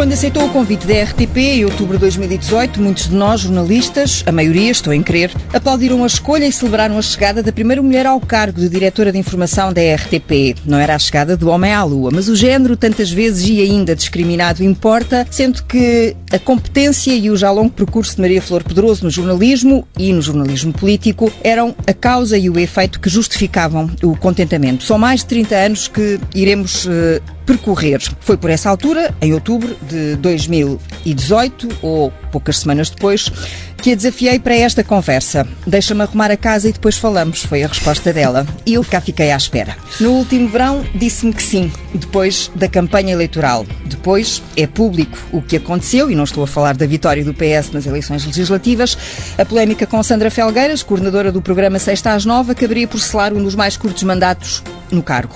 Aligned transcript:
Quando 0.00 0.14
aceitou 0.14 0.46
o 0.46 0.48
convite 0.48 0.86
da 0.86 1.02
RTP 1.02 1.36
em 1.36 1.64
outubro 1.66 1.98
de 1.98 2.00
2018, 2.00 2.80
muitos 2.80 3.10
de 3.10 3.14
nós, 3.14 3.42
jornalistas, 3.42 4.24
a 4.24 4.32
maioria, 4.32 4.70
estou 4.70 4.94
em 4.94 5.02
crer, 5.02 5.30
aplaudiram 5.52 6.02
a 6.02 6.06
escolha 6.06 6.46
e 6.46 6.52
celebraram 6.52 6.96
a 6.96 7.02
chegada 7.02 7.42
da 7.42 7.52
primeira 7.52 7.82
mulher 7.82 8.06
ao 8.06 8.18
cargo 8.18 8.62
de 8.62 8.70
diretora 8.70 9.12
de 9.12 9.18
informação 9.18 9.70
da 9.70 9.82
RTP. 9.82 10.56
Não 10.64 10.78
era 10.78 10.94
a 10.94 10.98
chegada 10.98 11.36
do 11.36 11.50
homem 11.50 11.74
à 11.74 11.84
lua, 11.84 12.10
mas 12.10 12.30
o 12.30 12.34
género, 12.34 12.78
tantas 12.78 13.10
vezes 13.10 13.46
e 13.46 13.60
ainda 13.60 13.94
discriminado, 13.94 14.64
importa, 14.64 15.26
sendo 15.30 15.62
que 15.64 16.16
a 16.32 16.38
competência 16.38 17.12
e 17.12 17.28
o 17.28 17.36
já 17.36 17.50
longo 17.50 17.68
percurso 17.70 18.14
de 18.14 18.22
Maria 18.22 18.40
Flor 18.40 18.64
Pedroso 18.64 19.04
no 19.04 19.10
jornalismo 19.10 19.86
e 19.98 20.14
no 20.14 20.22
jornalismo 20.22 20.72
político 20.72 21.30
eram 21.44 21.74
a 21.86 21.92
causa 21.92 22.38
e 22.38 22.48
o 22.48 22.58
efeito 22.58 23.00
que 23.00 23.10
justificavam 23.10 23.90
o 24.02 24.16
contentamento. 24.16 24.82
São 24.82 24.96
mais 24.96 25.20
de 25.20 25.26
30 25.26 25.54
anos 25.56 25.88
que 25.88 26.18
iremos 26.34 26.86
uh, 26.86 27.20
percorrer. 27.50 28.00
Foi 28.20 28.36
por 28.36 28.48
essa 28.48 28.70
altura, 28.70 29.12
em 29.20 29.34
outubro 29.34 29.76
de 29.82 30.14
2018, 30.16 31.68
ou 31.82 32.12
poucas 32.30 32.58
semanas 32.58 32.90
depois, 32.90 33.30
que 33.80 33.92
a 33.92 33.96
desafiei 33.96 34.38
para 34.38 34.54
esta 34.54 34.84
conversa. 34.84 35.46
Deixa-me 35.66 36.02
arrumar 36.02 36.30
a 36.30 36.36
casa 36.36 36.68
e 36.68 36.72
depois 36.72 36.98
falamos, 36.98 37.42
foi 37.42 37.62
a 37.62 37.66
resposta 37.66 38.12
dela. 38.12 38.46
E 38.66 38.74
eu 38.74 38.84
cá 38.84 39.00
fiquei 39.00 39.32
à 39.32 39.36
espera. 39.36 39.76
No 39.98 40.12
último 40.12 40.48
verão, 40.48 40.84
disse-me 40.94 41.32
que 41.32 41.42
sim, 41.42 41.72
depois 41.94 42.50
da 42.54 42.68
campanha 42.68 43.12
eleitoral. 43.12 43.66
Depois, 43.86 44.42
é 44.56 44.66
público 44.66 45.18
o 45.32 45.40
que 45.40 45.56
aconteceu, 45.56 46.10
e 46.10 46.14
não 46.14 46.24
estou 46.24 46.44
a 46.44 46.46
falar 46.46 46.76
da 46.76 46.86
vitória 46.86 47.24
do 47.24 47.32
PS 47.32 47.72
nas 47.72 47.86
eleições 47.86 48.24
legislativas, 48.26 48.96
a 49.38 49.44
polémica 49.44 49.86
com 49.86 50.02
Sandra 50.02 50.30
Felgueiras, 50.30 50.82
coordenadora 50.82 51.32
do 51.32 51.40
programa 51.40 51.78
Sexta 51.78 52.12
às 52.12 52.24
Nove, 52.26 52.52
acabaria 52.52 52.86
por 52.86 53.00
selar 53.00 53.32
um 53.32 53.42
dos 53.42 53.54
mais 53.54 53.76
curtos 53.76 54.02
mandatos 54.02 54.62
no 54.90 55.02
cargo. 55.02 55.34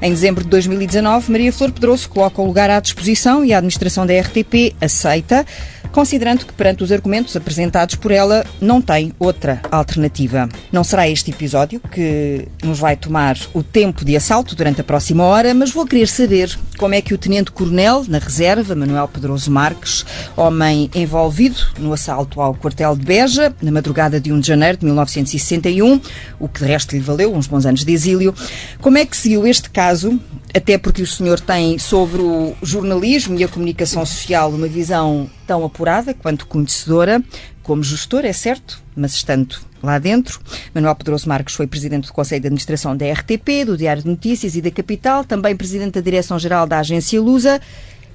Em 0.00 0.10
dezembro 0.10 0.42
de 0.42 0.50
2019, 0.50 1.30
Maria 1.30 1.52
Flor 1.52 1.70
Pedroso 1.70 2.08
coloca 2.08 2.40
o 2.40 2.46
lugar 2.46 2.70
à 2.70 2.80
disposição 2.80 3.44
e 3.44 3.52
a 3.52 3.58
administração 3.58 4.06
da 4.06 4.18
RTP 4.18 4.74
aceita, 4.80 5.46
considerando 5.94 6.44
que, 6.44 6.52
perante 6.52 6.82
os 6.82 6.90
argumentos 6.90 7.36
apresentados 7.36 7.94
por 7.94 8.10
ela, 8.10 8.44
não 8.60 8.82
tem 8.82 9.12
outra 9.16 9.62
alternativa. 9.70 10.48
Não 10.72 10.82
será 10.82 11.08
este 11.08 11.30
episódio 11.30 11.78
que 11.78 12.48
nos 12.64 12.80
vai 12.80 12.96
tomar 12.96 13.38
o 13.54 13.62
tempo 13.62 14.04
de 14.04 14.16
assalto 14.16 14.56
durante 14.56 14.80
a 14.80 14.84
próxima 14.84 15.22
hora, 15.22 15.54
mas 15.54 15.70
vou 15.70 15.86
querer 15.86 16.08
saber 16.08 16.58
como 16.76 16.94
é 16.94 17.00
que 17.00 17.14
o 17.14 17.18
Tenente-Coronel, 17.18 18.06
na 18.08 18.18
reserva, 18.18 18.74
Manuel 18.74 19.06
Pedroso 19.06 19.52
Marques, 19.52 20.04
homem 20.36 20.90
envolvido 20.96 21.60
no 21.78 21.92
assalto 21.92 22.40
ao 22.40 22.54
quartel 22.54 22.96
de 22.96 23.04
Beja, 23.04 23.54
na 23.62 23.70
madrugada 23.70 24.20
de 24.20 24.32
1 24.32 24.40
de 24.40 24.48
janeiro 24.48 24.78
de 24.78 24.86
1961, 24.86 26.00
o 26.40 26.48
que 26.48 26.58
de 26.58 26.66
resto 26.66 26.96
lhe 26.96 27.00
valeu 27.00 27.32
uns 27.32 27.46
bons 27.46 27.66
anos 27.66 27.84
de 27.84 27.92
exílio, 27.92 28.34
como 28.80 28.98
é 28.98 29.06
que 29.06 29.16
seguiu 29.16 29.46
este 29.46 29.70
caso, 29.70 30.18
até 30.52 30.76
porque 30.76 31.02
o 31.02 31.06
senhor 31.06 31.38
tem 31.38 31.78
sobre 31.78 32.20
o 32.20 32.54
jornalismo 32.62 33.38
e 33.38 33.44
a 33.44 33.48
comunicação 33.48 34.04
social 34.04 34.50
uma 34.50 34.66
visão 34.66 35.30
tão 35.46 35.64
apurada 35.64 36.14
quanto 36.14 36.46
conhecedora, 36.46 37.22
como 37.62 37.82
gestor, 37.82 38.24
é 38.24 38.32
certo, 38.32 38.82
mas 38.94 39.14
estando 39.14 39.56
lá 39.82 39.98
dentro. 39.98 40.40
Manuel 40.74 40.94
Pedroso 40.94 41.28
Marques 41.28 41.54
foi 41.54 41.66
presidente 41.66 42.06
do 42.06 42.12
Conselho 42.12 42.40
de 42.40 42.46
Administração 42.48 42.96
da 42.96 43.10
RTP, 43.10 43.64
do 43.66 43.76
Diário 43.76 44.02
de 44.02 44.08
Notícias 44.08 44.56
e 44.56 44.60
da 44.60 44.70
Capital, 44.70 45.24
também 45.24 45.56
presidente 45.56 45.94
da 45.94 46.00
Direção-Geral 46.00 46.66
da 46.66 46.78
Agência 46.78 47.20
Lusa 47.20 47.60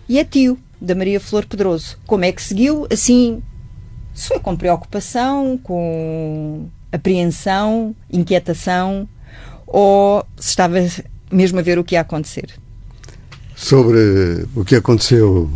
e 0.07 0.17
é 0.17 0.23
tio 0.23 0.57
da 0.81 0.95
Maria 0.95 1.19
Flor 1.19 1.45
Pedroso. 1.45 1.97
Como 2.05 2.25
é 2.25 2.31
que 2.31 2.41
seguiu? 2.41 2.87
Assim, 2.91 3.43
se 4.13 4.27
foi 4.27 4.39
com 4.39 4.55
preocupação, 4.55 5.57
com 5.61 6.67
apreensão, 6.91 7.95
inquietação, 8.11 9.07
ou 9.67 10.25
se 10.37 10.49
estava 10.49 10.75
mesmo 11.31 11.59
a 11.59 11.61
ver 11.61 11.77
o 11.77 11.83
que 11.83 11.95
ia 11.95 12.01
acontecer? 12.01 12.49
Sobre 13.55 14.47
o 14.55 14.65
que 14.65 14.75
aconteceu 14.75 15.49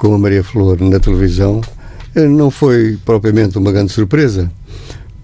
com 0.00 0.14
a 0.14 0.18
Maria 0.18 0.42
Flor 0.42 0.80
na 0.80 0.98
televisão, 0.98 1.60
eh, 2.14 2.26
não 2.26 2.50
foi 2.50 2.98
propriamente 3.04 3.58
uma 3.58 3.70
grande 3.70 3.92
surpresa, 3.92 4.50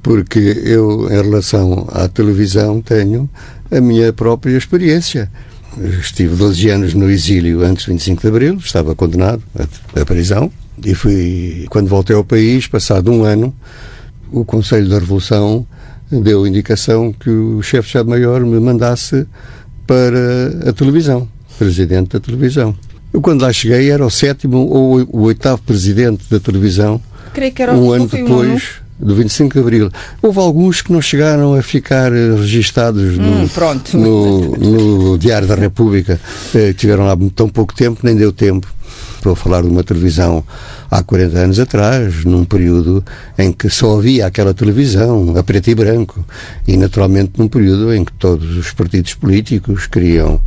porque 0.03 0.39
eu, 0.39 1.11
em 1.11 1.23
relação 1.23 1.89
à 1.91 2.07
televisão, 2.07 2.83
tenho 2.83 3.27
a 3.71 3.81
minha 3.81 4.13
própria 4.13 4.55
experiência. 4.55 5.33
Estive 5.99 6.37
12 6.37 6.69
anos 6.69 6.93
no 6.93 7.11
exílio 7.11 7.63
antes 7.63 7.87
do 7.87 7.93
25 7.93 8.21
de 8.21 8.29
Abril, 8.29 8.57
estava 8.59 8.95
condenado 8.95 9.43
à 9.99 10.05
prisão, 10.05 10.53
e 10.85 10.95
fui, 10.95 11.65
quando 11.71 11.89
voltei 11.89 12.15
ao 12.15 12.23
país, 12.23 12.67
passado 12.67 13.11
um 13.11 13.25
ano, 13.25 13.55
o 14.31 14.45
Conselho 14.45 14.91
da 14.91 14.99
Revolução 14.99 15.67
deu 16.11 16.47
indicação 16.47 17.15
que 17.15 17.31
o 17.31 17.63
chefe 17.63 17.85
de 17.85 17.89
Estado-Maior 17.89 18.45
me 18.45 18.61
mandasse 18.61 19.27
para 19.87 20.69
a 20.69 20.73
televisão, 20.75 21.27
presidente 21.59 22.11
da 22.11 22.21
televisão. 22.21 22.77
Eu, 23.12 23.21
quando 23.21 23.43
lá 23.43 23.53
cheguei, 23.53 23.91
era 23.91 24.05
o 24.05 24.11
sétimo 24.11 24.59
ou 24.59 25.00
o 25.11 25.22
oitavo 25.22 25.62
presidente 25.62 26.25
da 26.31 26.39
televisão. 26.39 27.00
Creio 27.33 27.53
que 27.53 27.62
era 27.62 27.75
um 27.75 27.93
ano 27.93 28.06
depois 28.06 28.81
um 29.00 29.06
do 29.06 29.15
25 29.15 29.55
de 29.55 29.61
Abril. 29.61 29.91
Houve 30.22 30.39
alguns 30.39 30.83
que 30.83 30.93
não 30.93 31.03
chegaram 31.03 31.55
a 31.55 31.62
ficar 31.62 32.12
registados 32.12 33.19
no, 33.19 33.43
hum, 33.43 33.49
no, 33.95 34.56
no, 34.56 35.19
Diário 35.19 35.47
da 35.47 35.55
República. 35.55 36.21
Eh, 36.55 36.72
tiveram 36.72 37.06
lá 37.06 37.16
tão 37.34 37.49
pouco 37.49 37.75
tempo, 37.75 38.00
nem 38.03 38.16
deu 38.16 38.33
tempo. 38.33 38.66
Estou 39.16 39.33
a 39.33 39.37
falar 39.37 39.62
de 39.62 39.69
uma 39.69 39.83
televisão 39.83 40.45
há 40.91 41.03
40 41.03 41.39
anos 41.39 41.59
atrás, 41.59 42.25
num 42.25 42.45
período 42.45 43.05
em 43.37 43.50
que 43.53 43.69
só 43.69 43.99
havia 43.99 44.27
aquela 44.27 44.55
televisão, 44.55 45.34
a 45.37 45.43
preto 45.43 45.69
e 45.69 45.75
branco, 45.75 46.25
e 46.66 46.77
naturalmente 46.77 47.33
num 47.37 47.49
período 47.49 47.93
em 47.93 48.05
que 48.05 48.12
todos 48.12 48.56
os 48.56 48.72
partidos 48.72 49.15
políticos 49.15 49.87
queriam 49.87 50.41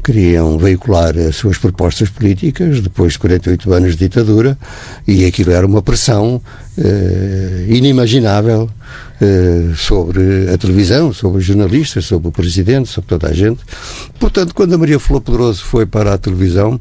queriam 0.00 0.58
veicular 0.58 1.16
as 1.16 1.36
suas 1.36 1.58
propostas 1.58 2.08
políticas 2.08 2.80
depois 2.80 3.12
de 3.12 3.18
48 3.20 3.72
anos 3.72 3.92
de 3.92 4.08
ditadura 4.08 4.58
e 5.06 5.24
aquilo 5.24 5.52
era 5.52 5.66
uma 5.66 5.82
pressão 5.82 6.40
eh, 6.78 7.66
inimaginável 7.68 8.68
eh, 9.20 9.72
sobre 9.76 10.50
a 10.52 10.56
televisão, 10.56 11.12
sobre 11.12 11.38
os 11.38 11.44
jornalistas, 11.44 12.06
sobre 12.06 12.28
o 12.28 12.32
presidente, 12.32 12.88
sobre 12.88 13.08
toda 13.08 13.28
a 13.28 13.32
gente. 13.32 13.60
Portanto, 14.18 14.54
quando 14.54 14.74
a 14.74 14.78
Maria 14.78 14.98
Flor 14.98 15.20
Pedroso 15.20 15.62
foi 15.62 15.86
para 15.86 16.14
a 16.14 16.18
televisão, 16.18 16.80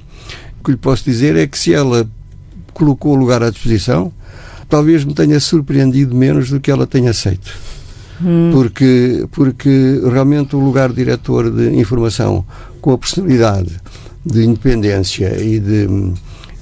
o 0.60 0.64
que 0.64 0.72
lhe 0.72 0.78
posso 0.78 1.04
dizer 1.04 1.36
é 1.36 1.46
que 1.46 1.58
se 1.58 1.74
ela 1.74 2.10
colocou 2.74 3.14
o 3.14 3.16
lugar 3.16 3.44
à 3.44 3.50
disposição, 3.50 4.12
talvez 4.70 5.04
me 5.04 5.14
tenha 5.14 5.40
surpreendido 5.40 6.16
menos 6.16 6.50
do 6.50 6.60
que 6.60 6.72
ela 6.72 6.88
tenha 6.88 7.12
aceito. 7.12 7.52
Hum. 8.22 8.52
Porque, 8.54 9.26
porque 9.32 10.02
realmente 10.12 10.56
o 10.56 10.60
lugar 10.60 10.90
de 10.90 10.96
diretor 10.96 11.50
de 11.50 11.76
informação 11.80 12.46
com 12.82 12.92
a 12.92 12.98
personalidade 12.98 13.80
de 14.26 14.44
independência 14.44 15.36
e 15.42 15.60
de, 15.60 16.14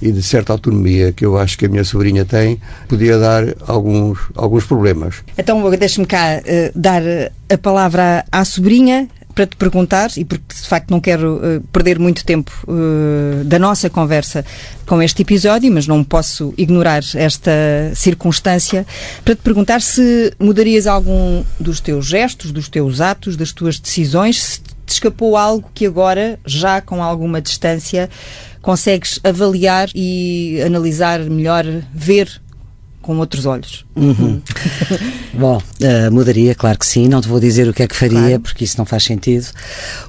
e 0.02 0.12
de 0.12 0.22
certa 0.22 0.54
autonomia 0.54 1.12
que 1.12 1.26
eu 1.26 1.38
acho 1.38 1.58
que 1.58 1.66
a 1.66 1.70
minha 1.70 1.84
sobrinha 1.84 2.26
tem, 2.26 2.60
podia 2.88 3.18
dar 3.18 3.44
alguns, 3.68 4.20
alguns 4.36 4.66
problemas. 4.66 5.16
Então, 5.38 5.70
deixe-me 5.72 6.06
cá 6.06 6.40
uh, 6.40 6.72
dar 6.80 7.02
a 7.50 7.58
palavra 7.58 8.26
à 8.32 8.46
sobrinha 8.46 9.10
para 9.38 9.46
te 9.46 9.56
perguntar, 9.56 10.10
e 10.18 10.26
porque 10.26 10.56
de 10.56 10.68
facto 10.68 10.90
não 10.90 11.00
quero 11.00 11.36
uh, 11.36 11.62
perder 11.72 12.00
muito 12.00 12.26
tempo 12.26 12.52
uh, 12.68 13.44
da 13.44 13.60
nossa 13.60 13.88
conversa 13.88 14.44
com 14.84 15.00
este 15.00 15.22
episódio, 15.22 15.72
mas 15.72 15.86
não 15.86 16.04
posso 16.04 16.56
ignorar 16.58 17.04
esta 17.14 17.52
circunstância, 17.94 18.84
para 19.24 19.36
te 19.36 19.42
perguntar 19.44 19.80
se 19.80 20.34
mudarias 20.40 20.88
algum 20.88 21.44
dos 21.60 21.80
teus 21.80 22.08
gestos, 22.08 22.52
dos 22.52 22.68
teus 22.68 23.00
atos, 23.00 23.38
das 23.38 23.52
tuas 23.52 23.80
decisões, 23.80 24.42
se 24.42 24.62
te 24.88 24.94
escapou 24.94 25.36
algo 25.36 25.70
que 25.74 25.86
agora, 25.86 26.40
já 26.46 26.80
com 26.82 27.04
alguma 27.04 27.42
distância, 27.42 28.10
consegues 28.62 29.20
avaliar 29.22 29.90
e 29.94 30.62
analisar 30.66 31.20
melhor, 31.20 31.66
ver 31.94 32.42
com 33.08 33.18
outros 33.20 33.46
olhos. 33.46 33.86
Uhum. 33.96 34.42
Bom, 35.34 35.58
uh, 35.58 36.12
mudaria, 36.12 36.54
claro 36.54 36.78
que 36.78 36.86
sim. 36.86 37.08
Não 37.08 37.22
te 37.22 37.28
vou 37.30 37.40
dizer 37.40 37.66
o 37.70 37.74
que 37.74 37.82
é 37.82 37.88
que 37.88 37.96
faria, 37.96 38.20
claro. 38.20 38.40
porque 38.42 38.66
isso 38.66 38.78
não 38.78 38.86
faz 38.86 39.04
sentido. 39.04 39.48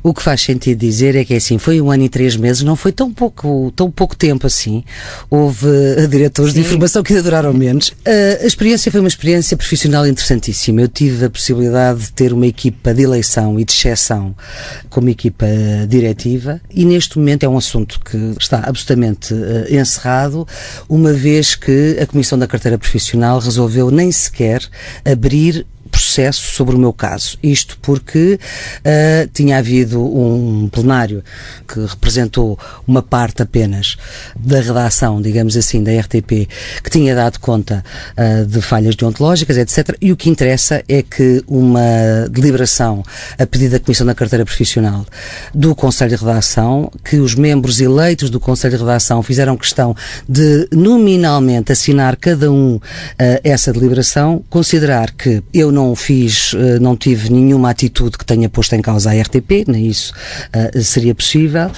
O 0.03 0.13
que 0.13 0.21
faz 0.21 0.41
sentido 0.41 0.77
dizer 0.77 1.15
é 1.15 1.25
que 1.25 1.33
é 1.33 1.37
assim, 1.37 1.59
foi 1.59 1.81
um 1.81 1.93
ano 1.93 2.03
e 2.03 2.09
três 2.09 2.35
meses, 2.37 2.65
não 2.65 2.75
foi 2.75 2.91
tão 2.91 3.13
pouco, 3.13 3.73
tão 3.77 3.89
pouco 3.89 4.17
tempo 4.17 4.49
assim. 4.49 4.83
Houve 5.31 5.69
uh, 5.69 6.09
diretores 6.09 6.53
sim. 6.53 6.61
de 6.61 6.67
informação 6.67 7.05
que 7.05 7.13
ainda 7.13 7.23
duraram 7.23 7.53
menos. 7.53 7.91
Uh, 7.91 8.43
a 8.43 8.47
experiência 8.47 8.91
foi 8.91 8.99
uma 8.99 9.09
experiência 9.09 9.57
profissional 9.57 10.05
interessantíssima. 10.05 10.81
Eu 10.81 10.89
tive 10.89 11.27
a 11.27 11.31
possibilidade 11.31 12.01
de 12.01 12.13
ter 12.13 12.33
uma 12.33 12.49
equipa 12.49 12.93
de 12.93 13.03
eleição 13.03 13.61
e 13.61 13.65
de 13.65 13.71
exceção 13.71 14.35
como 14.91 15.09
equipa 15.09 15.47
diretiva 15.89 16.61
e 16.69 16.85
neste 16.85 17.17
momento 17.17 17.45
é 17.45 17.49
um 17.49 17.57
assunto 17.57 18.01
que 18.01 18.35
está 18.41 18.65
absolutamente 18.67 19.33
encerrado, 19.71 20.49
uma 20.89 21.13
vez 21.13 21.55
que 21.55 21.97
a 22.01 22.07
Comissão 22.07 22.37
da 22.37 22.49
Carteira 22.49 22.77
profissional 22.89 23.39
resolveu 23.39 23.91
nem 23.91 24.11
sequer 24.11 24.67
abrir 25.05 25.67
processo 25.89 26.55
sobre 26.55 26.75
o 26.77 26.79
meu 26.79 26.93
caso. 26.93 27.39
Isto 27.43 27.79
porque 27.81 28.39
uh, 28.39 29.29
tinha 29.33 29.59
havido 29.59 30.01
um 30.03 30.69
plenário 30.69 31.23
que 31.67 31.81
representou 31.81 32.59
uma 32.87 33.03
parte 33.03 33.43
apenas 33.43 33.97
da 34.37 34.61
redação, 34.61 35.21
digamos 35.21 35.57
assim, 35.57 35.83
da 35.83 35.93
RTP, 35.93 36.49
que 36.83 36.91
tinha 36.91 37.15
dado 37.15 37.39
conta 37.39 37.85
uh, 38.17 38.47
de 38.47 38.61
falhas 38.61 38.97
deontológicas, 38.97 39.57
etc. 39.57 39.97
E 40.01 40.13
o 40.13 40.17
que 40.17 40.31
interessa 40.31 40.83
é 40.89 41.03
que 41.03 41.43
uma 41.47 41.81
deliberação 42.31 43.03
a 43.39 43.47
pedido 43.47 43.73
da 43.73 43.81
Comissão 43.81 44.07
da 44.07 44.15
Carteira 44.15 44.45
Profissional 44.45 45.05
do 45.55 45.75
Conselho 45.75 46.11
de 46.11 46.17
Redação, 46.17 46.91
que 47.05 47.17
os 47.17 47.35
membros 47.35 47.81
eleitos 47.81 48.31
do 48.31 48.41
Conselho 48.41 48.77
de 48.77 48.83
Redação 48.83 49.23
fizeram 49.23 49.57
questão 49.57 49.95
de 50.29 50.69
nominalmente 50.73 51.73
assinar 51.73 52.17
cada 52.17 52.51
um 52.51 52.77
uh, 52.77 52.81
essa 53.45 53.73
deliberação, 53.73 54.43
considerar 54.49 55.13
que 55.13 55.43
eu 55.53 55.71
não 55.71 55.78
fiz, 55.95 56.53
uh, 56.53 56.81
não 56.81 56.97
tive 56.97 57.31
nenhuma 57.33 57.71
atitude 57.71 58.17
que 58.17 58.25
tenha 58.25 58.49
posto 58.49 58.75
em 58.75 58.81
causa 58.81 59.11
a 59.11 59.21
RTP, 59.21 59.67
nem 59.67 59.87
isso 59.87 60.13
uh, 60.15 60.83
seria 60.83 61.15
possível, 61.15 61.71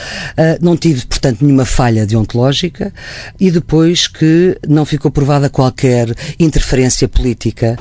não 0.60 0.76
tive, 0.76 1.04
portanto, 1.06 1.42
nenhuma 1.42 1.64
falha 1.64 2.06
deontológica. 2.06 2.92
E 3.38 3.50
depois 3.50 4.06
que 4.06 4.56
não 4.66 4.84
ficou 4.84 5.10
provada 5.10 5.48
qualquer 5.48 6.14
interferência 6.38 7.08
política 7.08 7.76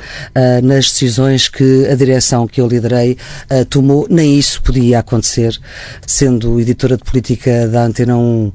nas 0.62 0.90
decisões 0.90 1.48
que 1.48 1.86
a 1.90 1.94
direção 1.94 2.46
que 2.46 2.60
eu 2.60 2.66
liderei 2.66 3.16
tomou, 3.68 4.06
nem 4.10 4.38
isso 4.38 4.62
podia 4.62 4.98
acontecer, 4.98 5.58
sendo 6.06 6.60
editora 6.60 6.96
de 6.96 7.04
política 7.04 7.68
da 7.68 7.84
Antena 7.84 8.16
1 8.16 8.52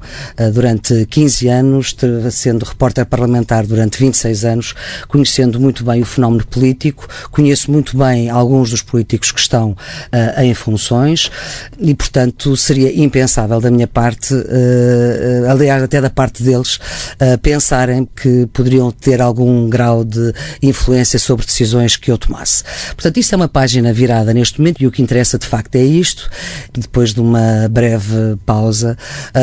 durante 0.52 1.06
15 1.06 1.48
anos, 1.48 1.96
sendo 2.30 2.64
repórter 2.64 3.06
parlamentar 3.06 3.66
durante 3.66 3.98
26 3.98 4.44
anos, 4.44 4.74
conhecendo 5.08 5.58
muito 5.60 5.84
bem 5.84 6.02
o 6.02 6.06
fenómeno 6.06 6.46
político, 6.46 7.08
conheço 7.56 7.72
muito 7.72 7.96
bem 7.96 8.28
alguns 8.28 8.70
dos 8.70 8.82
políticos 8.82 9.32
que 9.32 9.40
estão 9.40 9.70
uh, 9.70 10.42
em 10.42 10.52
funções 10.52 11.30
e, 11.78 11.94
portanto, 11.94 12.54
seria 12.54 12.94
impensável 13.02 13.60
da 13.60 13.70
minha 13.70 13.86
parte, 13.86 14.34
uh, 14.34 15.50
aliás, 15.50 15.82
até 15.82 16.00
da 16.00 16.10
parte 16.10 16.42
deles, 16.42 16.76
uh, 16.76 17.38
pensarem 17.40 18.06
que 18.14 18.46
poderiam 18.52 18.90
ter 18.90 19.22
algum 19.22 19.70
grau 19.70 20.04
de 20.04 20.34
influência 20.62 21.18
sobre 21.18 21.46
decisões 21.46 21.96
que 21.96 22.10
eu 22.10 22.18
tomasse. 22.18 22.62
Portanto, 22.94 23.16
isto 23.16 23.32
é 23.32 23.36
uma 23.36 23.48
página 23.48 23.92
virada 23.92 24.34
neste 24.34 24.60
momento 24.60 24.82
e 24.82 24.86
o 24.86 24.90
que 24.90 25.00
interessa 25.00 25.38
de 25.38 25.46
facto 25.46 25.76
é 25.76 25.82
isto. 25.82 26.28
Depois 26.72 27.14
de 27.14 27.20
uma 27.20 27.68
breve 27.70 28.36
pausa, 28.44 28.98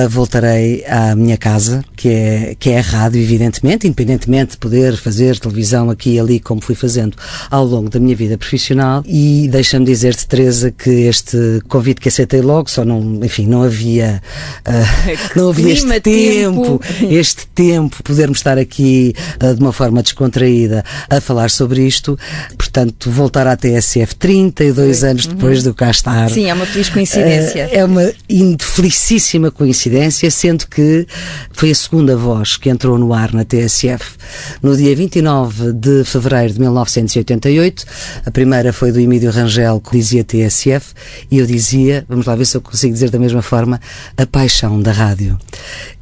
voltarei 0.09 0.85
à 0.85 1.15
minha 1.15 1.37
casa, 1.37 1.83
que 1.95 2.09
é, 2.09 2.55
que 2.59 2.69
é 2.69 2.79
a 2.79 2.81
rádio, 2.81 3.21
evidentemente, 3.21 3.87
independentemente 3.87 4.51
de 4.51 4.57
poder 4.57 4.95
fazer 4.97 5.39
televisão 5.39 5.89
aqui 5.89 6.15
e 6.15 6.19
ali, 6.19 6.39
como 6.39 6.61
fui 6.61 6.75
fazendo 6.75 7.17
ao 7.49 7.65
longo 7.65 7.89
da 7.89 7.99
minha 8.03 8.15
vida 8.15 8.37
profissional. 8.37 9.03
E 9.05 9.47
deixa-me 9.49 9.85
dizer-te, 9.85 10.27
Teresa, 10.27 10.71
que 10.71 10.89
este 10.89 11.61
convite 11.67 12.01
que 12.01 12.09
aceitei 12.09 12.41
logo, 12.41 12.69
só 12.69 12.85
não, 12.85 13.19
enfim, 13.23 13.47
não 13.47 13.63
havia, 13.63 14.21
uh, 14.67 15.17
não 15.35 15.49
havia 15.49 15.73
este 15.73 15.99
tempo, 16.01 16.81
este 17.09 17.47
tempo, 17.47 18.03
podermos 18.03 18.39
estar 18.39 18.57
aqui 18.57 19.15
uh, 19.41 19.55
de 19.55 19.61
uma 19.61 19.73
forma 19.73 20.03
descontraída 20.03 20.83
a 21.09 21.19
falar 21.19 21.49
sobre 21.49 21.85
isto. 21.85 22.17
Portanto, 22.57 23.09
voltar 23.09 23.47
à 23.47 23.55
TSF 23.55 24.15
32 24.15 25.03
anos 25.03 25.25
uhum. 25.25 25.33
depois 25.33 25.63
do 25.63 25.73
cá 25.73 25.89
estar. 25.89 26.29
Sim, 26.29 26.49
é 26.49 26.53
uma 26.53 26.65
feliz 26.65 26.89
coincidência. 26.89 27.67
Uh, 27.67 27.75
é 27.75 27.85
uma 27.85 28.11
infelicíssima 28.29 29.49
coincidência, 29.49 30.29
sendo 30.29 30.67
que 30.67 31.07
foi 31.51 31.71
a 31.71 31.75
segunda 31.75 32.15
voz 32.15 32.57
que 32.57 32.69
entrou 32.69 32.97
no 32.97 33.13
ar 33.13 33.33
na 33.33 33.45
TSF 33.45 34.17
no 34.61 34.75
dia 34.75 34.95
29 34.95 35.73
de 35.73 36.03
fevereiro 36.03 36.53
de 36.53 36.59
1988. 36.59 37.85
A 38.25 38.31
primeira 38.31 38.71
foi 38.73 38.91
do 38.91 38.99
Emílio 38.99 39.31
Rangel, 39.31 39.79
que 39.79 39.97
dizia 39.97 40.23
TSF, 40.23 40.93
e 41.29 41.39
eu 41.39 41.45
dizia, 41.45 42.05
vamos 42.07 42.25
lá 42.25 42.35
ver 42.35 42.45
se 42.45 42.57
eu 42.57 42.61
consigo 42.61 42.93
dizer 42.93 43.09
da 43.09 43.19
mesma 43.19 43.41
forma, 43.41 43.79
a 44.17 44.25
paixão 44.25 44.81
da 44.81 44.91
rádio. 44.91 45.37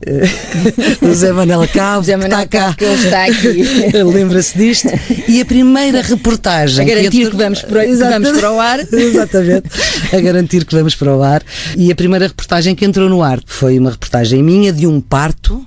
José 1.01 1.31
Manuel 1.31 1.67
Cabo, 1.67 2.01
José 2.01 2.17
Manuel 2.17 2.43
está 2.43 2.47
cá. 2.47 2.73
Que 2.73 2.85
está 2.85 3.25
aqui. 3.25 3.63
Lembra-se 4.03 4.57
disto. 4.57 4.89
E 5.27 5.41
a 5.41 5.45
primeira 5.45 6.01
reportagem. 6.01 6.85
A 6.85 6.87
garantir 6.87 7.29
que 7.29 7.35
vamos, 7.35 7.61
para, 7.61 7.85
que 7.85 7.95
vamos 7.95 8.31
para 8.31 8.51
o 8.51 8.59
ar. 8.59 8.79
Exatamente. 8.91 9.69
A 10.11 10.19
garantir 10.19 10.65
que 10.65 10.75
vamos 10.75 10.95
para 10.95 11.15
o 11.15 11.21
ar. 11.21 11.43
E 11.77 11.91
a 11.91 11.95
primeira 11.95 12.27
reportagem 12.27 12.75
que 12.75 12.85
entrou 12.85 13.09
no 13.09 13.21
ar 13.21 13.39
foi 13.45 13.77
uma 13.77 13.91
reportagem 13.91 14.41
minha 14.41 14.73
de 14.73 14.87
um 14.87 14.99
parto 14.99 15.65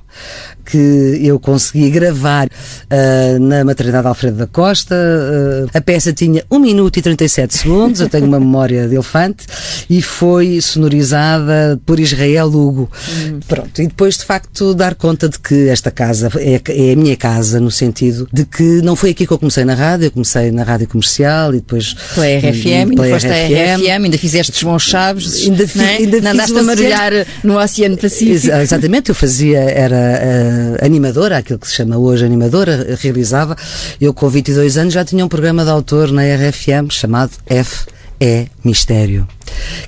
que 0.64 1.20
eu 1.22 1.38
consegui 1.38 1.90
gravar 1.90 2.46
uh, 2.46 3.38
na 3.38 3.64
maternidade 3.64 4.06
Alfredo 4.06 4.38
da 4.38 4.46
Costa. 4.46 4.94
Uh, 4.94 5.70
a 5.72 5.80
peça 5.80 6.12
tinha 6.12 6.42
1 6.50 6.58
minuto 6.58 6.98
e 6.98 7.02
37 7.02 7.56
segundos, 7.56 8.00
eu 8.00 8.08
tenho 8.08 8.26
uma 8.26 8.40
memória 8.40 8.88
de 8.88 8.94
elefante, 8.94 9.46
e 9.88 10.00
foi 10.00 10.60
sonorizada 10.60 11.78
por 11.84 12.00
Israel 12.00 12.46
Hugo. 12.46 12.90
Uhum. 13.08 13.40
Pronto, 13.46 13.82
e 13.82 13.86
depois 13.86 14.16
de 14.18 14.24
facto 14.24 14.74
dar 14.74 14.94
conta 14.94 15.28
de 15.28 15.38
que 15.38 15.68
esta 15.68 15.90
casa 15.90 16.30
é, 16.36 16.60
é, 16.68 16.92
a 16.92 16.96
minha 16.96 17.16
casa, 17.16 17.60
no 17.60 17.70
sentido 17.70 18.28
de 18.32 18.44
que 18.44 18.80
não 18.82 18.96
foi 18.96 19.10
aqui 19.10 19.26
que 19.26 19.32
eu 19.32 19.38
comecei 19.38 19.64
na 19.64 19.74
rádio, 19.74 20.06
eu 20.06 20.10
comecei 20.10 20.50
na 20.50 20.62
rádio 20.62 20.88
comercial 20.88 21.50
e 21.54 21.56
depois. 21.58 21.94
Pela 22.14 22.26
RFM, 22.26 22.90
ainda 22.90 23.08
foste 23.08 23.26
a 23.26 23.46
RFM, 23.46 24.04
ainda 24.04 24.18
fizeste 24.18 24.52
os 24.52 24.62
bons 24.62 24.82
chaves, 24.82 25.46
ainda, 25.46 25.68
fi, 25.68 25.80
é? 25.80 25.96
ainda 25.96 26.30
andaste 26.30 26.58
a 26.58 26.62
mergulhar 26.62 27.12
no 27.42 27.58
Oceano 27.58 27.96
Pacífico. 27.96 28.54
Exatamente, 28.54 29.10
eu 29.10 29.14
fazia, 29.14 29.58
era. 29.58 30.03
Uh, 30.04 30.84
animadora, 30.84 31.38
aquilo 31.38 31.58
que 31.58 31.66
se 31.66 31.74
chama 31.74 31.96
hoje 31.96 32.24
animadora, 32.24 32.96
realizava. 33.00 33.56
Eu, 34.00 34.12
com 34.12 34.28
22 34.28 34.76
anos, 34.78 34.94
já 34.94 35.04
tinha 35.04 35.24
um 35.24 35.28
programa 35.28 35.64
de 35.64 35.70
autor 35.70 36.12
na 36.12 36.22
RFM 36.22 36.90
chamado 36.90 37.32
F 37.46 37.86
é 38.20 38.46
Mistério, 38.64 39.26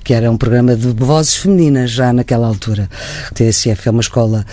que 0.05 0.13
era 0.13 0.31
um 0.31 0.37
programa 0.37 0.77
de 0.77 0.89
vozes 0.89 1.37
femininas 1.37 1.91
já 1.91 2.13
naquela 2.13 2.47
altura. 2.47 2.89
A 3.31 3.35
TSF 3.35 3.89
é 3.89 3.91
uma 3.91 4.01
escola, 4.01 4.45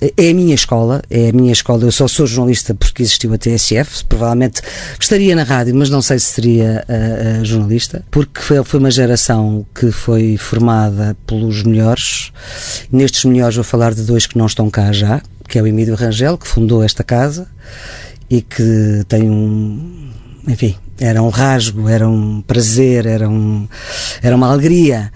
é 0.00 0.30
a 0.30 0.34
minha 0.34 0.54
escola, 0.54 1.02
é 1.10 1.28
a 1.28 1.32
minha 1.32 1.52
escola. 1.52 1.84
Eu 1.84 1.92
só 1.92 2.08
sou 2.08 2.26
jornalista 2.26 2.74
porque 2.74 3.02
existiu 3.02 3.32
a 3.32 3.38
TSF. 3.38 4.04
Provavelmente 4.06 4.62
estaria 4.98 5.36
na 5.36 5.44
rádio, 5.44 5.74
mas 5.74 5.90
não 5.90 6.02
sei 6.02 6.18
se 6.18 6.26
seria 6.26 6.84
uh, 6.88 7.42
uh, 7.42 7.44
jornalista, 7.44 8.04
porque 8.10 8.40
foi, 8.40 8.62
foi 8.64 8.80
uma 8.80 8.90
geração 8.90 9.66
que 9.74 9.90
foi 9.90 10.36
formada 10.36 11.16
pelos 11.26 11.62
melhores. 11.62 12.32
Nestes 12.90 13.24
melhores 13.24 13.54
vou 13.54 13.64
falar 13.64 13.94
de 13.94 14.02
dois 14.02 14.26
que 14.26 14.38
não 14.38 14.46
estão 14.46 14.70
cá 14.70 14.92
já, 14.92 15.22
que 15.48 15.58
é 15.58 15.62
o 15.62 15.66
Emílio 15.66 15.94
Rangel, 15.94 16.38
que 16.38 16.48
fundou 16.48 16.82
esta 16.82 17.04
casa 17.04 17.46
e 18.30 18.40
que 18.40 19.04
tem 19.08 19.28
um, 19.28 20.10
enfim, 20.48 20.74
era 21.02 21.20
um 21.20 21.30
rasgo, 21.30 21.88
era 21.88 22.08
um 22.08 22.40
prazer, 22.42 23.06
era, 23.06 23.28
um, 23.28 23.66
era 24.22 24.36
uma 24.36 24.48
alegria. 24.48 25.10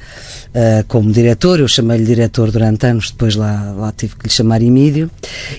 Uh, 0.48 0.82
como 0.88 1.12
diretor, 1.12 1.60
eu 1.60 1.68
chamei-lhe 1.68 2.04
diretor 2.04 2.50
durante 2.50 2.86
anos, 2.86 3.10
depois 3.10 3.36
lá, 3.36 3.72
lá 3.76 3.92
tive 3.92 4.16
que 4.16 4.26
lhe 4.26 4.32
chamar 4.32 4.62
Emílio, 4.62 5.10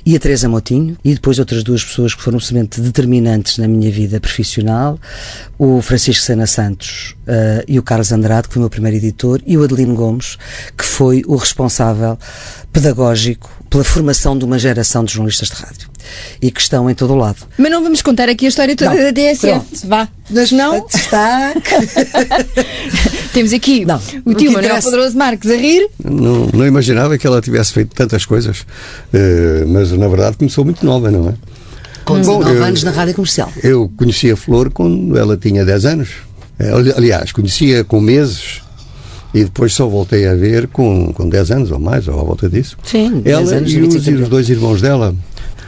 e 0.06 0.15
a 0.15 0.19
Teresa 0.19 0.50
Motinho, 0.50 0.97
e 1.06 1.13
depois 1.13 1.38
outras 1.39 1.63
duas 1.63 1.83
pessoas 1.83 2.13
que 2.15 2.21
foram 2.21 2.38
absolutamente 2.38 2.81
determinantes 2.81 3.57
na 3.59 3.68
minha 3.68 3.91
vida 3.91 4.19
profissional, 4.19 5.00
o 5.57 5.81
Francisco 5.81 6.25
Sena 6.25 6.47
Santos 6.47 7.15
uh, 7.27 7.63
e 7.68 7.80
o 7.80 7.83
Carlos 7.83 8.11
Andrade, 8.11 8.47
que 8.47 8.56
foi 8.56 8.59
o 8.59 8.63
meu 8.63 8.69
primeiro 8.69 8.97
editor, 8.97 9.40
e 9.45 9.57
o 9.57 9.63
Adelino 9.63 9.95
Gomes, 9.95 10.37
que 10.75 10.83
foi 10.83 11.23
o 11.28 11.35
responsável 11.35 12.18
pedagógico 12.73 13.49
pela 13.69 13.83
formação 13.83 14.38
de 14.38 14.45
uma 14.45 14.57
geração 14.57 15.04
de 15.04 15.14
jornalistas 15.14 15.50
de 15.50 15.56
rádio 15.56 15.90
e 16.42 16.52
que 16.52 16.62
estão 16.62 16.90
em 16.90 16.95
todo 16.95 17.14
o 17.14 17.16
lado. 17.16 17.38
Mas 17.57 17.71
não 17.71 17.83
vamos 17.83 18.02
contar 18.02 18.30
aqui 18.30 18.45
a 18.45 18.50
história 18.50 18.76
toda 18.76 18.94
não, 18.94 18.97
da 18.97 19.12
DSF. 19.12 19.88
Vá. 19.88 20.07
Mas 20.30 20.52
não. 20.52 20.86
Está. 20.88 21.54
Temos 23.33 23.54
aqui 23.54 23.86
não, 23.86 24.02
o 24.26 24.33
tio 24.33 24.52
Manuel 24.52 24.81
Poderoso 24.81 25.18
Marques 25.18 25.50
a 25.52 25.56
rir. 25.56 25.90
Não, 26.04 26.47
não 26.54 26.66
imaginava 26.66 27.18
que 27.18 27.28
ela 27.28 27.42
tivesse 27.42 27.74
feito 27.74 27.94
tantas 27.94 28.26
coisas, 28.26 28.62
uh, 28.62 29.68
mas 29.68 29.92
na 29.92 30.07
verdade 30.07 30.38
começou 30.38 30.66
muito 30.66 30.86
nova, 30.86 31.12
não 31.12 31.30
é? 31.30 31.33
Com 32.06 32.19
19 32.19 32.56
Bom, 32.56 32.64
anos 32.64 32.83
na 32.83 32.92
rádio 32.92 33.14
comercial. 33.14 33.52
Eu 33.62 33.92
conhecia 33.97 34.33
a 34.33 34.38
Flor 34.38 34.71
quando 34.71 35.18
ela 35.18 35.36
tinha 35.36 35.66
10 35.66 35.86
anos. 35.86 36.09
Eh, 36.57 36.71
aliás, 36.95 37.33
conhecia 37.33 37.83
com 37.83 38.00
meses 38.00 38.62
e 39.33 39.43
depois 39.43 39.73
só 39.73 39.87
voltei 39.87 40.27
a 40.27 40.33
ver 40.33 40.67
com, 40.67 41.11
com 41.13 41.27
10 41.27 41.51
anos 41.51 41.71
ou 41.71 41.79
mais, 41.79 42.07
ou 42.07 42.19
à 42.19 42.23
volta 42.23 42.49
disso. 42.49 42.77
Sim, 42.83 43.21
ela 43.25 43.41
anos, 43.41 43.71
e, 43.71 43.79
os, 43.79 44.07
e 44.07 44.13
os 44.13 44.29
dois 44.29 44.49
irmãos 44.49 44.81
dela. 44.81 45.13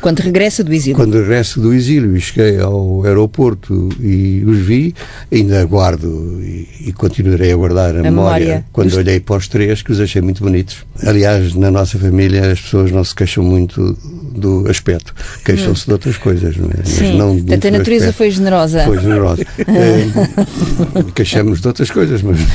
Quando 0.01 0.19
regressa 0.19 0.63
do 0.63 0.73
exílio? 0.73 0.95
Quando 0.95 1.17
regresso 1.17 1.59
do 1.59 1.73
exílio 1.73 2.15
e 2.15 2.21
cheguei 2.21 2.59
ao 2.59 3.03
aeroporto 3.05 3.89
e 3.99 4.43
os 4.45 4.57
vi, 4.57 4.93
ainda 5.31 5.63
guardo 5.65 6.39
e, 6.41 6.67
e 6.87 6.93
continuarei 6.93 7.51
a 7.51 7.55
guardar 7.55 7.95
a, 7.95 7.99
a 7.99 8.03
memória, 8.03 8.45
memória, 8.45 8.65
quando 8.71 8.93
olhei 8.95 9.19
para 9.19 9.37
os 9.37 9.47
três, 9.47 9.81
que 9.81 9.91
os 9.91 9.99
achei 9.99 10.21
muito 10.21 10.43
bonitos. 10.43 10.77
Aliás, 11.05 11.53
na 11.53 11.69
nossa 11.69 11.97
família 11.97 12.51
as 12.51 12.59
pessoas 12.59 12.91
não 12.91 13.03
se 13.03 13.15
queixam 13.15 13.43
muito 13.43 13.97
do 14.35 14.69
aspecto, 14.69 15.13
queixam-se 15.43 15.85
de 15.85 15.91
outras 15.91 16.17
coisas, 16.17 16.55
não 16.55 16.69
é? 16.69 16.83
Sim. 16.85 17.07
Mas 17.07 17.15
não 17.15 17.35
Portanto, 17.35 17.67
a 17.67 17.71
natureza 17.71 18.13
foi 18.13 18.31
generosa. 18.31 18.83
Foi 18.85 18.99
generosa. 18.99 19.45
é, 19.59 21.03
queixamos 21.13 21.61
de 21.61 21.67
outras 21.67 21.89
coisas, 21.91 22.21
mas. 22.21 22.39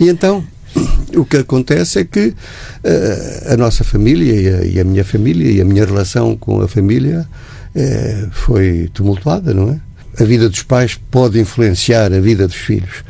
E 0.00 0.08
então, 0.08 0.44
o 1.16 1.24
que 1.24 1.38
acontece 1.38 2.00
é 2.00 2.04
que 2.04 2.28
uh, 2.28 3.52
a 3.52 3.56
nossa 3.56 3.84
família 3.84 4.32
e 4.32 4.48
a, 4.48 4.64
e 4.64 4.80
a, 4.80 4.84
minha 4.84 5.04
família 5.04 5.50
e 5.50 5.60
a 5.60 5.64
minha 5.64 5.84
relação 5.84 6.36
com 6.36 6.60
a 6.60 6.68
família 6.68 7.28
eh, 7.74 8.26
foi 8.32 8.90
tumultuada, 8.92 9.52
não 9.52 9.70
é? 9.70 9.80
A 10.20 10.24
vida 10.24 10.48
dos 10.48 10.62
pais 10.62 10.98
pode 11.10 11.38
influenciar 11.38 12.12
a 12.12 12.18
vida 12.18 12.46
dos 12.46 12.56
filhos 12.56 13.04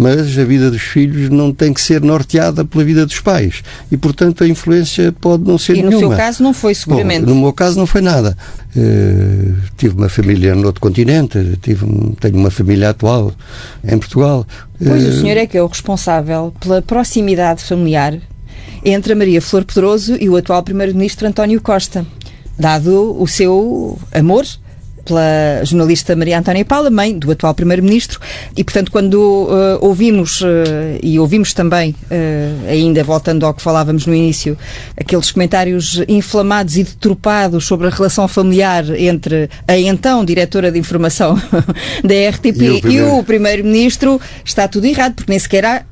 mas 0.00 0.38
a 0.38 0.44
vida 0.44 0.70
dos 0.70 0.80
filhos 0.80 1.28
não 1.28 1.52
tem 1.52 1.74
que 1.74 1.80
ser 1.80 2.00
norteada 2.00 2.64
pela 2.64 2.82
vida 2.82 3.04
dos 3.04 3.20
pais. 3.20 3.62
E, 3.92 3.98
portanto, 3.98 4.42
a 4.42 4.48
influência 4.48 5.12
pode 5.12 5.44
não 5.44 5.58
ser 5.58 5.74
e 5.74 5.82
nenhuma. 5.82 5.92
E 5.92 6.00
no 6.00 6.08
seu 6.08 6.16
caso 6.16 6.42
não 6.42 6.54
foi, 6.54 6.74
seguramente? 6.74 7.26
Bom, 7.26 7.34
no 7.34 7.40
meu 7.42 7.52
caso 7.52 7.78
não 7.78 7.86
foi 7.86 8.00
nada. 8.00 8.34
Uh, 8.74 9.54
tive 9.76 9.94
uma 9.94 10.08
família 10.08 10.54
no 10.54 10.64
outro 10.66 10.80
continente, 10.80 11.58
tive, 11.60 11.84
tenho 12.18 12.36
uma 12.36 12.50
família 12.50 12.88
atual 12.88 13.30
em 13.84 13.98
Portugal. 13.98 14.46
Pois 14.82 15.04
uh, 15.04 15.08
o 15.08 15.20
senhor 15.20 15.36
é 15.36 15.46
que 15.46 15.58
é 15.58 15.62
o 15.62 15.66
responsável 15.66 16.54
pela 16.58 16.80
proximidade 16.80 17.62
familiar 17.62 18.18
entre 18.82 19.12
a 19.12 19.16
Maria 19.16 19.42
Flor 19.42 19.66
Pedroso 19.66 20.16
e 20.18 20.30
o 20.30 20.36
atual 20.36 20.62
Primeiro-Ministro 20.62 21.28
António 21.28 21.60
Costa, 21.60 22.06
dado 22.58 23.20
o 23.20 23.28
seu 23.28 23.98
amor 24.14 24.46
pela 25.04 25.64
jornalista 25.64 26.14
Maria 26.14 26.38
Antónia 26.38 26.64
Paula, 26.64 26.90
mãe 26.90 27.18
do 27.18 27.30
atual 27.30 27.54
Primeiro-Ministro, 27.54 28.20
e 28.56 28.64
portanto 28.64 28.90
quando 28.90 29.14
uh, 29.14 29.78
ouvimos, 29.80 30.40
uh, 30.40 30.46
e 31.02 31.18
ouvimos 31.18 31.52
também, 31.52 31.94
uh, 32.10 32.68
ainda 32.68 33.02
voltando 33.04 33.44
ao 33.46 33.54
que 33.54 33.62
falávamos 33.62 34.06
no 34.06 34.14
início, 34.14 34.56
aqueles 34.96 35.30
comentários 35.30 36.02
inflamados 36.08 36.76
e 36.76 36.84
deturpados 36.84 37.64
sobre 37.64 37.86
a 37.86 37.90
relação 37.90 38.26
familiar 38.28 38.84
entre 38.98 39.48
a 39.66 39.78
então 39.78 40.24
diretora 40.24 40.70
de 40.70 40.78
informação 40.78 41.40
da 42.04 42.30
RTP 42.30 42.84
e 42.84 43.02
o 43.02 43.22
Primeiro-Ministro, 43.22 44.20
está 44.44 44.68
tudo 44.68 44.86
errado, 44.86 45.14
porque 45.14 45.30
nem 45.30 45.38
sequer 45.38 45.64
há 45.64 45.82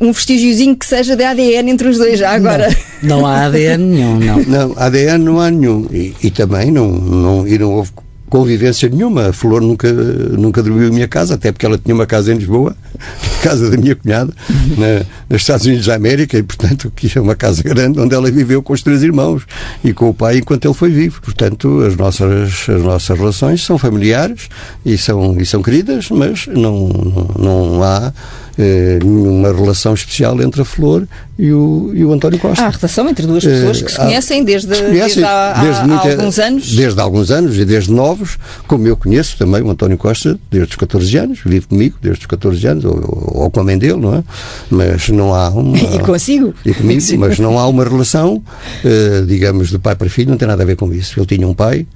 um 0.00 0.12
vestígiozinho 0.12 0.76
que 0.76 0.86
seja 0.86 1.16
de 1.16 1.24
ADN 1.24 1.70
entre 1.70 1.88
os 1.88 1.98
dois 1.98 2.18
já 2.18 2.32
agora. 2.32 2.68
Não, 3.02 3.20
não 3.20 3.26
há 3.26 3.46
ADN 3.46 3.84
nenhum, 3.84 4.18
não. 4.18 4.42
Não, 4.42 4.74
ADN 4.78 5.24
não 5.24 5.40
há 5.40 5.50
nenhum. 5.50 5.86
E, 5.90 6.14
e 6.22 6.30
também 6.30 6.70
não, 6.70 6.88
não, 6.88 7.48
e 7.48 7.58
não 7.58 7.72
houve 7.72 7.90
convivência 8.28 8.88
nenhuma. 8.88 9.28
A 9.28 9.32
Flor 9.32 9.60
nunca, 9.60 9.92
nunca 9.92 10.62
dormiu 10.62 10.88
em 10.88 10.90
minha 10.90 11.08
casa, 11.08 11.34
até 11.34 11.52
porque 11.52 11.66
ela 11.66 11.78
tinha 11.78 11.94
uma 11.94 12.06
casa 12.06 12.32
em 12.32 12.36
Lisboa, 12.36 12.76
casa 13.42 13.70
da 13.70 13.76
minha 13.76 13.94
cunhada, 13.94 14.32
na, 14.76 15.06
nos 15.28 15.42
Estados 15.42 15.66
Unidos 15.66 15.86
da 15.86 15.94
América, 15.94 16.38
e 16.38 16.42
portanto 16.42 16.92
que 16.94 17.10
é 17.16 17.20
uma 17.20 17.34
casa 17.34 17.62
grande 17.62 18.00
onde 18.00 18.14
ela 18.14 18.30
viveu 18.30 18.62
com 18.62 18.72
os 18.72 18.82
três 18.82 19.02
irmãos 19.02 19.44
e 19.84 19.92
com 19.92 20.08
o 20.08 20.14
pai 20.14 20.38
enquanto 20.38 20.64
ele 20.66 20.74
foi 20.74 20.90
vivo. 20.90 21.20
Portanto, 21.22 21.82
as 21.82 21.96
nossas, 21.96 22.68
as 22.68 22.82
nossas 22.82 23.18
relações 23.18 23.64
são 23.64 23.78
familiares 23.78 24.48
e 24.84 24.96
são, 24.98 25.38
e 25.40 25.46
são 25.46 25.62
queridas, 25.62 26.10
mas 26.10 26.46
não, 26.46 26.88
não, 26.88 27.28
não 27.38 27.82
há 27.82 28.12
eh, 28.58 28.98
nenhuma 29.02 29.52
relação 29.52 29.92
especial 29.92 30.40
entre 30.40 30.62
a 30.62 30.64
Flor 30.64 31.06
e 31.38 31.52
o, 31.52 31.90
e 31.94 32.04
o 32.04 32.12
António 32.12 32.38
Costa. 32.38 32.64
Há 32.64 32.70
relação 32.70 33.08
entre 33.08 33.26
duas 33.26 33.44
pessoas 33.44 33.82
que 33.82 33.90
se 33.90 33.98
conhecem 33.98 34.44
desde, 34.44 34.74
se 34.74 34.82
conhecem 34.82 34.98
desde, 34.98 35.24
há, 35.24 35.62
desde 35.62 35.80
há, 35.80 35.86
muita, 35.86 36.08
há 36.08 36.10
alguns 36.12 36.38
anos? 36.38 36.74
Desde 36.74 37.00
alguns 37.00 37.30
anos 37.30 37.58
e 37.58 37.64
desde 37.66 37.92
novos, 37.92 38.38
como 38.66 38.86
eu 38.88 38.96
conheço 38.96 39.36
também 39.36 39.60
o 39.60 39.70
António 39.70 39.98
Costa 39.98 40.38
desde 40.50 40.70
os 40.70 40.76
14 40.76 41.18
anos, 41.18 41.40
vive 41.44 41.66
comigo 41.66 41.98
desde 42.00 42.20
os 42.20 42.26
14 42.26 42.66
anos, 42.66 42.84
ou, 42.86 43.42
ou 43.42 43.50
com 43.50 43.60
a 43.60 43.64
mãe 43.64 43.76
dele, 43.76 43.96
não 43.96 44.14
é? 44.14 44.24
Mas 44.70 45.08
não 45.10 45.34
há 45.34 45.50
uma... 45.50 45.76
E 45.96 45.98
consigo? 45.98 46.54
E 46.64 46.72
comigo, 46.72 47.02
mas 47.18 47.38
não 47.38 47.58
há 47.58 47.68
uma 47.68 47.84
relação, 47.84 48.42
eh, 48.84 49.22
digamos, 49.26 49.68
de 49.68 49.78
pai 49.78 49.94
para 49.94 50.08
filho, 50.08 50.30
não 50.30 50.38
tem 50.38 50.48
nada 50.48 50.62
a 50.62 50.66
ver 50.66 50.76
com 50.76 50.92
isso. 50.92 51.18
Ele 51.18 51.26
tinha 51.26 51.46
um 51.46 51.54
pai, 51.54 51.86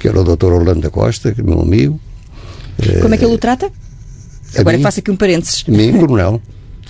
que 0.00 0.08
era 0.08 0.20
o 0.20 0.24
Dr. 0.24 0.46
Orlando 0.46 0.80
da 0.80 0.90
Costa, 0.90 1.34
meu 1.44 1.60
amigo. 1.60 2.00
Como 3.00 3.14
é 3.14 3.18
que 3.18 3.24
ele 3.24 3.34
o 3.34 3.38
trata? 3.38 3.70
Agora 4.58 4.76
mim, 4.76 4.82
faço 4.82 5.00
aqui 5.00 5.10
um 5.10 5.16
parênteses. 5.16 5.64
Mim, 5.64 5.92
coronel. 5.98 6.40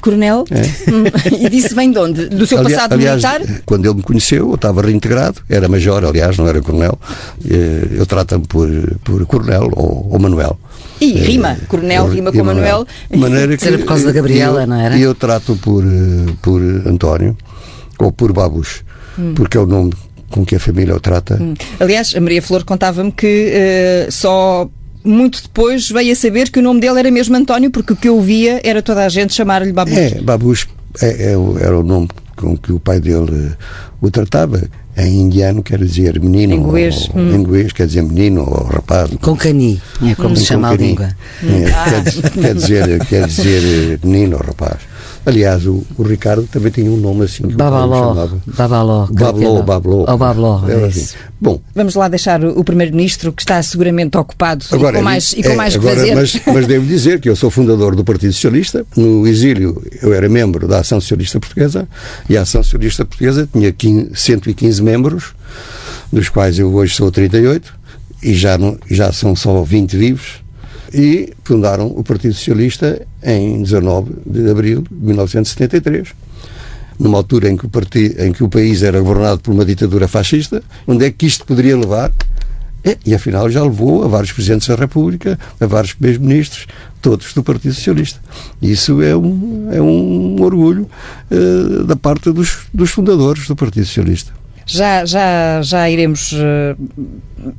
Coronel? 0.02 0.44
É. 0.50 0.90
Hum, 0.90 1.04
e 1.46 1.48
disse 1.48 1.74
bem 1.74 1.92
de 1.92 1.98
onde? 1.98 2.28
Do 2.28 2.44
seu 2.44 2.58
aliás, 2.58 2.74
passado 2.74 2.92
aliás, 2.94 3.22
militar? 3.22 3.62
Quando 3.64 3.86
ele 3.86 3.94
me 3.94 4.02
conheceu, 4.02 4.48
eu 4.48 4.54
estava 4.56 4.82
reintegrado, 4.82 5.40
era 5.48 5.68
major, 5.68 6.04
aliás, 6.04 6.36
não 6.36 6.48
era 6.48 6.60
coronel. 6.60 6.98
Eh, 7.48 7.86
eu 7.92 8.04
trato-me 8.04 8.44
por, 8.46 8.68
por 9.04 9.24
coronel 9.26 9.70
ou, 9.72 10.08
ou 10.10 10.18
Manuel. 10.18 10.58
E 11.00 11.12
rima, 11.12 11.56
coronel 11.68 12.08
rima 12.08 12.32
com 12.32 12.42
Manuel. 12.42 12.86
Maneira 13.16 13.56
que, 13.56 13.66
era 13.66 13.78
por 13.78 13.86
causa 13.86 14.06
da 14.06 14.12
Gabriela, 14.12 14.62
eu, 14.62 14.66
não 14.66 14.76
era? 14.76 14.96
E 14.96 15.02
eu 15.02 15.14
trato 15.14 15.56
por, 15.56 15.84
por 16.42 16.60
António, 16.60 17.36
ou 17.98 18.10
por 18.10 18.32
Babus, 18.32 18.82
hum. 19.16 19.34
porque 19.34 19.56
é 19.56 19.60
o 19.60 19.66
nome 19.66 19.92
com 20.30 20.44
que 20.44 20.56
a 20.56 20.60
família 20.60 20.96
o 20.96 21.00
trata. 21.00 21.38
Hum. 21.40 21.54
Aliás, 21.78 22.14
a 22.16 22.20
Maria 22.20 22.42
Flor 22.42 22.64
contava-me 22.64 23.12
que 23.12 23.52
uh, 24.08 24.10
só 24.10 24.68
muito 25.04 25.42
depois 25.42 25.90
veio 25.90 26.12
a 26.12 26.16
saber 26.16 26.50
que 26.50 26.58
o 26.58 26.62
nome 26.62 26.80
dele 26.80 26.98
era 26.98 27.10
mesmo 27.10 27.36
António, 27.36 27.70
porque 27.70 27.92
o 27.92 27.96
que 27.96 28.08
eu 28.08 28.20
via 28.20 28.60
era 28.64 28.82
toda 28.82 29.04
a 29.04 29.08
gente 29.08 29.34
chamar-lhe 29.34 29.72
Babus. 29.72 29.96
É, 29.96 30.20
Babus 30.20 30.66
é, 31.00 31.32
é, 31.32 31.64
era 31.64 31.78
o 31.78 31.82
nome 31.82 32.08
com 32.36 32.56
que 32.56 32.72
o 32.72 32.80
pai 32.80 33.00
dele 33.00 33.30
uh, 33.30 33.56
o 34.00 34.10
tratava. 34.10 34.62
Em 34.94 35.22
indiano 35.22 35.62
quer 35.62 35.78
dizer 35.78 36.20
menino. 36.20 36.52
Em 36.52 36.58
inglês. 36.58 37.08
Ou, 37.14 37.20
hum. 37.20 37.32
Em 37.32 37.36
inglês 37.36 37.72
quer 37.72 37.86
dizer 37.86 38.02
menino 38.02 38.42
ou 38.42 38.66
rapaz. 38.66 39.10
Com 39.22 39.34
cani, 39.34 39.80
é 40.02 40.14
como 40.14 40.30
hum. 40.30 40.36
se 40.36 40.44
chama 40.44 40.70
a 40.70 40.74
língua. 40.74 41.08
É, 41.42 41.70
ah. 41.72 42.02
quer, 42.02 42.30
quer, 42.30 42.54
dizer, 42.54 43.06
quer 43.06 43.26
dizer 43.26 43.62
eh, 43.64 44.06
menino 44.06 44.36
ou 44.36 44.42
rapaz. 44.42 44.91
Aliás, 45.24 45.66
o, 45.66 45.84
o, 45.96 46.02
Ricardo 46.02 46.48
também 46.50 46.72
tinha 46.72 46.90
um 46.90 46.96
nome 46.96 47.24
assim 47.24 47.46
que 47.46 47.54
Babaló, 47.54 47.86
o 47.86 48.14
chamava. 48.14 48.42
Babaló. 48.46 49.06
Babló, 49.06 49.62
Babló. 49.62 50.04
Oh, 50.08 50.16
Babló, 50.16 50.68
é 50.68 50.86
assim. 50.86 51.16
Bom. 51.40 51.60
Vamos 51.74 51.94
lá 51.94 52.08
deixar 52.08 52.44
o 52.44 52.64
Primeiro-Ministro, 52.64 53.32
que 53.32 53.42
está 53.42 53.62
seguramente 53.62 54.16
ocupado 54.16 54.64
agora, 54.72 54.96
e 54.96 54.98
com 54.98 55.04
mais, 55.04 55.32
e 55.32 55.42
com 55.42 55.50
é, 55.50 55.56
mais 55.56 55.76
agora, 55.76 55.94
que 55.94 56.00
fazer. 56.00 56.14
Mas, 56.16 56.42
mas 56.46 56.66
devo 56.66 56.86
dizer 56.86 57.20
que 57.20 57.28
eu 57.28 57.36
sou 57.36 57.50
fundador 57.50 57.94
do 57.94 58.04
Partido 58.04 58.32
Socialista. 58.32 58.84
No 58.96 59.26
exílio, 59.26 59.80
eu 60.02 60.12
era 60.12 60.28
membro 60.28 60.66
da 60.66 60.80
Ação 60.80 61.00
Socialista 61.00 61.38
Portuguesa 61.38 61.88
e 62.28 62.36
a 62.36 62.42
Ação 62.42 62.62
Socialista 62.62 63.04
Portuguesa 63.04 63.48
tinha 63.52 63.72
15, 63.72 64.10
115 64.14 64.82
membros, 64.82 65.34
dos 66.12 66.28
quais 66.28 66.58
eu 66.58 66.74
hoje 66.74 66.96
sou 66.96 67.12
38 67.12 67.72
e 68.22 68.34
já, 68.34 68.58
não, 68.58 68.76
já 68.90 69.12
são 69.12 69.36
só 69.36 69.62
20 69.62 69.96
vivos 69.96 70.41
e 70.92 71.32
fundaram 71.44 71.86
o 71.86 72.02
Partido 72.04 72.34
Socialista 72.34 73.06
em 73.22 73.62
19 73.62 74.12
de 74.26 74.50
abril 74.50 74.82
de 74.82 75.06
1973 75.06 76.08
numa 76.98 77.18
altura 77.18 77.50
em 77.50 77.56
que, 77.56 77.66
o 77.66 77.68
partido, 77.68 78.20
em 78.22 78.32
que 78.32 78.44
o 78.44 78.48
país 78.48 78.82
era 78.82 79.00
governado 79.00 79.40
por 79.40 79.52
uma 79.52 79.64
ditadura 79.64 80.06
fascista, 80.06 80.62
onde 80.86 81.04
é 81.04 81.10
que 81.10 81.26
isto 81.26 81.44
poderia 81.44 81.76
levar? 81.76 82.12
E, 82.84 82.98
e 83.06 83.14
afinal 83.14 83.48
já 83.50 83.62
levou 83.62 84.04
a 84.04 84.08
vários 84.08 84.32
presidentes 84.32 84.68
da 84.68 84.74
República, 84.74 85.38
a 85.60 85.66
vários 85.66 85.92
primeiros-ministros, 85.92 86.66
todos 87.00 87.32
do 87.32 87.42
Partido 87.42 87.74
Socialista. 87.74 88.20
Isso 88.60 89.02
é 89.02 89.16
um, 89.16 89.68
é 89.72 89.80
um 89.80 90.40
orgulho 90.42 90.88
uh, 91.30 91.84
da 91.84 91.96
parte 91.96 92.30
dos, 92.30 92.58
dos 92.72 92.90
fundadores 92.90 93.46
do 93.46 93.56
Partido 93.56 93.86
Socialista. 93.86 94.32
Já, 94.66 95.04
já, 95.04 95.62
já 95.62 95.90
iremos 95.90 96.32
uh, 96.32 96.76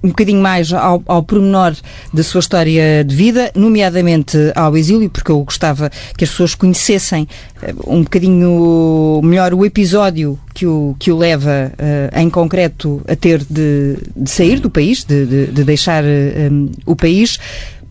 um 0.04 0.10
bocadinho 0.10 0.42
mais 0.42 0.72
ao, 0.72 1.04
ao 1.06 1.24
pormenor 1.24 1.76
da 2.14 2.24
sua 2.24 2.40
história 2.40 3.04
de 3.04 3.16
vida, 3.16 3.52
nomeadamente 3.56 4.38
ao 4.56 4.76
exílio, 4.78 5.10
porque 5.10 5.32
eu 5.32 5.44
gostava 5.44 5.90
que 6.18 6.24
as 6.24 6.30
pessoas 6.30 6.56
conhecessem 6.56 7.28
uh, 7.62 7.96
um 7.96 8.04
bocadinho 8.04 9.22
melhor 9.24 9.54
o 9.54 9.66
episódio 9.66 10.40
que 10.54 10.66
o, 10.66 10.96
que 11.00 11.12
o 11.12 11.18
leva 11.18 11.72
uh, 11.74 12.20
em 12.20 12.30
concreto 12.30 13.02
a 13.08 13.16
ter 13.16 13.44
de, 13.44 13.98
de 14.16 14.30
sair 14.30 14.60
do 14.60 14.70
país, 14.70 15.04
de, 15.04 15.26
de, 15.26 15.46
de 15.48 15.64
deixar 15.64 16.04
um, 16.04 16.72
o 16.86 16.96
país. 16.96 17.40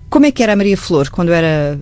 Como 0.08 0.26
é 0.26 0.30
que 0.30 0.42
era 0.42 0.52
a 0.52 0.56
Maria 0.56 0.76
Flor 0.76 1.08
quando 1.10 1.32
era 1.32 1.78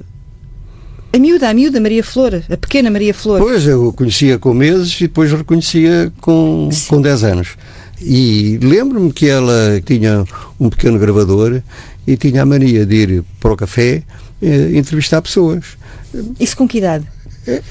a 1.13 1.19
miúda, 1.19 1.49
a 1.49 1.55
miúda 1.55 1.81
Maria 1.81 2.05
Flor, 2.05 2.43
a 2.49 2.57
pequena 2.57 2.91
Maria 2.91 3.13
Flor. 3.13 3.41
Pois, 3.41 3.67
eu 3.67 3.93
conhecia 3.93 4.39
com 4.39 4.55
meses 4.55 4.95
e 4.97 5.01
depois 5.03 5.33
reconhecia 5.33 6.13
com, 6.21 6.69
com 6.89 7.01
10 7.03 7.25
anos. 7.25 7.57
E 8.01 8.59
lembro-me 8.63 9.13
que 9.13 9.29
ela 9.29 9.81
tinha 9.85 10.25
um 10.59 10.71
pequeno 10.71 10.99
gravador 10.99 11.61
e 12.07 12.17
tinha 12.17 12.43
a 12.43 12.47
mania 12.47 12.87
de 12.87 12.95
ir 12.95 13.25
para 13.39 13.53
o 13.53 13.57
café 13.57 14.03
eh, 14.41 14.71
entrevistar 14.75 15.21
pessoas. 15.21 15.77
Isso 16.39 16.57
com 16.57 16.67
que 16.67 16.79
idade? 16.79 17.07
É, 17.51 17.63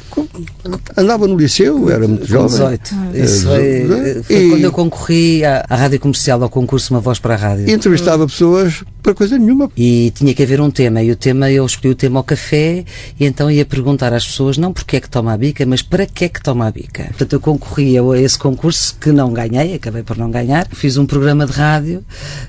andava 0.98 1.28
no 1.28 1.38
liceu, 1.38 1.90
era 1.90 2.08
muito 2.08 2.26
jovem. 2.26 2.50
18. 2.50 2.96
Isso 3.16 3.46
foi, 3.46 4.24
foi 4.24 4.36
e, 4.36 4.50
quando 4.50 4.64
eu 4.64 4.72
concorri 4.72 5.46
à, 5.46 5.66
à, 5.70 5.76
rádio 5.76 6.00
comercial, 6.00 6.44
ao 6.44 6.50
concurso 6.50 6.94
Uma 6.94 7.00
Voz 7.00 7.20
para 7.20 7.36
a 7.36 7.38
Rádio. 7.38 7.70
Entrevistava 7.70 8.28
pessoas 8.28 8.84
para 9.02 9.14
coisa 9.14 9.38
nenhuma. 9.38 9.72
E 9.78 10.12
tinha 10.16 10.34
que 10.34 10.44
haver 10.44 10.60
um 10.60 10.70
tema, 10.70 11.02
e 11.02 11.12
o 11.12 11.16
tema, 11.16 11.50
eu 11.50 11.66
escolhi 11.66 11.94
o 11.94 11.96
tema 11.96 12.20
ao 12.20 12.24
café, 12.24 12.84
e 13.20 13.26
então 13.26 13.50
ia 13.50 13.66
perguntar 13.66 14.14
às 14.14 14.26
pessoas, 14.26 14.58
não 14.58 14.74
porque 14.74 14.98
é 14.98 15.00
que 15.00 15.10
toma 15.10 15.34
a 15.34 15.38
bica, 15.38 15.66
mas 15.66 15.82
para 15.82 16.06
que 16.06 16.26
é 16.26 16.30
que 16.30 16.42
toma 16.42 16.68
a 16.68 16.72
bica. 16.72 17.06
Portanto, 17.06 17.34
eu 17.34 17.40
concorri 17.40 17.98
a 17.98 18.02
esse 18.20 18.38
concurso 18.38 18.98
que 19.00 19.12
não 19.12 19.32
ganhei, 19.32 19.76
acabei 19.76 20.04
por 20.04 20.18
não 20.18 20.30
ganhar. 20.30 20.68
Fiz 20.72 20.98
um 20.98 21.06
programa 21.06 21.46
de 21.46 21.54
rádio 21.54 22.04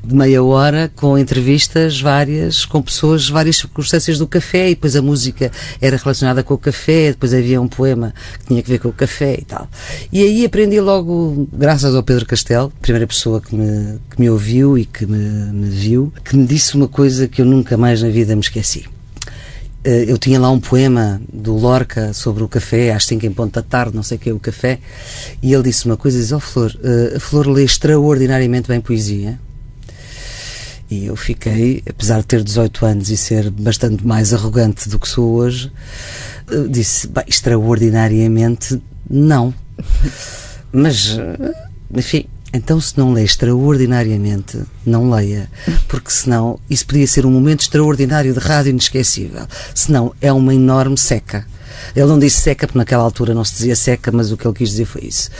de 0.04 0.14
meia 0.14 0.42
hora 0.42 0.90
com 0.96 1.16
entrevistas 1.16 2.00
várias, 2.00 2.64
com 2.64 2.82
pessoas, 2.82 3.28
várias 3.28 3.56
circunstâncias 3.56 4.18
do 4.18 4.26
café, 4.26 4.70
e 4.70 4.74
depois 4.74 4.96
a 4.96 5.02
música 5.02 5.50
era 5.80 5.96
relacionada 5.96 6.42
com 6.42 6.54
o 6.54 6.58
café, 6.58 7.08
depois 7.20 7.34
havia 7.34 7.60
um 7.60 7.68
poema 7.68 8.14
que 8.38 8.46
tinha 8.46 8.62
que 8.62 8.70
ver 8.70 8.78
com 8.78 8.88
o 8.88 8.92
café 8.92 9.36
e 9.38 9.44
tal. 9.44 9.68
E 10.10 10.22
aí 10.22 10.44
aprendi 10.44 10.80
logo, 10.80 11.46
graças 11.52 11.94
ao 11.94 12.02
Pedro 12.02 12.24
Castelo, 12.24 12.72
primeira 12.80 13.06
pessoa 13.06 13.42
que 13.42 13.54
me, 13.54 13.98
que 14.10 14.18
me 14.18 14.30
ouviu 14.30 14.78
e 14.78 14.86
que 14.86 15.04
me, 15.04 15.18
me 15.52 15.68
viu, 15.68 16.10
que 16.24 16.34
me 16.34 16.46
disse 16.46 16.74
uma 16.74 16.88
coisa 16.88 17.28
que 17.28 17.42
eu 17.42 17.44
nunca 17.44 17.76
mais 17.76 18.02
na 18.02 18.08
vida 18.08 18.34
me 18.34 18.40
esqueci 18.40 18.86
eh, 19.84 20.04
eu 20.08 20.18
tinha 20.18 20.38
lá 20.38 20.50
um 20.50 20.60
poema 20.60 21.20
do 21.32 21.54
Lorca 21.54 22.12
sobre 22.12 22.42
o 22.42 22.48
café, 22.48 22.92
às 22.92 23.04
5 23.04 23.24
em 23.24 23.32
ponto 23.32 23.54
da 23.54 23.62
tarde, 23.62 23.96
não 23.96 24.02
sei 24.02 24.16
o 24.16 24.20
que 24.20 24.30
é 24.30 24.32
o 24.32 24.38
café, 24.38 24.78
e 25.42 25.54
ele 25.54 25.62
disse 25.62 25.86
uma 25.86 25.96
coisa, 25.96 26.18
diz, 26.18 26.32
ó 26.32 26.36
oh, 26.36 26.40
Flor, 26.40 26.78
eh, 26.82 27.16
a 27.16 27.20
Flor 27.20 27.46
lê 27.48 27.64
extraordinariamente 27.64 28.68
bem 28.68 28.80
poesia, 28.80 29.38
E 30.90 31.06
eu 31.06 31.14
fiquei, 31.14 31.82
apesar 31.88 32.18
de 32.20 32.26
ter 32.26 32.42
18 32.42 32.84
anos 32.84 33.10
e 33.10 33.16
ser 33.16 33.48
bastante 33.48 34.04
mais 34.04 34.34
arrogante 34.34 34.88
do 34.88 34.98
que 34.98 35.08
sou 35.08 35.34
hoje, 35.34 35.72
eh, 36.50 36.66
disse, 36.68 37.06
bem, 37.06 37.22
extraordinariamente 37.28 38.82
não. 39.08 39.54
Mas, 40.72 41.16
eh, 41.16 41.54
enfim, 41.94 42.26
então, 42.52 42.80
se 42.80 42.98
não 42.98 43.12
lê 43.12 43.22
extraordinariamente, 43.22 44.60
não 44.84 45.08
leia, 45.08 45.48
porque 45.86 46.10
senão 46.10 46.58
isso 46.68 46.84
podia 46.84 47.06
ser 47.06 47.24
um 47.24 47.30
momento 47.30 47.60
extraordinário 47.60 48.34
de 48.34 48.40
rádio 48.40 48.70
inesquecível. 48.70 49.46
Senão 49.72 50.12
é 50.20 50.32
uma 50.32 50.52
enorme 50.52 50.98
seca. 50.98 51.46
Ele 51.94 52.06
não 52.06 52.18
disse 52.18 52.40
seca, 52.40 52.66
porque 52.66 52.78
naquela 52.78 53.04
altura 53.04 53.32
não 53.32 53.44
se 53.44 53.52
dizia 53.52 53.76
seca, 53.76 54.10
mas 54.10 54.32
o 54.32 54.36
que 54.36 54.44
ele 54.44 54.54
quis 54.54 54.70
dizer 54.70 54.86
foi 54.86 55.02
isso. 55.02 55.30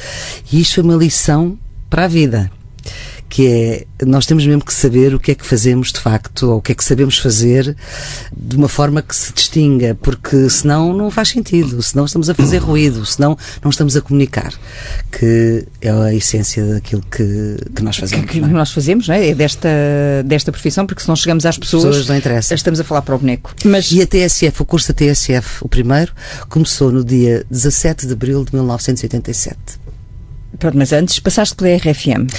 E 0.52 0.61
isto 0.61 0.76
foi 0.76 0.85
uma 0.85 0.95
lição 0.95 1.59
para 1.88 2.04
a 2.04 2.09
vida 2.09 2.50
que 3.30 3.46
é 3.46 3.87
nós 4.04 4.26
temos 4.26 4.44
mesmo 4.44 4.64
que 4.64 4.75
saber 4.75 5.14
o 5.14 5.20
que 5.20 5.30
é 5.30 5.34
que 5.34 5.46
fazemos 5.46 5.92
de 5.92 6.00
facto, 6.00 6.50
ou 6.50 6.58
o 6.58 6.62
que 6.62 6.72
é 6.72 6.75
que 6.75 6.84
sabemos 6.84 7.16
fazer 7.18 7.76
de 8.37 8.56
uma 8.56 8.68
forma 8.68 9.00
que 9.02 9.14
se 9.14 9.32
distinga, 9.32 9.94
porque 9.94 10.50
senão 10.50 10.92
não 10.92 11.10
faz 11.10 11.28
sentido, 11.28 11.80
senão 11.82 12.04
estamos 12.06 12.28
a 12.28 12.34
fazer 12.34 12.58
ruído, 12.58 13.06
senão 13.06 13.38
não 13.62 13.70
estamos 13.70 13.96
a 13.96 14.00
comunicar, 14.00 14.52
que 15.12 15.64
é 15.80 15.90
a 15.90 16.12
essência 16.12 16.66
daquilo 16.66 17.02
que, 17.02 17.56
que 17.75 17.82
nós 17.82 17.96
fazemos. 17.96 18.26
Que, 18.26 18.40
que 18.40 18.44
é? 18.44 18.49
nós 18.49 18.72
fazemos, 18.72 19.06
não 19.06 19.14
é? 19.14 19.28
É 19.28 19.34
desta, 19.34 19.68
desta 20.25 20.50
profissão, 20.50 20.84
porque 20.87 21.02
se 21.02 21.08
não 21.08 21.14
chegamos 21.14 21.46
às 21.46 21.56
pessoas, 21.56 21.84
pessoas 21.84 22.08
não 22.08 22.16
interessa. 22.16 22.54
estamos 22.54 22.80
a 22.80 22.84
falar 22.84 23.02
para 23.02 23.14
o 23.14 23.18
boneco. 23.18 23.54
Mas... 23.64 23.92
E 23.92 24.02
a 24.02 24.06
TSF, 24.06 24.62
o 24.62 24.64
curso 24.64 24.88
da 24.88 24.94
TSF, 24.94 25.64
o 25.64 25.68
primeiro, 25.68 26.12
começou 26.49 26.90
no 26.90 27.04
dia 27.04 27.46
17 27.49 28.06
de 28.06 28.12
abril 28.12 28.44
de 28.44 28.54
1987. 28.54 29.89
Pronto, 30.61 30.76
mas 30.76 30.93
antes 30.93 31.19
passaste 31.19 31.55
pela 31.55 31.75
RFM. 31.75 32.21
Uh, 32.21 32.31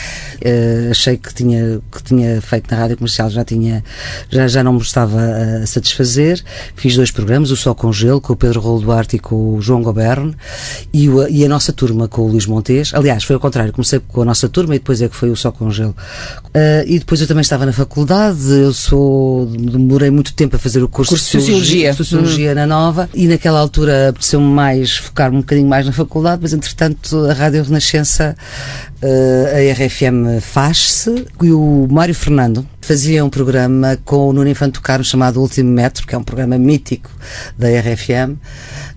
eh, 0.42 0.88
achei 0.92 1.18
que 1.18 1.34
tinha, 1.34 1.82
que 1.92 2.04
tinha 2.04 2.40
feito 2.40 2.70
na 2.70 2.78
rádio 2.78 2.98
comercial, 2.98 3.32
já 3.32 3.44
tinha, 3.44 3.84
já, 4.30 4.48
já 4.48 4.63
não 4.63 4.74
me 4.74 4.82
estava 4.82 5.20
a 5.63 5.66
satisfazer. 5.66 6.44
Fiz 6.75 6.96
dois 6.96 7.10
programas, 7.10 7.50
o 7.50 7.58
Só 7.58 7.74
com 7.74 7.92
Gelo, 7.92 8.22
com 8.22 8.34
o 8.34 8.36
Pedro 8.36 8.62
Rolo 8.62 8.82
Duarte 8.82 9.16
e 9.16 9.20
com 9.20 9.56
o 9.56 9.62
João 9.62 9.82
Gobern, 9.82 10.36
e, 10.94 11.10
o, 11.10 11.28
e 11.28 11.44
a 11.44 11.50
nossa 11.50 11.74
turma 11.74 12.08
com 12.08 12.22
o 12.22 12.28
Luís 12.28 12.46
Montes. 12.46 12.94
Aliás, 12.94 13.24
foi 13.24 13.34
ao 13.34 13.40
contrário, 13.40 13.74
comecei 13.74 14.00
com 14.00 14.22
a 14.22 14.25
nossa 14.25 14.48
turma 14.48 14.75
e 14.75 14.78
depois 14.80 15.01
é 15.01 15.10
que 15.10 15.16
foi 15.16 15.32
o 15.32 15.36
Só 15.36 15.51
com 15.51 15.72
Gelo. 15.72 15.96
Uh, 16.46 16.86
e 16.86 17.00
depois 17.00 17.22
eu 17.22 17.28
também 17.28 17.42
estava 17.42 17.66
na 17.66 17.74
faculdade, 17.74 18.51
eu 18.51 18.72
sou, 18.72 19.48
demorei 19.48 20.12
muito 20.12 20.32
tempo 20.36 20.58
a 20.58 20.60
fazer 20.60 20.84
o 20.84 20.88
curso, 20.88 21.13
curso 21.13 21.25
de 21.25 21.44
Sociologia, 21.44 21.92
Sociologia 21.96 22.51
hum. 22.51 22.56
na 22.56 22.68
Nova, 22.68 23.10
e 23.16 23.28
naquela 23.28 23.60
altura 23.60 24.10
apeteceu-me 24.10 24.46
mais, 24.46 24.96
focar-me 24.98 25.38
um 25.38 25.42
bocadinho 25.42 25.68
mais 25.68 25.88
na 25.88 25.92
faculdade, 25.92 26.40
mas 26.44 26.54
entretanto 26.54 27.25
a 27.25 27.34
Rádio 27.34 27.63
Renascença 27.63 28.11
Uh, 28.20 29.48
a 29.48 29.74
RFM 29.74 30.41
faz-se 30.41 31.25
e 31.41 31.51
o 31.51 31.88
Mário 31.89 32.13
Fernando 32.13 32.68
fazia 32.82 33.24
um 33.24 33.30
programa 33.30 33.98
com 34.03 34.27
o 34.27 34.34
Nuno 34.34 34.50
Infanto 34.50 34.82
Caro 34.82 35.03
chamado 35.03 35.39
Último 35.39 35.72
Metro, 35.72 36.06
que 36.06 36.13
é 36.13 36.18
um 36.18 36.24
programa 36.24 36.58
mítico 36.58 37.10
da 37.58 37.68
RFM, 37.70 38.36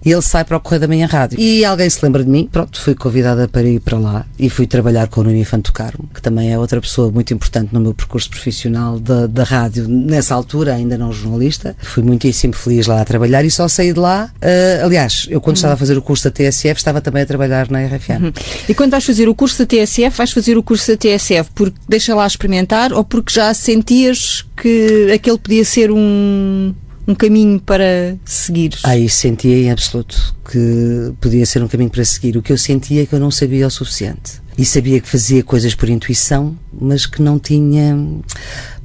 e 0.05 0.11
ele 0.11 0.23
sai 0.23 0.45
para 0.45 0.57
o 0.57 0.61
Correio 0.61 0.81
da 0.81 0.89
Manhã 0.89 1.07
Rádio. 1.07 1.39
E 1.39 1.65
alguém 1.65 1.89
se 1.89 2.03
lembra 2.03 2.25
de 2.25 2.31
mim, 2.31 2.49
pronto, 2.51 2.81
fui 2.81 2.95
convidada 2.95 3.47
para 3.47 3.63
ir 3.63 3.81
para 3.81 3.99
lá 3.99 4.27
e 4.39 4.51
fui 4.51 4.67
trabalhar 4.67 5.09
com 5.09 5.21
o 5.21 5.25
Nuno 5.25 5.37
Infanto 5.37 5.73
Caro, 5.73 5.99
que 6.13 6.21
também 6.21 6.53
é 6.53 6.59
outra 6.59 6.81
pessoa 6.81 7.11
muito 7.11 7.33
importante 7.33 7.73
no 7.73 7.81
meu 7.81 7.95
percurso 7.95 8.29
profissional 8.29 8.99
da, 8.99 9.27
da 9.27 9.45
rádio, 9.45 9.87
nessa 9.89 10.35
altura, 10.35 10.75
ainda 10.75 10.99
não 10.99 11.13
jornalista. 11.13 11.77
Fui 11.81 12.03
muitíssimo 12.03 12.55
feliz 12.55 12.87
lá 12.87 13.01
a 13.01 13.05
trabalhar 13.05 13.45
e 13.45 13.51
só 13.51 13.69
saí 13.69 13.93
de 13.93 14.01
lá. 14.01 14.31
Uh, 14.43 14.85
aliás, 14.85 15.27
eu 15.31 15.41
quando 15.41 15.57
uhum. 15.57 15.59
estava 15.59 15.75
a 15.75 15.77
fazer 15.77 15.97
o 15.97 16.03
curso 16.03 16.25
da 16.25 16.31
TSF, 16.31 16.77
estava 16.77 17.01
também 17.01 17.23
a 17.23 17.27
trabalhar 17.27 17.71
na 17.71 17.81
RFM. 17.85 18.25
Uhum. 18.25 18.33
E 18.69 18.75
quando 18.75 18.95
vais 19.05 19.07
fazer 19.07 19.29
o 19.29 19.35
curso 19.35 19.59
da 19.59 19.67
TSF, 19.67 20.17
vais 20.17 20.33
fazer 20.33 20.57
o 20.57 20.63
curso 20.63 20.91
da 20.91 20.97
TSF 20.97 21.51
porque 21.55 21.77
deixa 21.89 22.15
lá 22.15 22.27
experimentar 22.27 22.93
ou 22.93 23.05
porque 23.05 23.33
já 23.33 23.53
sentias 23.53 24.45
que 24.57 25.13
aquele 25.13 25.39
podia 25.39 25.65
ser 25.65 25.91
um 25.91 26.75
um 27.07 27.15
caminho 27.15 27.61
para 27.61 28.17
seguir? 28.25 28.79
Ah, 28.83 28.97
isso 28.97 29.19
sentia 29.19 29.55
em 29.55 29.71
absoluto 29.71 30.35
que 30.51 31.13
podia 31.21 31.45
ser 31.45 31.63
um 31.63 31.69
caminho 31.69 31.91
para 31.91 32.03
seguir. 32.03 32.35
O 32.39 32.43
que 32.43 32.51
eu 32.51 32.57
sentia 32.57 33.03
é 33.03 33.07
que 33.07 33.15
eu 33.15 33.21
não 33.21 33.31
sabia 33.31 33.67
o 33.67 33.71
suficiente. 33.71 34.41
E 34.57 34.65
sabia 34.65 35.01
que 35.01 35.09
fazia 35.09 35.43
coisas 35.43 35.75
por 35.75 35.89
intuição, 35.89 36.57
mas 36.73 37.07
que 37.07 37.21
não 37.21 37.39
tinha 37.39 37.97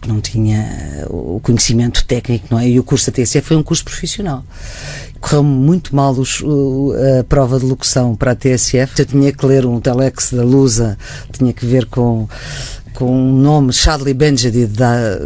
não 0.08 0.22
tinha 0.22 1.06
o 1.10 1.40
conhecimento 1.42 2.06
técnico, 2.06 2.48
não 2.50 2.60
é? 2.60 2.70
E 2.70 2.80
o 2.80 2.84
curso 2.84 3.12
da 3.12 3.22
TSE 3.22 3.42
foi 3.42 3.58
um 3.58 3.64
curso 3.64 3.84
profissional. 3.84 4.44
Correu 5.20 5.44
muito 5.44 5.94
mal 5.94 6.14
os, 6.14 6.42
a 7.20 7.24
prova 7.26 7.60
de 7.60 7.66
locução 7.66 8.16
para 8.16 8.32
a 8.32 8.36
TSF. 8.36 9.00
Eu 9.00 9.06
tinha 9.06 9.32
que 9.34 9.46
ler 9.46 9.66
um 9.66 9.80
telex 9.80 10.32
da 10.32 10.44
Lusa, 10.44 10.98
tinha 11.34 11.52
que 11.52 11.66
ver 11.66 11.86
com 11.86 12.28
com 12.94 13.12
um 13.12 13.34
nome, 13.34 13.72
Shadley 13.72 14.14
Benjedid, 14.14 14.74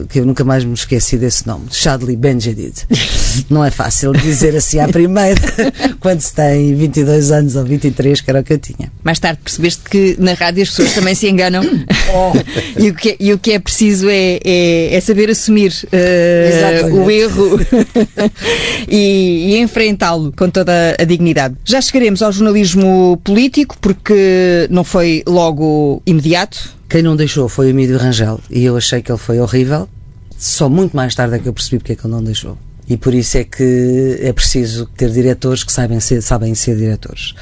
que 0.10 0.20
eu 0.20 0.26
nunca 0.26 0.44
mais 0.44 0.64
me 0.64 0.74
esqueci 0.74 1.18
desse 1.18 1.48
nome, 1.48 1.66
Shadley 1.72 2.16
Benjedid. 2.16 2.74
Não 3.50 3.64
é 3.66 3.72
fácil 3.72 4.14
dizer 4.14 4.56
assim 4.56 4.80
à 4.80 4.88
primeira, 4.88 5.42
quando 6.00 6.22
se 6.22 6.34
tem 6.34 6.76
22 6.76 7.32
anos 7.32 7.56
ou 7.56 7.64
23, 7.64 8.22
que 8.22 8.30
era 8.30 8.42
o 8.42 8.44
que 8.44 8.54
eu 8.54 8.60
tinha. 8.60 8.92
Mais 9.04 9.20
tarde 9.20 9.40
percebeste 9.44 9.82
que 9.90 10.16
na 10.20 10.34
rádio 10.34 10.64
as 10.64 10.70
pessoas 10.70 10.94
também 10.94 11.16
se 11.16 11.28
enganam 11.28 11.64
oh. 12.14 12.80
e, 12.80 12.90
o 12.90 12.96
que, 12.96 13.10
é, 13.10 13.16
e 13.20 13.34
o 13.34 13.40
que 13.40 13.54
é 13.54 13.60
preciso 13.60 14.08
é, 14.10 14.40
é, 14.44 14.96
é 14.96 15.02
saber 15.02 15.30
assumir 15.30 15.74
uh, 15.86 16.96
o 16.96 17.10
erro 17.10 17.60
e, 18.88 19.54
e 19.54 19.58
enfrentá-lo 19.58 20.32
com 20.36 20.50
toda 20.50 20.96
a 21.00 21.04
dignidade. 21.04 21.56
Já 21.66 21.82
chegaremos 21.82 22.22
ao 22.22 22.32
jornalismo 22.32 23.20
político, 23.24 23.78
porque 23.82 24.68
não 24.70 24.84
foi 24.84 25.24
logo 25.26 26.02
imediato 26.06 26.83
quem 26.94 27.02
não 27.02 27.16
deixou 27.16 27.50
foi 27.50 27.66
o 27.66 27.70
Emílio 27.72 27.98
Rangel 27.98 28.40
e 28.52 28.64
eu 28.66 28.78
achei 28.78 29.02
que 29.02 29.12
ele 29.12 29.18
foi 29.18 29.40
horrível. 29.40 29.90
Só 30.38 30.70
muito 30.70 30.96
mais 30.96 31.16
tarde 31.16 31.34
é 31.34 31.40
que 31.40 31.50
eu 31.50 31.54
percebi 31.54 31.80
porque 31.80 31.94
é 31.94 31.96
que 31.96 32.06
ele 32.06 32.14
não 32.14 32.24
deixou. 32.24 32.56
E 32.88 32.96
por 32.96 33.16
isso 33.16 33.36
é 33.36 33.44
que 33.44 34.20
é 34.22 34.32
preciso 34.32 34.86
ter 34.86 35.10
diretores 35.10 35.64
que 35.64 35.72
sabem 35.72 36.00
ser, 36.00 36.22
sabem 36.22 36.54
ser 36.54 36.78
diretores. 36.78 37.34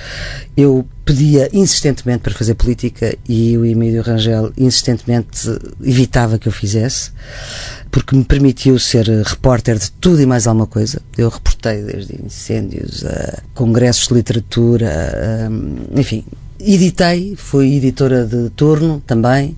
Eu 0.56 0.88
pedia 1.04 1.50
insistentemente 1.52 2.20
para 2.20 2.34
fazer 2.34 2.54
política 2.54 3.14
e 3.28 3.58
o 3.58 3.66
Emílio 3.66 4.02
Rangel 4.02 4.54
insistentemente 4.58 5.50
evitava 5.84 6.40
que 6.40 6.48
eu 6.48 6.54
fizesse, 6.54 7.12
porque 7.92 8.16
me 8.16 8.24
permitiu 8.24 8.80
ser 8.80 9.06
repórter 9.26 9.78
de 9.78 9.92
tudo 9.92 10.22
e 10.22 10.26
mais 10.26 10.48
alguma 10.48 10.68
coisa. 10.68 11.02
Eu 11.18 11.28
reportei 11.28 11.82
desde 11.82 12.16
incêndios 12.24 13.04
a 13.06 13.40
congressos 13.54 14.08
de 14.08 14.14
literatura, 14.14 14.88
a, 15.50 16.00
enfim, 16.00 16.24
Editei, 16.64 17.36
fui 17.36 17.78
editora 17.78 18.26
de 18.26 18.50
turno 18.52 19.02
também, 19.06 19.56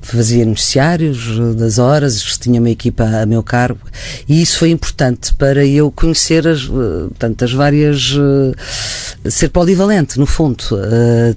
fazia 0.00 0.44
noticiários 0.44 1.56
das 1.56 1.78
horas, 1.78 2.20
tinha 2.38 2.60
uma 2.60 2.70
equipa 2.70 3.04
a 3.04 3.26
meu 3.26 3.42
cargo 3.42 3.80
e 4.28 4.42
isso 4.42 4.58
foi 4.58 4.70
importante 4.70 5.34
para 5.34 5.64
eu 5.64 5.90
conhecer 5.90 6.46
as, 6.46 6.64
portanto, 6.64 7.44
as 7.44 7.52
várias. 7.52 8.14
ser 9.28 9.48
polivalente, 9.48 10.18
no 10.18 10.26
fundo, 10.26 10.64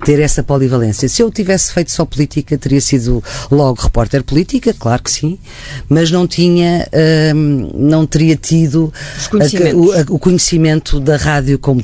ter 0.04 0.20
essa 0.20 0.44
polivalência. 0.44 1.08
Se 1.08 1.22
eu 1.22 1.32
tivesse 1.32 1.72
feito 1.72 1.92
só 1.92 2.06
política, 2.06 2.58
teria 2.58 2.82
sido 2.82 3.24
logo 3.52 3.82
repórter 3.82 4.24
política, 4.24 4.74
claro 4.78 5.04
que 5.04 5.12
sim, 5.12 5.38
mas 5.88 6.12
não 6.12 6.28
tinha, 6.28 6.88
não 7.74 8.06
teria 8.06 8.36
tido 8.36 8.92
o, 9.74 10.16
o 10.16 10.20
conhecimento 10.20 11.00
da 11.00 11.18
rádio 11.18 11.60
como 11.60 11.84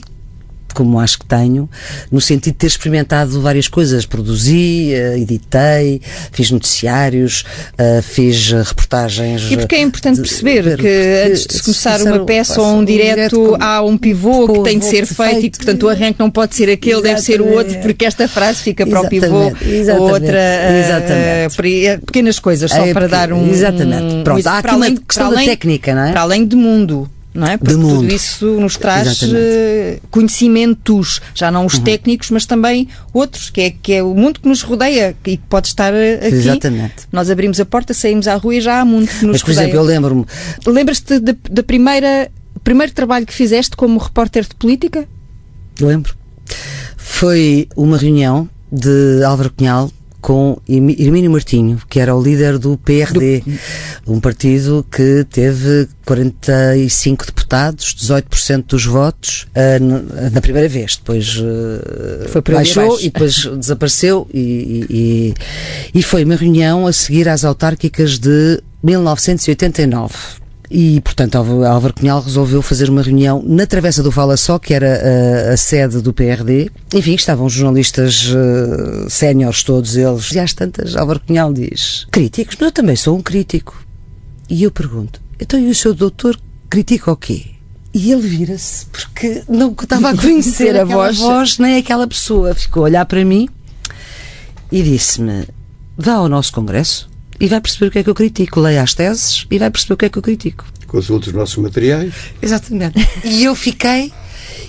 como 0.74 1.00
acho 1.00 1.20
que 1.20 1.26
tenho, 1.26 1.70
no 2.12 2.22
sentido 2.22 2.54
de 2.54 2.60
ter 2.60 2.68
experimentado 2.68 3.42
várias 3.42 3.68
coisas. 3.68 4.06
Produzi, 4.06 4.94
uh, 4.94 5.18
editei, 5.18 6.02
fiz 6.32 6.52
noticiários, 6.52 7.44
uh, 7.74 8.02
fiz 8.02 8.52
reportagens. 8.52 9.52
E 9.52 9.58
porque 9.58 9.76
é 9.76 9.82
importante 9.82 10.16
de, 10.16 10.22
perceber 10.22 10.76
de, 10.76 10.78
que 10.78 11.24
antes 11.28 11.46
de 11.46 11.54
se 11.54 11.64
começar 11.64 12.02
uma 12.02 12.26
peça 12.26 12.62
ou 12.62 12.78
um 12.78 12.86
direto, 12.86 13.58
há 13.60 13.82
um 13.82 13.98
pivô 13.98 14.48
que 14.48 14.64
tem 14.64 14.80
de 14.80 14.86
ser 14.86 15.06
feito, 15.06 15.16
feito, 15.16 15.46
e, 15.46 15.50
portanto, 15.58 15.84
o 15.84 15.90
arranque 15.90 16.20
não 16.20 16.30
pode 16.30 16.56
ser 16.56 16.70
aquele, 16.70 16.94
exatamente. 16.94 17.16
deve 17.16 17.22
ser 17.22 17.42
o 17.42 17.52
outro, 17.54 17.80
porque 17.80 18.06
esta 18.06 18.28
frase 18.28 18.62
fica 18.62 18.86
para 18.86 19.00
exatamente. 19.00 19.26
o 19.26 19.56
pivô, 19.56 19.72
exatamente. 19.72 20.12
outra. 20.12 20.40
Uh, 21.50 22.06
pequenas 22.06 22.40
coisas, 22.40 22.72
só 22.72 22.86
é 22.86 22.94
para 22.94 23.08
dar 23.08 23.34
um. 23.34 23.50
Exatamente. 23.50 24.24
Pronto, 24.24 24.48
há 24.48 24.58
aqui 24.58 24.76
uma 24.76 24.92
questão 24.92 25.30
da 25.32 25.44
técnica, 25.44 25.96
não 25.96 26.06
é? 26.06 26.12
Para 26.12 26.22
além 26.22 26.46
de 26.46 26.56
mundo 26.56 27.10
não 27.34 27.48
é? 27.48 27.58
Porque 27.58 27.74
tudo 27.74 28.08
isso 28.08 28.46
nos 28.60 28.78
traz 28.78 29.08
Exatamente. 29.08 29.38
Eh, 29.38 30.00
conhecimentos, 30.10 31.22
já 31.34 31.50
não 31.50 31.66
os 31.66 31.76
uhum. 31.76 31.84
técnicos, 31.84 32.30
mas 32.30 32.46
também 32.46 32.88
outros, 33.14 33.50
que 33.50 33.62
é, 33.62 33.70
que 33.72 33.94
é 33.94 34.04
o 34.04 34.14
mundo 34.14 34.40
que 34.40 34.48
nos 34.48 34.62
rodeia 34.62 35.16
e 35.26 35.38
que 35.38 35.44
pode 35.50 35.68
estar 35.68 35.94
eh, 35.94 36.16
aqui. 36.16 36.36
Exatamente. 36.36 37.08
Nós 37.12 37.30
abrimos 37.30 37.60
a 37.60 37.66
porta, 37.66 37.94
saímos 37.94 38.28
à 38.28 38.36
rua 38.36 38.56
e 38.56 38.62
já 38.62 38.82
há 38.82 38.86
mundo 38.86 39.08
que 39.08 39.26
nos 39.26 39.34
mas, 39.34 39.42
por 39.42 39.50
rodeia. 39.50 39.64
exemplo, 39.66 39.80
eu 39.80 39.84
lembro-me. 39.84 40.26
Lembras-te 40.66 41.20
da 41.20 41.64
primeira 41.64 42.30
primeiro 42.64 42.94
trabalho 42.94 43.26
que 43.26 43.34
fizeste 43.34 43.76
como 43.76 43.98
repórter 43.98 44.44
de 44.44 44.56
política? 44.56 45.08
Lembro. 45.80 46.16
Foi 46.98 47.68
uma 47.76 47.98
reunião 47.98 48.50
de 48.72 49.24
Álvaro 49.24 49.52
Cunhal 49.52 49.92
com 50.22 50.58
Hermínio 50.70 51.32
Martinho, 51.32 51.82
que 51.90 52.00
era 52.00 52.16
o 52.16 52.22
líder 52.22 52.60
do 52.60 52.78
PRD, 52.78 53.44
do... 54.06 54.14
um 54.14 54.20
partido 54.20 54.86
que 54.92 55.26
teve 55.30 55.90
45 56.06 57.26
deputados, 57.26 57.96
18% 57.96 58.66
dos 58.68 58.86
votos 58.86 59.48
uh, 59.56 60.30
na 60.32 60.40
primeira 60.40 60.70
vez, 60.70 60.98
depois 60.98 61.38
uh, 61.38 62.52
baixou 62.52 63.00
e 63.00 63.10
depois 63.10 63.46
desapareceu 63.58 64.28
e, 64.34 64.86
e, 64.90 66.00
e, 66.00 66.04
foi 66.04 66.24
uma 66.24 66.36
reunião 66.36 66.86
a 66.86 66.94
seguir 66.94 67.28
às 67.28 67.44
autárquicas 67.44 68.20
de 68.20 68.62
1989. 68.84 70.41
E, 70.74 71.02
portanto, 71.02 71.36
Álvaro 71.36 71.94
Cunhal 71.94 72.22
resolveu 72.22 72.62
fazer 72.62 72.90
uma 72.90 73.02
reunião 73.02 73.44
na 73.46 73.68
Travessa 73.68 74.02
do 74.02 74.10
Fala 74.10 74.38
Só, 74.38 74.58
que 74.58 74.74
era 74.74 75.50
a, 75.50 75.54
a 75.54 75.58
sede 75.58 76.00
do 76.00 76.14
PRD. 76.14 76.72
Enfim, 76.94 77.14
estavam 77.14 77.50
jornalistas 77.50 78.30
uh, 78.30 79.10
séniores, 79.10 79.64
todos 79.64 79.98
eles. 79.98 80.32
E 80.32 80.40
às 80.40 80.54
tantas, 80.54 80.96
Álvaro 80.96 81.20
Cunhal 81.20 81.52
diz: 81.52 82.08
Críticos? 82.10 82.56
Mas 82.58 82.68
eu 82.68 82.72
também 82.72 82.96
sou 82.96 83.18
um 83.18 83.22
crítico. 83.22 83.86
E 84.50 84.64
eu 84.64 84.72
pergunto: 84.72 85.22
então 85.38 85.60
e 85.60 85.70
o 85.70 85.76
seu 85.76 85.94
doutor 85.94 86.40
critica 86.70 87.12
o 87.12 87.18
quê? 87.18 87.48
E 87.94 88.10
ele 88.10 88.26
vira-se, 88.26 88.86
porque 88.86 89.44
não 89.50 89.72
estava 89.74 90.12
a 90.12 90.16
conhecer 90.16 90.80
a 90.80 90.86
voz, 90.86 91.18
voz, 91.18 91.60
nem 91.60 91.76
aquela 91.76 92.08
pessoa. 92.08 92.56
Ficou 92.56 92.84
a 92.84 92.86
olhar 92.86 93.06
para 93.06 93.26
mim 93.26 93.50
e 94.72 94.82
disse-me: 94.82 95.50
vá 95.98 96.14
ao 96.14 96.30
nosso 96.30 96.54
congresso 96.54 97.11
e 97.42 97.48
vai 97.48 97.60
perceber 97.60 97.88
o 97.88 97.92
que 97.92 98.00
é 98.00 98.04
que 98.04 98.10
eu 98.10 98.16
critico. 98.16 98.60
Leia 98.60 98.84
as 98.84 98.94
teses 98.94 99.48
e 99.50 99.58
vai 99.58 99.72
perceber 99.72 99.96
o 99.96 99.98
que 99.98 100.06
é 100.06 100.10
que 100.10 100.18
eu 100.20 100.22
critico. 100.22 100.64
Consulte 100.86 101.30
os 101.30 101.34
nossos 101.34 101.58
materiais. 101.58 102.14
Exatamente. 102.40 103.00
e 103.26 103.44
eu 103.44 103.56
fiquei. 103.56 104.14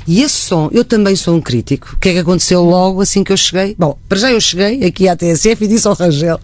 E 0.06 0.22
esse 0.22 0.34
som, 0.34 0.68
eu 0.72 0.84
também 0.84 1.14
sou 1.14 1.36
um 1.36 1.40
crítico. 1.40 1.92
O 1.94 1.98
que 1.98 2.08
é 2.08 2.12
que 2.14 2.18
aconteceu 2.20 2.64
logo 2.64 3.02
assim 3.02 3.22
que 3.22 3.30
eu 3.30 3.36
cheguei? 3.36 3.76
Bom, 3.78 3.96
para 4.08 4.18
já 4.18 4.32
eu 4.32 4.40
cheguei 4.40 4.84
aqui 4.84 5.06
à 5.06 5.14
TSF 5.14 5.64
e 5.64 5.68
disse 5.68 5.86
ao 5.86 5.94
Rangel 5.94 6.40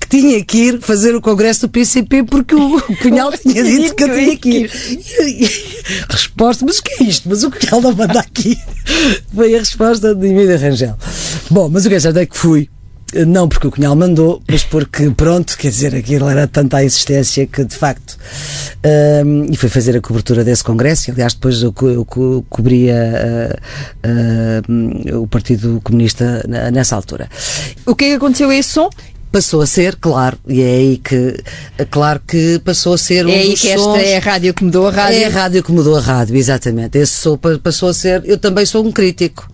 que 0.00 0.08
tinha 0.08 0.44
que 0.44 0.58
ir 0.58 0.80
fazer 0.80 1.14
o 1.14 1.20
congresso 1.20 1.62
do 1.62 1.70
PCP 1.70 2.24
porque 2.24 2.54
o 2.54 2.80
Cunhal 3.00 3.32
tinha 3.32 3.62
dito 3.62 3.94
que 3.94 4.02
eu 4.02 4.14
tinha 4.14 4.36
que 4.36 4.50
ir. 4.50 4.70
E, 4.90 5.44
e, 5.44 5.50
resposta, 6.10 6.66
mas 6.66 6.78
o 6.78 6.82
que 6.82 7.02
é 7.02 7.06
isto? 7.06 7.28
Mas 7.28 7.44
o 7.44 7.50
Cunhal 7.50 7.80
não 7.80 7.94
manda 7.94 8.20
aqui. 8.20 8.58
Foi 9.32 9.54
a 9.54 9.58
resposta 9.58 10.14
de 10.14 10.26
Emília 10.26 10.58
Rangel. 10.58 10.96
Bom, 11.50 11.68
mas 11.68 11.86
o 11.86 11.88
que 11.88 11.94
é 11.94 12.00
certo 12.00 12.18
é 12.18 12.26
que 12.26 12.36
fui 12.36 12.68
não 13.26 13.48
porque 13.48 13.66
o 13.66 13.70
Cunhal 13.70 13.96
mandou, 13.96 14.42
mas 14.48 14.64
porque, 14.64 15.10
pronto, 15.10 15.56
quer 15.56 15.70
dizer, 15.70 15.94
aquilo 15.94 16.28
era 16.28 16.46
tanta 16.46 16.78
a 16.78 16.84
insistência 16.84 17.46
que, 17.46 17.64
de 17.64 17.74
facto, 17.74 18.18
um, 19.24 19.46
e 19.50 19.56
foi 19.56 19.68
fazer 19.68 19.96
a 19.96 20.00
cobertura 20.00 20.44
desse 20.44 20.62
congresso. 20.62 21.10
Aliás, 21.10 21.34
depois 21.34 21.62
eu, 21.62 21.74
eu, 21.82 22.06
eu 22.16 22.44
cobria 22.48 23.58
uh, 24.04 25.12
uh, 25.12 25.22
o 25.22 25.26
Partido 25.26 25.80
Comunista 25.82 26.44
nessa 26.72 26.96
altura. 26.96 27.28
O 27.86 27.94
que 27.94 28.04
é 28.04 28.08
que 28.08 28.14
aconteceu 28.14 28.50
a 28.50 28.54
esse 28.54 28.70
som? 28.70 28.90
passou 29.30 29.60
a 29.60 29.66
ser, 29.66 29.96
claro, 29.96 30.38
e 30.48 30.62
é 30.62 30.70
aí 30.76 30.96
que, 30.96 31.36
claro 31.90 32.18
que 32.26 32.58
passou 32.60 32.94
a 32.94 32.98
ser 32.98 33.26
um 33.26 33.28
é 33.28 33.34
aí 33.34 33.54
que 33.54 33.68
esta 33.68 33.98
é 33.98 34.16
a 34.16 34.20
rádio 34.20 34.54
que 34.54 34.64
mudou 34.64 34.88
a 34.88 34.90
rádio. 34.90 35.18
É 35.18 35.24
a 35.26 35.28
rádio 35.28 35.62
que 35.62 35.70
mudou 35.70 35.96
a 35.96 36.00
rádio, 36.00 36.34
exatamente. 36.34 36.96
Esse 36.96 37.12
som 37.12 37.38
passou 37.62 37.90
a 37.90 37.94
ser, 37.94 38.22
eu 38.24 38.38
também 38.38 38.64
sou 38.64 38.82
um 38.82 38.90
crítico 38.90 39.46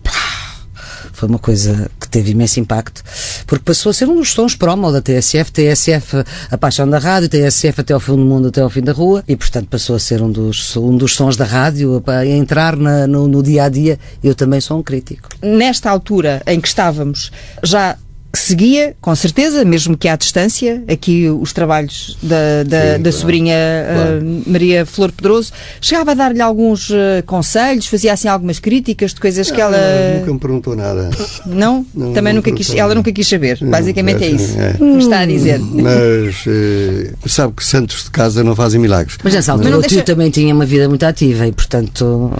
foi 1.15 1.29
uma 1.29 1.39
coisa 1.39 1.89
que 1.99 2.07
teve 2.07 2.31
imenso 2.31 2.59
impacto, 2.59 3.01
porque 3.47 3.63
passou 3.63 3.89
a 3.89 3.93
ser 3.93 4.07
um 4.07 4.15
dos 4.15 4.31
sons 4.31 4.55
promo 4.55 4.91
da 4.91 5.01
TSF, 5.01 5.51
TSF 5.51 6.23
a 6.51 6.57
paixão 6.57 6.89
da 6.89 6.99
rádio, 6.99 7.29
TSF 7.29 7.81
até 7.81 7.93
ao 7.93 7.99
fim 7.99 8.13
do 8.13 8.17
mundo, 8.25 8.49
até 8.49 8.61
ao 8.61 8.69
fim 8.69 8.81
da 8.81 8.91
rua, 8.91 9.23
e 9.27 9.35
portanto 9.35 9.67
passou 9.67 9.95
a 9.95 9.99
ser 9.99 10.21
um 10.21 10.31
dos, 10.31 10.75
um 10.75 10.95
dos 10.95 11.15
sons 11.15 11.37
da 11.37 11.45
rádio, 11.45 12.03
a 12.05 12.25
entrar 12.25 12.75
na, 12.75 13.07
no, 13.07 13.27
no 13.27 13.41
dia 13.41 13.63
a 13.63 13.69
dia. 13.69 13.97
Eu 14.23 14.35
também 14.35 14.59
sou 14.59 14.77
um 14.77 14.83
crítico. 14.83 15.29
Nesta 15.41 15.89
altura 15.89 16.41
em 16.45 16.59
que 16.59 16.67
estávamos, 16.67 17.31
já 17.63 17.97
seguia, 18.35 18.95
com 19.01 19.15
certeza, 19.15 19.63
mesmo 19.65 19.97
que 19.97 20.07
à 20.07 20.15
distância, 20.15 20.83
aqui 20.87 21.29
os 21.29 21.53
trabalhos 21.53 22.17
da, 22.21 22.63
da, 22.65 22.79
Sim, 22.79 22.87
da 22.87 22.97
claro. 22.97 23.11
sobrinha 23.11 23.55
claro. 23.93 24.19
Uh, 24.19 24.43
Maria 24.47 24.85
Flor 24.85 25.11
Pedroso. 25.11 25.51
Chegava 25.81 26.11
a 26.11 26.13
dar-lhe 26.13 26.41
alguns 26.41 26.89
uh, 26.89 27.23
conselhos, 27.25 27.87
fazia 27.87 28.13
assim 28.13 28.27
algumas 28.27 28.59
críticas 28.59 29.13
de 29.13 29.19
coisas 29.19 29.47
não, 29.47 29.55
que 29.55 29.61
ela. 29.61 29.77
Nunca 30.19 30.33
me 30.33 30.39
perguntou 30.39 30.75
nada. 30.75 31.09
Não? 31.45 31.85
não 31.93 32.13
Também 32.13 32.33
nunca 32.33 32.51
quis. 32.51 32.73
Ela 32.73 32.95
nunca 32.95 33.11
quis 33.11 33.27
saber. 33.27 33.57
Não, 33.61 33.69
Basicamente 33.69 34.23
é, 34.23 34.27
é 34.27 34.29
isso. 34.31 34.59
É. 34.59 34.77
Me 34.79 34.97
está 34.97 35.19
a 35.19 35.25
dizer. 35.25 35.59
Mas 35.59 36.45
uh, 36.45 37.29
sabe 37.29 37.53
que 37.53 37.63
santos 37.63 38.05
de 38.05 38.11
casa 38.11 38.43
não 38.43 38.55
fazem 38.55 38.79
milagres. 38.79 39.17
Mas 39.23 39.33
nessa 39.33 39.51
altura, 39.51 39.77
o 39.77 39.81
tio 39.81 40.03
também 40.03 40.29
tinha 40.29 40.53
uma 40.53 40.65
vida 40.65 40.87
muito 40.89 41.05
ativa 41.05 41.47
e, 41.47 41.51
portanto. 41.51 42.31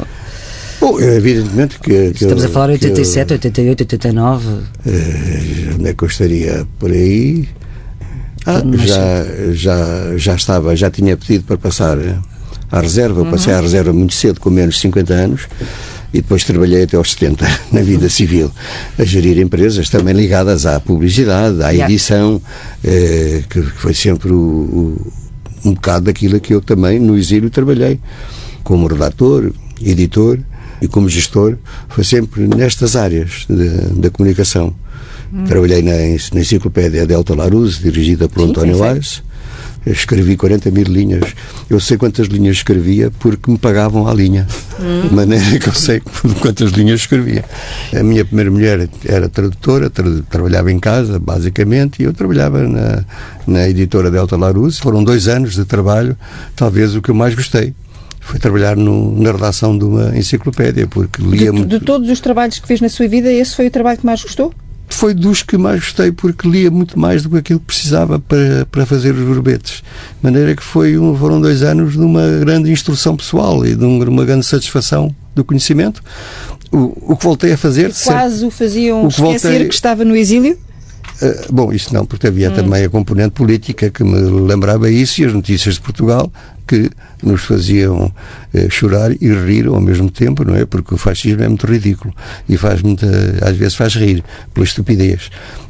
Bom, 0.80 1.00
evidentemente 1.00 1.80
que. 1.80 2.12
que 2.12 2.24
Estamos 2.24 2.44
eu, 2.44 2.50
a 2.50 2.54
falar 2.54 2.68
de 2.68 2.86
87, 2.86 3.32
eu, 3.32 3.36
88, 3.36 3.82
89. 3.82 4.48
onde 5.76 5.90
é 5.90 5.94
que 5.94 6.04
eu 6.04 6.08
estaria? 6.08 6.68
Por 6.80 6.92
aí. 6.92 7.48
Ah, 8.46 8.62
já, 8.86 9.54
já, 9.54 10.18
já 10.18 10.36
estava, 10.36 10.76
já 10.76 10.92
tinha 10.92 11.18
pedido 11.18 11.46
para 11.46 11.58
passar 11.58 11.98
à 12.72 12.80
reserva. 12.80 13.22
Uhum. 13.22 13.32
Passei 13.32 13.54
à 13.54 13.60
reserva 13.60 13.92
muito 13.92 14.14
cedo, 14.14 14.40
com 14.40 14.50
menos 14.50 14.76
de 14.76 14.82
50 14.82 15.14
anos, 15.14 15.48
e 16.14 16.22
depois 16.22 16.44
trabalhei 16.44 16.84
até 16.84 16.96
aos 16.96 17.12
70 17.12 17.48
na 17.72 17.82
vida 17.82 18.08
civil, 18.08 18.52
a 19.00 19.04
gerir 19.04 19.40
empresas 19.40 19.90
também 19.90 20.14
ligadas 20.14 20.66
à 20.66 20.80
publicidade, 20.80 21.64
à 21.64 21.74
edição, 21.74 22.40
eh, 22.84 23.42
que 23.50 23.62
foi 23.62 23.96
sempre 23.96 24.32
o, 24.32 24.36
o, 24.36 25.14
um 25.66 25.74
bocado 25.74 26.06
daquilo 26.06 26.40
que 26.40 26.54
eu 26.54 26.62
também 26.62 27.00
no 27.00 27.18
exílio 27.18 27.50
trabalhei, 27.50 28.00
como 28.64 28.86
redator, 28.86 29.52
editor 29.82 30.40
e 30.82 30.88
como 30.88 31.10
gestor 31.10 31.58
foi 31.90 32.04
sempre 32.04 32.48
nestas 32.48 32.96
áreas 32.96 33.46
da 33.96 34.10
comunicação. 34.10 34.74
Hum. 35.34 35.44
Trabalhei 35.46 35.82
na, 35.82 35.92
na 35.92 36.42
enciclopédia 36.42 37.06
Delta 37.06 37.36
Larus, 37.36 37.80
dirigida 37.80 38.30
por 38.30 38.42
Sim, 38.42 38.50
António 38.50 38.84
Aires. 38.84 39.24
Escrevi 39.86 40.36
40 40.36 40.72
mil 40.72 40.86
linhas. 40.86 41.36
Eu 41.70 41.80
sei 41.80 41.96
quantas 41.96 42.28
linhas 42.28 42.58
escrevia 42.58 43.12
porque 43.20 43.52
me 43.52 43.58
pagavam 43.58 44.08
a 44.08 44.14
linha. 44.14 44.48
Hum. 44.80 45.08
De 45.08 45.14
maneira 45.14 45.60
que 45.60 45.70
eu 45.70 45.74
sei 45.74 46.02
quantas 46.42 46.72
linhas 46.72 47.02
escrevia. 47.02 47.46
A 47.94 48.02
minha 48.02 48.26
primeira 48.26 48.50
mulher 48.50 48.90
era 49.06 49.30
tradutora, 49.30 49.90
tra 49.90 50.06
trabalhava 50.28 50.72
em 50.72 50.80
casa, 50.80 51.20
basicamente, 51.20 52.02
e 52.02 52.06
eu 52.06 52.14
trabalhava 52.14 52.68
na, 52.68 53.06
na 53.46 53.70
editora 53.70 54.10
Delta 54.10 54.36
Larus. 54.36 54.80
Foram 54.80 55.04
dois 55.04 55.28
anos 55.28 55.54
de 55.54 55.66
trabalho, 55.66 56.18
talvez 56.56 56.96
o 56.96 57.02
que 57.02 57.12
eu 57.12 57.16
mais 57.16 57.36
gostei 57.36 57.76
foi 58.26 58.40
trabalhar 58.40 58.76
no, 58.76 59.22
na 59.22 59.32
redação 59.32 59.78
de 59.78 59.86
uma 59.86 60.18
enciclopédia, 60.18 60.88
porque 60.88 61.22
lia 61.22 61.46
de, 61.46 61.52
muito. 61.52 61.68
De 61.68 61.80
todos 61.80 62.10
os 62.10 62.20
trabalhos 62.20 62.58
que 62.58 62.68
fez 62.68 62.82
na 62.82 62.90
sua 62.90 63.08
vida, 63.08 63.32
esse 63.32 63.56
foi 63.56 63.68
o 63.68 63.72
trabalho 63.72 64.00
que 64.00 64.06
mais 64.06 64.24
gostou? 64.24 64.52
Foi 64.88 65.14
dos 65.14 65.44
que 65.44 65.58
mais 65.58 65.80
gostei, 65.82 66.12
porque 66.12 66.48
lia 66.48 66.72
muito 66.72 66.98
mais 66.98 67.22
do 67.22 67.30
que 67.30 67.38
aquilo 67.38 67.60
que 67.60 67.68
precisava 67.68 68.20
para, 68.20 68.66
para 68.72 68.86
fazer 68.86 69.14
os 69.14 69.24
verbetes. 69.24 69.84
De 70.18 70.24
maneira 70.24 70.56
que 70.56 70.64
foi 70.64 70.98
um, 70.98 71.16
foram 71.16 71.40
dois 71.40 71.62
anos 71.62 71.94
de 71.94 72.00
uma 72.00 72.28
grande 72.40 72.72
instrução 72.72 73.16
pessoal 73.16 73.64
e 73.66 73.76
de 73.76 73.86
uma 73.86 74.26
grande 74.26 74.46
satisfação 74.46 75.14
do 75.36 75.44
conhecimento. 75.44 76.02
O, 76.72 77.14
o 77.14 77.16
que 77.16 77.24
voltei 77.24 77.54
a 77.54 77.58
fazer. 77.58 77.94
Quase 78.04 78.44
o 78.44 78.50
faziam 78.50 79.06
o 79.06 79.08
que 79.08 79.14
esquecer 79.14 79.50
voltei... 79.50 79.68
que 79.68 79.74
estava 79.76 80.04
no 80.04 80.16
exílio? 80.16 80.58
Uh, 81.22 81.54
bom, 81.54 81.72
isso 81.72 81.94
não, 81.94 82.06
porque 82.06 82.28
havia 82.28 82.50
hum. 82.50 82.54
também 82.54 82.84
a 82.84 82.90
componente 82.90 83.32
política 83.32 83.90
que 83.90 84.04
me 84.04 84.20
lembrava 84.48 84.90
isso 84.90 85.22
e 85.22 85.26
as 85.26 85.34
notícias 85.34 85.76
de 85.76 85.82
Portugal 85.82 86.32
que 86.68 86.90
nos 87.22 87.44
faziam 87.44 88.12
eh, 88.54 88.68
chorar 88.70 89.12
e 89.12 89.34
rir 89.34 89.68
ao 89.68 89.80
mesmo 89.80 90.10
tempo, 90.10 90.44
não 90.44 90.56
é? 90.56 90.66
Porque 90.66 90.94
o 90.94 90.98
fascismo 90.98 91.44
é 91.44 91.48
muito 91.48 91.66
ridículo 91.66 92.14
e 92.50 92.58
faz 92.58 92.82
muita, 92.82 93.08
às 93.42 93.56
vezes 93.56 93.76
faz 93.76 93.96
rir 93.96 94.24
pela 94.54 94.66
estupidez, 94.66 95.30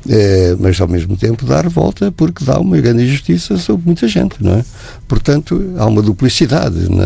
eh, 0.10 0.56
mas 0.60 0.80
ao 0.80 0.88
mesmo 0.88 1.18
tempo 1.18 1.46
dá 1.46 1.62
revolta 1.62 2.12
porque 2.12 2.44
dá 2.44 2.60
uma 2.60 2.78
grande 2.78 3.04
injustiça 3.04 3.58
sobre 3.58 3.86
muita 3.86 4.08
gente, 4.08 4.42
não 4.42 4.54
é? 4.54 4.66
Portanto, 5.08 5.74
há 5.78 5.86
uma 5.86 6.02
duplicidade 6.02 6.90
na, 6.90 7.06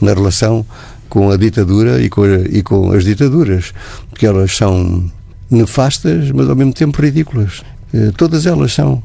na 0.00 0.14
relação 0.14 0.64
com 1.08 1.30
a 1.30 1.36
ditadura 1.36 2.00
e 2.00 2.08
com, 2.08 2.22
a, 2.22 2.38
e 2.48 2.62
com 2.62 2.92
as 2.92 3.04
ditaduras, 3.04 3.72
porque 4.08 4.26
elas 4.26 4.56
são 4.56 5.10
nefastas, 5.50 6.30
mas 6.30 6.48
ao 6.48 6.56
mesmo 6.56 6.72
tempo 6.72 7.00
ridículas. 7.00 7.62
Eh, 7.92 8.12
todas 8.16 8.46
elas 8.46 8.72
são. 8.72 9.02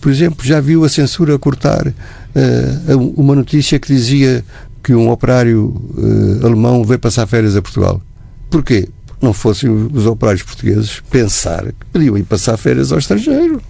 Por 0.00 0.10
exemplo, 0.10 0.44
já 0.44 0.60
viu 0.60 0.84
a 0.84 0.88
censura 0.88 1.38
cortar 1.38 1.86
uh, 1.86 3.12
uma 3.16 3.36
notícia 3.36 3.78
que 3.78 3.86
dizia 3.86 4.44
que 4.82 4.92
um 4.94 5.08
operário 5.08 5.80
uh, 5.96 6.44
alemão 6.44 6.82
veio 6.82 6.98
passar 6.98 7.24
férias 7.28 7.54
a 7.54 7.62
Portugal. 7.62 8.02
Porquê? 8.50 8.88
Não 9.20 9.32
fossem 9.32 9.70
os 9.70 10.04
operários 10.04 10.42
portugueses 10.42 11.00
pensar 11.08 11.66
que 11.66 11.86
podiam 11.92 12.18
ir 12.18 12.24
passar 12.24 12.56
férias 12.56 12.90
ao 12.90 12.98
estrangeiro. 12.98 13.62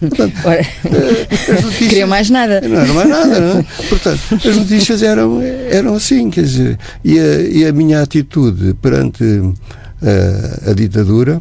Portanto, 0.00 0.34
Ora, 0.44 0.66
notícias, 1.62 1.88
queria 1.88 2.06
mais 2.08 2.28
nada. 2.30 2.60
Não 2.62 2.80
era 2.80 2.92
mais 2.92 3.08
nada, 3.08 3.40
não 3.40 3.60
é? 3.60 3.66
Portanto, 3.88 4.20
as 4.44 4.56
notícias 4.56 5.04
eram, 5.04 5.40
eram 5.40 5.94
assim, 5.94 6.30
quer 6.30 6.42
dizer, 6.42 6.78
e 7.04 7.16
a, 7.16 7.40
e 7.42 7.64
a 7.64 7.72
minha 7.72 8.02
atitude 8.02 8.74
perante 8.82 9.22
a 10.66 10.72
ditadura, 10.72 11.40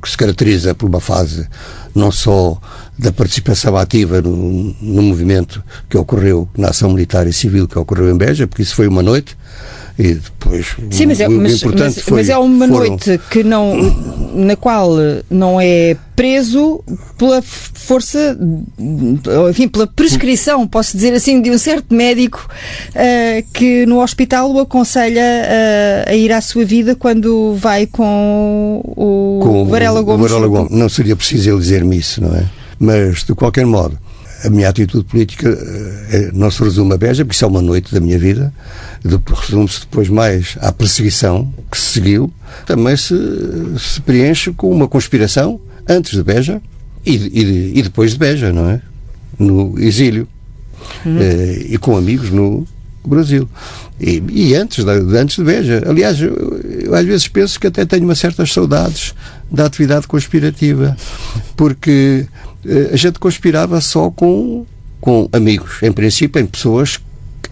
que 0.00 0.10
se 0.10 0.16
caracteriza 0.16 0.74
por 0.74 0.88
uma 0.88 1.00
fase 1.00 1.48
não 1.94 2.10
só 2.10 2.58
da 2.98 3.12
participação 3.12 3.76
ativa 3.76 4.20
no, 4.20 4.74
no, 4.80 5.02
movimento 5.02 5.62
que 5.88 5.96
ocorreu 5.96 6.48
na 6.56 6.68
ação 6.68 6.90
militar 6.90 7.26
e 7.26 7.32
civil 7.32 7.66
que 7.66 7.78
ocorreu 7.78 8.10
em 8.10 8.16
Beja, 8.16 8.46
porque 8.46 8.62
isso 8.62 8.74
foi 8.74 8.86
uma 8.86 9.02
noite 9.02 9.36
e 10.00 10.14
depois 10.14 10.76
Sim, 10.90 11.06
mas 11.06 11.20
é, 11.20 11.28
mas, 11.28 11.62
mas, 11.62 11.98
foi, 12.00 12.16
mas 12.18 12.28
é 12.30 12.38
uma 12.38 12.66
foram... 12.66 12.88
noite 12.88 13.20
que 13.30 13.44
não, 13.44 13.76
na 14.34 14.56
qual 14.56 14.92
não 15.30 15.60
é 15.60 15.94
preso 16.16 16.82
pela 17.18 17.42
força, 17.42 18.38
enfim, 19.50 19.68
pela 19.68 19.86
prescrição, 19.86 20.66
posso 20.66 20.96
dizer 20.96 21.12
assim, 21.12 21.40
de 21.42 21.50
um 21.50 21.58
certo 21.58 21.94
médico 21.94 22.48
uh, 22.90 23.46
que 23.52 23.84
no 23.86 24.02
hospital 24.02 24.50
o 24.52 24.60
aconselha 24.60 25.22
uh, 25.22 26.10
a 26.10 26.14
ir 26.14 26.32
à 26.32 26.40
sua 26.40 26.64
vida 26.64 26.94
quando 26.94 27.54
vai 27.56 27.86
com 27.86 28.82
o 28.96 29.40
com 29.42 29.64
Varela 29.66 30.00
Gomes. 30.00 30.30
Varela 30.30 30.48
Gomes. 30.48 30.72
Não 30.72 30.88
seria 30.88 31.14
preciso 31.14 31.50
ele 31.50 31.58
dizer-me 31.58 31.98
isso, 31.98 32.22
não 32.22 32.34
é? 32.34 32.44
Mas, 32.78 33.24
de 33.24 33.34
qualquer 33.34 33.66
modo, 33.66 33.98
a 34.44 34.50
minha 34.50 34.68
atitude 34.68 35.04
política 35.04 35.50
uh, 35.50 36.36
não 36.36 36.50
se 36.50 36.62
resume 36.62 36.94
a 36.94 36.96
Beja, 36.96 37.24
porque 37.24 37.34
isso 37.34 37.44
é 37.44 37.48
uma 37.48 37.62
noite 37.62 37.92
da 37.92 38.00
minha 38.00 38.18
vida, 38.18 38.52
resume-se 39.04 39.80
depois 39.80 40.08
mais 40.08 40.56
à 40.60 40.72
perseguição 40.72 41.52
que 41.70 41.78
se 41.78 41.92
seguiu, 41.92 42.32
também 42.66 42.96
se, 42.96 43.14
se 43.78 44.00
preenche 44.00 44.52
com 44.52 44.70
uma 44.70 44.88
conspiração 44.88 45.60
antes 45.88 46.12
de 46.12 46.22
Beja 46.22 46.60
e, 47.04 47.16
e, 47.16 47.78
e 47.78 47.82
depois 47.82 48.12
de 48.12 48.18
Beja, 48.18 48.52
não 48.52 48.68
é? 48.68 48.80
No 49.38 49.78
exílio. 49.78 50.28
Uhum. 51.04 51.18
Uh, 51.18 51.66
e 51.68 51.78
com 51.78 51.96
amigos 51.96 52.30
no 52.30 52.66
Brasil. 53.04 53.48
E, 53.98 54.22
e, 54.30 54.54
antes, 54.54 54.84
de, 54.84 55.18
antes 55.18 55.36
de 55.36 55.44
Beja. 55.44 55.82
Aliás, 55.86 56.20
eu, 56.20 56.34
eu, 56.84 56.94
às 56.94 57.04
vezes 57.04 57.28
penso 57.28 57.58
que 57.58 57.66
até 57.66 57.84
tenho 57.84 58.04
umas 58.04 58.18
certas 58.18 58.52
saudades 58.52 59.14
da 59.50 59.66
atividade 59.66 60.06
conspirativa, 60.06 60.96
porque 61.56 62.26
a 62.92 62.96
gente 62.96 63.18
conspirava 63.18 63.80
só 63.80 64.10
com, 64.10 64.66
com 65.00 65.28
amigos, 65.32 65.82
em 65.82 65.92
princípio, 65.92 66.40
em 66.40 66.46
pessoas 66.46 66.98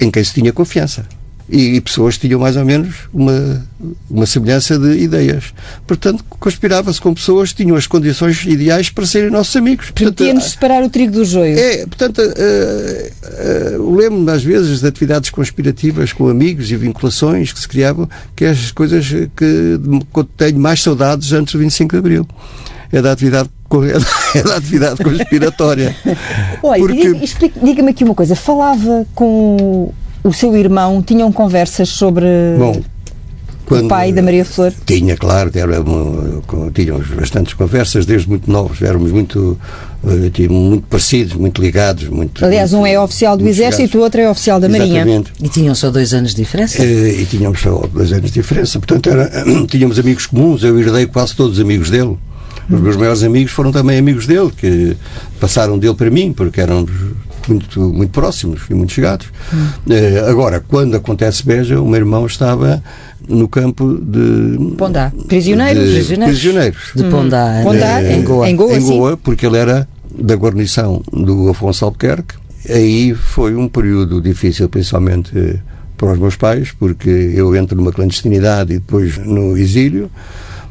em 0.01 0.11
quem 0.11 0.23
se 0.23 0.35
tinha 0.35 0.53
confiança 0.53 1.07
e, 1.49 1.81
pessoas 1.81 2.19
tinham 2.19 2.39
mais 2.39 2.57
ou 2.57 2.65
menos 2.65 2.95
uma, 3.13 3.67
uma 4.11 4.27
semelhança 4.27 4.79
de 4.79 4.99
ideias. 4.99 5.55
Portanto, 5.87 6.23
conspirava-se 6.29 7.01
com 7.01 7.15
pessoas 7.15 7.53
que 7.53 7.63
tinham 7.63 7.77
as 7.77 7.87
condições 7.87 8.45
ideais 8.45 8.91
para 8.91 9.07
serem 9.07 9.31
nossos 9.31 9.57
amigos. 9.57 9.91
Permitia-nos 9.91 10.51
separar 10.51 10.83
o 10.83 10.91
trigo 10.91 11.13
do 11.13 11.25
joio. 11.25 11.59
É, 11.59 11.87
portanto, 11.87 12.21
uh, 12.21 13.81
uh, 13.81 13.97
lembro-me 13.97 14.31
às 14.31 14.45
vezes 14.45 14.81
de 14.81 14.87
atividades 14.87 15.31
conspirativas 15.31 16.13
com 16.13 16.29
amigos 16.29 16.71
e 16.71 16.77
vinculações 16.77 17.53
que 17.53 17.61
se 17.61 17.69
criavam, 17.69 18.09
que 18.37 18.45
é 18.45 18.51
as 18.51 18.71
coisas 18.71 19.07
que 19.09 19.81
tenho 20.37 20.59
mais 20.59 20.83
saudades 20.83 21.33
antes 21.33 21.55
do 21.55 21.59
25 21.61 21.93
de 21.93 21.99
Abril. 21.99 22.29
É 22.93 23.03
da 23.03 23.13
atividade 23.13 23.51
é 24.35 24.43
da 24.43 24.57
atividade 24.57 25.05
conspiratória. 25.05 25.95
Olha, 26.63 26.81
Porque... 26.81 27.51
diga-me 27.63 27.91
aqui 27.91 28.03
uma 28.03 28.15
coisa. 28.15 28.35
Falava 28.35 29.07
com 29.15 29.93
o 30.25 30.33
seu 30.33 30.57
irmão 30.57 31.03
tinham 31.03 31.31
conversas 31.31 31.89
sobre 31.89 32.27
Bom, 32.59 32.81
quando, 33.67 33.85
o 33.85 33.89
pai 33.89 34.13
da 34.13 34.23
Maria 34.23 34.45
Flor? 34.45 34.73
Tinha, 34.87 35.17
claro, 35.17 35.51
tínhamos 36.75 37.07
bastantes 37.09 37.55
conversas 37.55 38.07
desde 38.07 38.29
muito 38.29 38.51
novos, 38.51 38.81
éramos 38.81 39.13
muito, 39.13 39.59
eh, 40.05 40.49
muito 40.49 40.87
parecidos, 40.89 41.35
muito 41.35 41.61
ligados. 41.61 42.09
Muito, 42.09 42.45
Aliás, 42.45 42.73
muito, 42.73 42.83
um 42.83 42.87
é 42.87 42.99
oficial 42.99 43.37
do 43.37 43.47
Exército 43.47 43.97
e 43.97 44.01
o 44.01 44.03
outro 44.03 44.21
é 44.21 44.31
oficial 44.31 44.59
da 44.59 44.69
Marinha. 44.69 45.03
Exatamente. 45.03 45.33
E 45.43 45.49
tinham 45.49 45.75
só 45.75 45.91
dois 45.91 46.15
anos 46.15 46.31
de 46.31 46.37
diferença? 46.37 46.83
E, 46.83 47.23
e 47.23 47.27
tínhamos 47.27 47.61
só 47.61 47.87
dois 47.93 48.13
anos 48.13 48.31
de 48.31 48.41
diferença, 48.41 48.79
portanto 48.79 49.11
era, 49.11 49.31
tínhamos 49.69 49.99
amigos 49.99 50.27
comuns, 50.27 50.63
eu 50.63 50.79
herdei 50.79 51.07
quase 51.07 51.37
todos 51.37 51.59
os 51.59 51.61
amigos 51.61 51.91
dele. 51.91 52.17
Os 52.71 52.81
meus 52.81 52.97
maiores 52.97 53.23
amigos 53.23 53.53
foram 53.53 53.73
também 53.73 53.99
amigos 53.99 54.27
dele, 54.27 54.51
que 54.55 54.97
passaram 55.41 55.79
dele 55.79 55.95
para 55.95 56.11
mim, 56.11 56.33
porque 56.33 56.61
eram 56.61 56.87
muito, 57.49 57.81
muito 57.81 58.11
próximos 58.11 58.63
e 58.69 58.75
muito 58.75 58.93
chegados. 58.93 59.29
Hum. 59.53 59.69
Uh, 59.87 60.29
agora, 60.29 60.63
quando 60.67 60.97
acontece 60.97 61.45
Beja, 61.45 61.81
o 61.81 61.87
meu 61.87 61.97
irmão 61.97 62.27
estava 62.27 62.83
no 63.27 63.49
campo 63.49 63.99
de. 64.01 64.75
Pondá. 64.77 65.13
Prisioneiros. 65.27 65.85
De, 65.85 65.95
prisioneiros. 65.95 66.39
prisioneiros. 66.39 66.91
De 66.95 67.05
Pondá. 67.05 67.61
Pondá, 67.63 68.03
em 68.03 68.23
Goa. 68.23 68.49
Em 68.49 68.57
Goa, 68.57 68.75
em 68.75 68.85
Goa 68.85 69.17
porque 69.17 69.47
ele 69.47 69.57
era 69.57 69.89
da 70.19 70.35
guarnição 70.35 71.03
do 71.13 71.49
Afonso 71.49 71.85
Albuquerque. 71.85 72.35
Aí 72.69 73.15
foi 73.15 73.55
um 73.55 73.69
período 73.69 74.21
difícil, 74.21 74.69
principalmente 74.69 75.31
eh, 75.37 75.59
para 75.97 76.13
os 76.13 76.19
meus 76.19 76.37
pais, 76.37 76.73
porque 76.73 77.09
eu 77.09 77.55
entro 77.55 77.77
numa 77.77 77.93
clandestinidade 77.93 78.73
e 78.75 78.79
depois 78.79 79.17
no 79.19 79.57
exílio, 79.57 80.11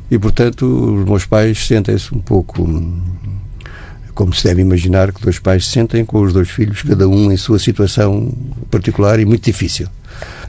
e 0.10 0.18
portanto 0.18 0.66
os 0.66 1.06
meus 1.06 1.26
pais 1.26 1.68
sentem-se 1.68 2.14
um 2.14 2.20
pouco 2.20 2.66
como 4.18 4.34
se 4.34 4.46
deve 4.46 4.62
imaginar 4.62 5.14
que 5.14 5.22
dois 5.22 5.38
pais 5.38 5.66
se 5.66 5.74
sentem 5.74 6.04
com 6.04 6.20
os 6.22 6.34
dois 6.34 6.50
filhos, 6.50 6.82
cada 6.82 7.08
um 7.08 7.32
em 7.32 7.38
sua 7.38 7.60
situação 7.60 8.34
particular 8.72 9.20
e 9.20 9.26
muito 9.26 9.44
difícil. 9.44 9.88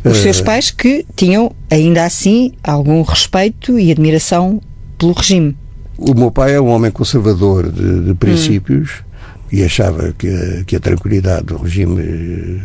Os 0.03 0.17
seus 0.19 0.41
pais 0.41 0.71
que 0.71 1.05
tinham, 1.15 1.53
ainda 1.71 2.05
assim, 2.05 2.55
algum 2.63 3.03
respeito 3.03 3.79
e 3.79 3.91
admiração 3.93 4.59
pelo 4.97 5.13
regime. 5.13 5.55
O 5.99 6.15
meu 6.15 6.31
pai 6.31 6.55
é 6.55 6.61
um 6.61 6.69
homem 6.69 6.91
conservador 6.91 7.71
de, 7.71 8.05
de 8.05 8.15
princípios 8.15 8.91
hum. 8.91 9.35
e 9.53 9.63
achava 9.63 10.15
que 10.17 10.29
a, 10.29 10.65
que 10.65 10.77
a 10.77 10.81
tranquilidade 10.81 11.47
do 11.47 11.59
regime 11.59 12.01
eh, 12.01 12.61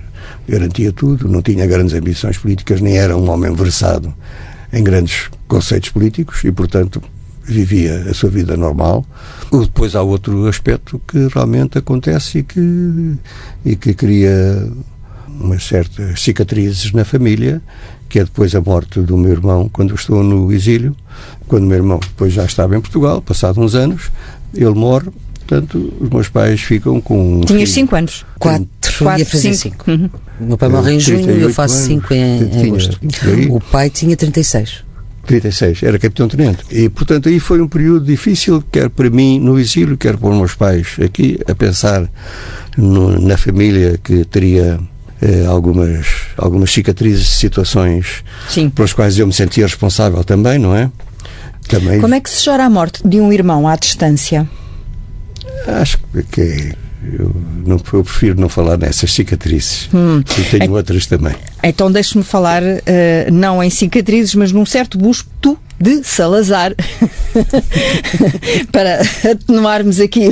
garantia 0.48 0.94
tudo, 0.94 1.28
não 1.28 1.42
tinha 1.42 1.68
grandes 1.68 1.94
ambições 1.94 2.38
políticas, 2.38 2.80
nem 2.80 2.98
era 2.98 3.18
um 3.18 3.30
homem 3.30 3.54
versado 3.54 4.14
em 4.74 4.84
grandes 4.84 5.30
conceitos 5.48 5.90
políticos 5.90 6.44
e, 6.44 6.52
portanto, 6.52 7.02
vivia 7.44 8.08
a 8.10 8.14
sua 8.14 8.30
vida 8.30 8.58
normal. 8.58 9.06
Depois 9.52 9.96
há 9.96 10.02
outro 10.02 10.48
aspecto 10.48 11.00
que 11.08 11.28
realmente 11.28 11.78
acontece 11.78 12.40
e 12.40 12.44
que, 12.44 13.16
e 13.64 13.76
que 13.76 13.94
cria 13.94 14.68
umas 15.28 15.64
certas 15.64 16.22
cicatrizes 16.22 16.92
na 16.92 17.06
família, 17.06 17.62
que 18.10 18.20
é 18.20 18.24
depois 18.24 18.56
a 18.56 18.62
morte 18.62 19.00
do 19.00 19.18
meu 19.18 19.32
irmão 19.32 19.70
quando 19.70 19.92
eu 19.92 19.96
estou 19.96 20.24
no 20.24 20.52
exílio. 20.52 20.96
Quando 21.48 21.64
o 21.64 21.68
meu 21.68 21.78
irmão 21.78 22.00
depois 22.00 22.34
já 22.34 22.46
estava 22.46 22.76
em 22.76 22.82
Portugal, 22.82 23.22
passado 23.22 23.62
uns 23.62 23.76
anos, 23.76 24.12
ele 24.54 24.74
morre. 24.74 25.10
Portanto, 25.46 25.94
os 26.00 26.10
meus 26.10 26.30
pais 26.30 26.62
ficam 26.62 27.02
com. 27.02 27.42
Tinhas 27.42 27.70
5 27.72 27.96
anos? 27.96 28.26
4. 28.40 28.68
Ia 29.18 29.26
fazer 29.26 29.54
5. 29.54 29.92
Uhum. 29.92 30.10
Meu 30.40 30.58
pai 30.58 30.70
morre 30.70 30.94
em 30.94 31.00
junho 31.00 31.32
e 31.32 31.42
eu 31.42 31.54
faço 31.54 31.86
5 31.86 32.14
em, 32.14 32.68
agosto. 32.68 33.00
O 33.50 33.60
pai 33.60 33.90
tinha 33.90 34.16
36. 34.16 34.84
36, 35.26 35.84
era 35.84 35.98
capitão-tenente. 35.98 36.64
E, 36.70 36.90
portanto, 36.90 37.30
aí 37.30 37.40
foi 37.40 37.62
um 37.62 37.68
período 37.68 38.06
difícil, 38.06 38.64
quer 38.72 38.90
para 38.90 39.10
mim 39.10 39.40
no 39.40 39.58
exílio, 39.58 39.98
quer 39.98 40.18
para 40.18 40.30
os 40.30 40.36
meus 40.36 40.54
pais 40.54 40.98
aqui, 41.04 41.40
a 41.48 41.56
pensar 41.56 42.10
no, 42.78 43.20
na 43.20 43.38
família 43.38 43.98
que 44.04 44.26
teria 44.26 44.80
eh, 45.22 45.46
algumas, 45.46 46.08
algumas 46.38 46.72
cicatrizes 46.72 47.26
de 47.26 47.36
situações 47.36 48.24
Sim. 48.50 48.70
pelas 48.70 48.92
quais 48.92 49.18
eu 49.18 49.26
me 49.26 49.34
sentia 49.34 49.66
responsável 49.66 50.24
também, 50.24 50.60
não 50.60 50.76
é? 50.76 50.92
Também... 51.70 52.02
Como 52.02 52.14
é 52.14 52.20
que 52.20 52.30
se 52.30 52.44
chora 52.44 52.66
a 52.66 52.70
morte 52.70 53.08
de 53.08 53.22
um 53.22 53.32
irmão 53.32 53.66
à 53.66 53.78
distância? 53.78 54.50
Acho 55.66 55.98
que 56.30 56.74
eu, 57.20 57.36
não, 57.66 57.80
eu 57.92 58.04
prefiro 58.04 58.40
não 58.40 58.50
falar 58.50 58.78
nessas 58.78 59.14
cicatrizes. 59.14 59.90
Hum. 59.94 60.24
E 60.38 60.44
tenho 60.44 60.64
é, 60.64 60.78
outras 60.78 61.06
também. 61.06 61.36
Então 61.62 61.92
deixe-me 61.92 62.24
falar, 62.24 62.64
uh, 62.64 63.32
não 63.32 63.64
em 63.64 63.70
cicatrizes, 63.70 64.36
mas 64.36 64.52
num 64.52 64.66
certo 64.66 64.98
busto 64.98 65.58
de 65.84 66.02
Salazar 66.02 66.74
para 68.72 69.02
atenuarmos 69.30 70.00
aqui 70.00 70.30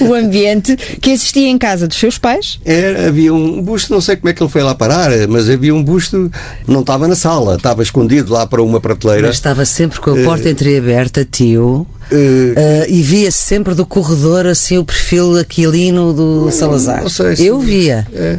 o, 0.00 0.06
o, 0.08 0.14
ambiente 0.14 0.74
que 0.76 1.10
existia 1.10 1.48
em 1.48 1.58
casa 1.58 1.86
dos 1.86 1.98
seus 1.98 2.16
pais. 2.16 2.58
Era, 2.64 3.08
havia 3.08 3.32
um 3.34 3.60
busto, 3.60 3.92
não 3.92 4.00
sei 4.00 4.16
como 4.16 4.30
é 4.30 4.32
que 4.32 4.42
ele 4.42 4.50
foi 4.50 4.62
lá 4.62 4.74
parar, 4.74 5.10
mas 5.28 5.50
havia 5.50 5.74
um 5.74 5.84
busto, 5.84 6.30
não 6.66 6.80
estava 6.80 7.06
na 7.06 7.14
sala, 7.14 7.56
estava 7.56 7.82
escondido 7.82 8.32
lá 8.32 8.46
para 8.46 8.62
uma 8.62 8.80
prateleira. 8.80 9.26
Mas 9.26 9.36
estava 9.36 9.66
sempre 9.66 10.00
com 10.00 10.10
a 10.12 10.24
porta 10.24 10.48
uh, 10.48 10.50
entreaberta, 10.50 11.26
tio. 11.30 11.86
Uh, 12.10 12.14
uh, 12.14 12.84
e 12.88 13.02
via 13.02 13.30
-se 13.30 13.38
sempre 13.38 13.74
do 13.74 13.84
corredor 13.84 14.46
assim 14.46 14.78
o 14.78 14.84
perfil 14.84 15.38
aquilino 15.38 16.12
do 16.12 16.50
Salazar. 16.50 17.02
Não 17.02 17.08
sei 17.10 17.36
se, 17.36 17.46
Eu 17.46 17.60
via. 17.60 18.06
É. 18.14 18.38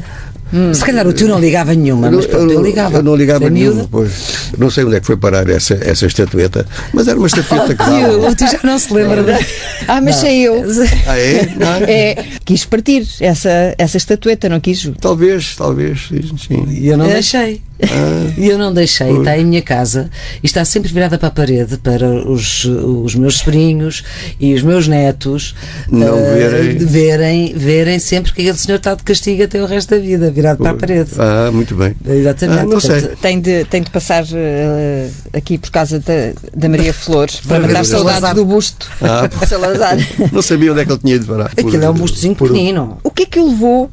Hum. 0.53 0.73
Se 0.73 0.85
calhar 0.85 1.07
o 1.07 1.13
tio 1.13 1.27
não 1.27 1.39
ligava 1.39 1.73
nenhuma, 1.73 2.09
mas 2.11 2.25
pronto, 2.25 2.51
eu, 2.51 2.61
ligava. 2.61 2.97
Eu 2.97 3.03
não 3.03 3.15
ligava 3.15 3.49
nenhuma, 3.49 3.87
pois. 3.89 4.51
Não 4.57 4.69
sei 4.69 4.85
onde 4.85 4.95
é 4.95 4.99
que 4.99 5.05
foi 5.05 5.17
parar 5.17 5.49
essa, 5.49 5.73
essa 5.81 6.05
estatueta, 6.05 6.65
mas 6.93 7.07
era 7.07 7.17
uma 7.17 7.27
estatueta 7.27 7.69
que 7.69 7.75
dava. 7.75 8.15
O 8.25 8.35
tio 8.35 8.47
já 8.47 8.59
não 8.63 8.77
se 8.77 8.93
lembra 8.93 9.23
da. 9.23 9.39
Ah, 9.87 10.01
mas 10.01 10.15
sei 10.17 10.47
eu. 10.47 10.63
Ah, 11.07 11.19
é? 11.19 11.91
é? 11.91 12.25
Quis 12.43 12.65
partir 12.65 13.07
essa, 13.19 13.75
essa 13.77 13.97
estatueta, 13.97 14.47
não 14.49 14.59
quis? 14.59 14.89
Talvez, 14.99 15.55
talvez, 15.55 16.09
sim. 16.37 16.65
E 16.69 16.87
eu 16.87 16.97
não 16.97 17.07
deixei. 17.07 17.61
Ah, 17.81 18.33
e 18.37 18.47
eu 18.47 18.57
não 18.57 18.73
deixei, 18.73 19.07
pois. 19.07 19.19
está 19.19 19.37
em 19.37 19.45
minha 19.45 19.61
casa 19.61 20.09
e 20.41 20.45
está 20.45 20.63
sempre 20.63 20.91
virada 20.91 21.17
para 21.17 21.27
a 21.27 21.31
parede 21.31 21.77
para 21.77 22.07
os, 22.07 22.63
os 22.65 23.15
meus 23.15 23.39
sobrinhos 23.39 24.03
e 24.39 24.53
os 24.53 24.61
meus 24.61 24.87
netos 24.87 25.55
não 25.91 26.17
uh, 26.17 26.33
verem. 26.33 26.77
verem. 26.77 27.53
verem 27.53 27.99
sempre 27.99 28.33
que 28.33 28.41
aquele 28.41 28.57
senhor 28.57 28.77
está 28.77 28.95
de 28.95 29.03
castigo 29.03 29.43
até 29.43 29.61
o 29.61 29.65
resto 29.65 29.89
da 29.89 29.97
vida, 29.97 30.31
virado 30.31 30.57
pois. 30.57 30.69
para 30.69 30.77
a 30.77 30.79
parede. 30.79 31.11
Ah, 31.17 31.51
muito 31.51 31.75
bem. 31.75 31.95
Exatamente. 32.07 32.59
Ah, 32.59 32.65
não 32.65 32.79
sei. 32.79 33.01
Tem 33.21 33.39
de, 33.39 33.65
tem 33.65 33.81
de 33.81 33.89
passar 33.89 34.23
uh, 34.23 35.11
aqui 35.33 35.57
por 35.57 35.69
causa 35.69 35.99
da, 35.99 36.33
da 36.55 36.69
Maria 36.69 36.93
Flores 36.93 37.41
para 37.45 37.59
matar 37.59 37.85
saudades 37.85 38.33
do 38.33 38.45
busto 38.45 38.89
ah, 39.01 39.29
Salazar. 39.45 39.97
Não 40.31 40.41
sabia 40.41 40.71
onde 40.71 40.81
é 40.81 40.85
que 40.85 40.91
ele 40.91 40.99
tinha 40.99 41.19
de 41.19 41.25
parar. 41.25 41.51
Aquilo 41.51 41.83
é 41.83 41.89
um 41.89 41.93
bustozinho 41.93 42.35
por... 42.35 42.47
pequenino. 42.47 42.97
O 43.03 43.11
que 43.11 43.23
é 43.23 43.25
que 43.25 43.39
o 43.39 43.49
levou 43.49 43.91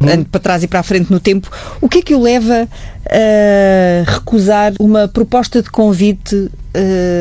hum? 0.00 0.24
para 0.24 0.40
trás 0.40 0.62
e 0.62 0.68
para 0.68 0.80
a 0.80 0.82
frente 0.82 1.10
no 1.10 1.20
tempo, 1.20 1.50
o 1.80 1.88
que 1.88 1.98
é 1.98 2.02
que 2.02 2.14
o 2.14 2.22
leva 2.22 2.68
a 3.06 4.10
recusar 4.10 4.72
uma 4.78 5.08
proposta 5.08 5.62
de 5.62 5.70
convite 5.70 6.34
uh, 6.34 6.50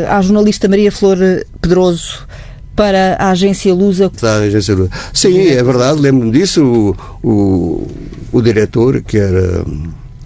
à 0.10 0.22
jornalista 0.22 0.68
Maria 0.68 0.92
Flor 0.92 1.18
Pedroso 1.62 2.28
para 2.76 3.16
a 3.20 3.32
agência 3.32 3.74
Lusa? 3.74 4.12
A 4.22 4.36
agência 4.36 4.76
Lusa. 4.76 4.92
Sim, 5.14 5.48
é 5.48 5.64
verdade, 5.64 6.00
lembro-me 6.00 6.32
disso. 6.32 6.64
O, 6.64 7.28
o, 7.28 7.88
o 8.32 8.42
diretor, 8.42 9.02
que 9.02 9.18
era 9.18 9.66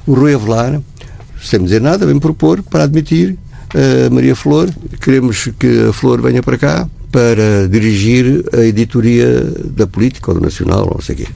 o 0.05 0.13
Rui 0.13 0.33
Avelar, 0.33 0.81
sem 1.41 1.63
dizer 1.63 1.81
nada, 1.81 2.05
vem 2.05 2.19
propor 2.19 2.61
para 2.61 2.83
admitir 2.83 3.37
a 3.73 4.09
Maria 4.09 4.35
Flor. 4.35 4.69
Queremos 4.99 5.49
que 5.57 5.87
a 5.89 5.93
Flor 5.93 6.21
venha 6.21 6.43
para 6.43 6.57
cá 6.57 6.89
para 7.11 7.67
dirigir 7.69 8.45
a 8.53 8.61
editoria 8.65 9.43
da 9.75 9.85
política 9.85 10.31
ou 10.31 10.37
do 10.37 10.43
nacional, 10.43 10.85
ou 10.87 10.95
não 10.95 11.01
sei 11.01 11.15
o 11.15 11.17
quê. 11.19 11.27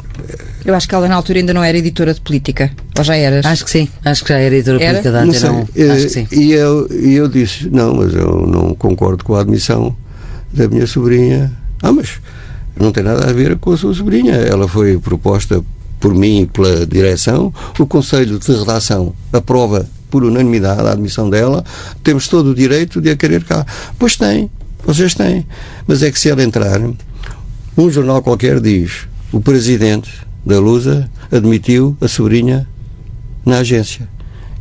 Eu 0.66 0.74
acho 0.74 0.90
que 0.90 0.96
ela 0.96 1.08
na 1.08 1.16
altura 1.16 1.40
ainda 1.40 1.54
não 1.54 1.64
era 1.64 1.78
editora 1.78 2.14
de 2.14 2.20
política. 2.20 2.72
Ou 2.98 3.04
já 3.04 3.16
eras? 3.16 3.46
Acho 3.46 3.64
que 3.64 3.70
sim. 3.70 3.88
Acho 4.04 4.24
que 4.24 4.30
já 4.30 4.40
era 4.40 4.56
editora 4.56 4.84
Era? 4.84 4.94
política 4.94 5.12
da 5.12 5.26
Não 5.26 5.34
sei. 5.34 5.50
Antena 5.50 5.68
1. 5.76 5.82
Eh, 5.82 5.92
Acho 5.92 6.04
que 6.04 6.10
sim. 6.10 6.28
E 6.32 6.52
eu, 6.54 6.88
e 6.92 7.14
eu 7.14 7.28
disse, 7.28 7.70
não, 7.70 7.94
mas 7.96 8.14
eu 8.16 8.48
não 8.48 8.74
concordo 8.74 9.24
com 9.24 9.36
a 9.36 9.42
admissão 9.42 9.96
da 10.52 10.68
minha 10.68 10.88
sobrinha. 10.88 11.52
Ah, 11.84 11.92
mas 11.92 12.20
não 12.80 12.92
tem 12.92 13.04
nada 13.04 13.30
a 13.30 13.34
ver 13.34 13.58
com 13.58 13.74
a 13.74 13.78
sua 13.78 13.94
sobrinha. 13.94 14.34
Ela 14.34 14.68
foi 14.68 14.98
proposta 14.98 15.64
por 16.00 16.16
mim 16.16 16.42
e 16.42 16.46
pela 16.48 16.86
direção. 16.86 17.54
O 17.78 17.86
Conselho 17.86 18.40
de 18.40 18.52
Redação 18.52 19.14
aprova 19.32 19.88
por 20.10 20.24
unanimidade 20.24 20.82
a 20.82 20.92
admissão 20.94 21.30
dela. 21.30 21.64
Temos 22.04 22.28
todo 22.28 22.52
o 22.52 22.56
direito 22.56 23.00
de 23.00 23.12
a 23.12 23.16
querer 23.16 23.44
cá. 23.44 23.66
Pois 24.00 24.16
tem, 24.16 24.50
vocês 24.84 25.14
têm. 25.14 25.46
Mas 25.86 26.02
é 26.02 26.10
que 26.10 26.20
se 26.20 26.30
ela 26.30 26.42
entrar, 26.44 26.82
um 27.78 27.90
jornal 27.92 28.24
qualquer 28.24 28.60
diz, 28.60 29.08
o 29.32 29.40
presidente 29.40 30.25
da 30.46 30.60
Lusa 30.60 31.10
admitiu 31.32 31.98
a 32.00 32.08
sobrinha 32.08 32.68
na 33.46 33.60
agência. 33.60 34.08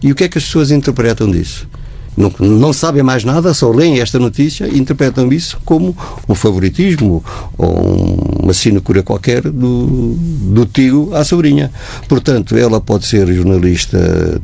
E 0.02 0.10
o 0.10 0.14
que 0.14 0.24
é 0.24 0.28
que 0.28 0.38
as 0.38 0.44
pessoas 0.44 0.70
interpretam 0.70 1.30
disso? 1.30 1.68
Não, 2.16 2.32
não 2.38 2.72
sabem 2.72 3.02
mais 3.02 3.24
nada, 3.24 3.52
só 3.52 3.70
leem 3.70 4.00
esta 4.00 4.18
notícia 4.18 4.68
e 4.68 4.78
interpretam 4.78 5.32
isso 5.32 5.58
como 5.64 5.96
um 6.28 6.34
favoritismo 6.34 7.24
ou 7.58 8.38
uma 8.40 8.52
sinecura 8.52 9.02
qualquer 9.02 9.42
do, 9.42 10.14
do 10.16 10.64
tio 10.66 11.10
à 11.14 11.24
sobrinha. 11.24 11.72
Portanto, 12.08 12.56
ela 12.56 12.80
pode 12.80 13.06
ser 13.06 13.32
jornalista 13.32 14.40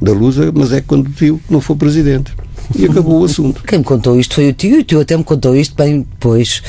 da 0.00 0.12
Lusa, 0.12 0.50
mas 0.52 0.72
é 0.72 0.80
quando 0.80 1.06
o 1.06 1.10
tio 1.10 1.40
não 1.48 1.60
for 1.60 1.76
presidente. 1.76 2.32
E 2.74 2.84
acabou 2.86 3.20
o 3.20 3.24
assunto. 3.24 3.62
Quem 3.62 3.78
me 3.78 3.84
contou 3.84 4.18
isto 4.18 4.34
foi 4.34 4.48
o 4.48 4.52
tio, 4.52 4.76
e 4.76 4.80
o 4.80 4.84
tio 4.84 5.00
até 5.00 5.16
me 5.16 5.22
contou 5.24 5.54
isto 5.54 5.74
bem 5.76 6.00
depois. 6.00 6.62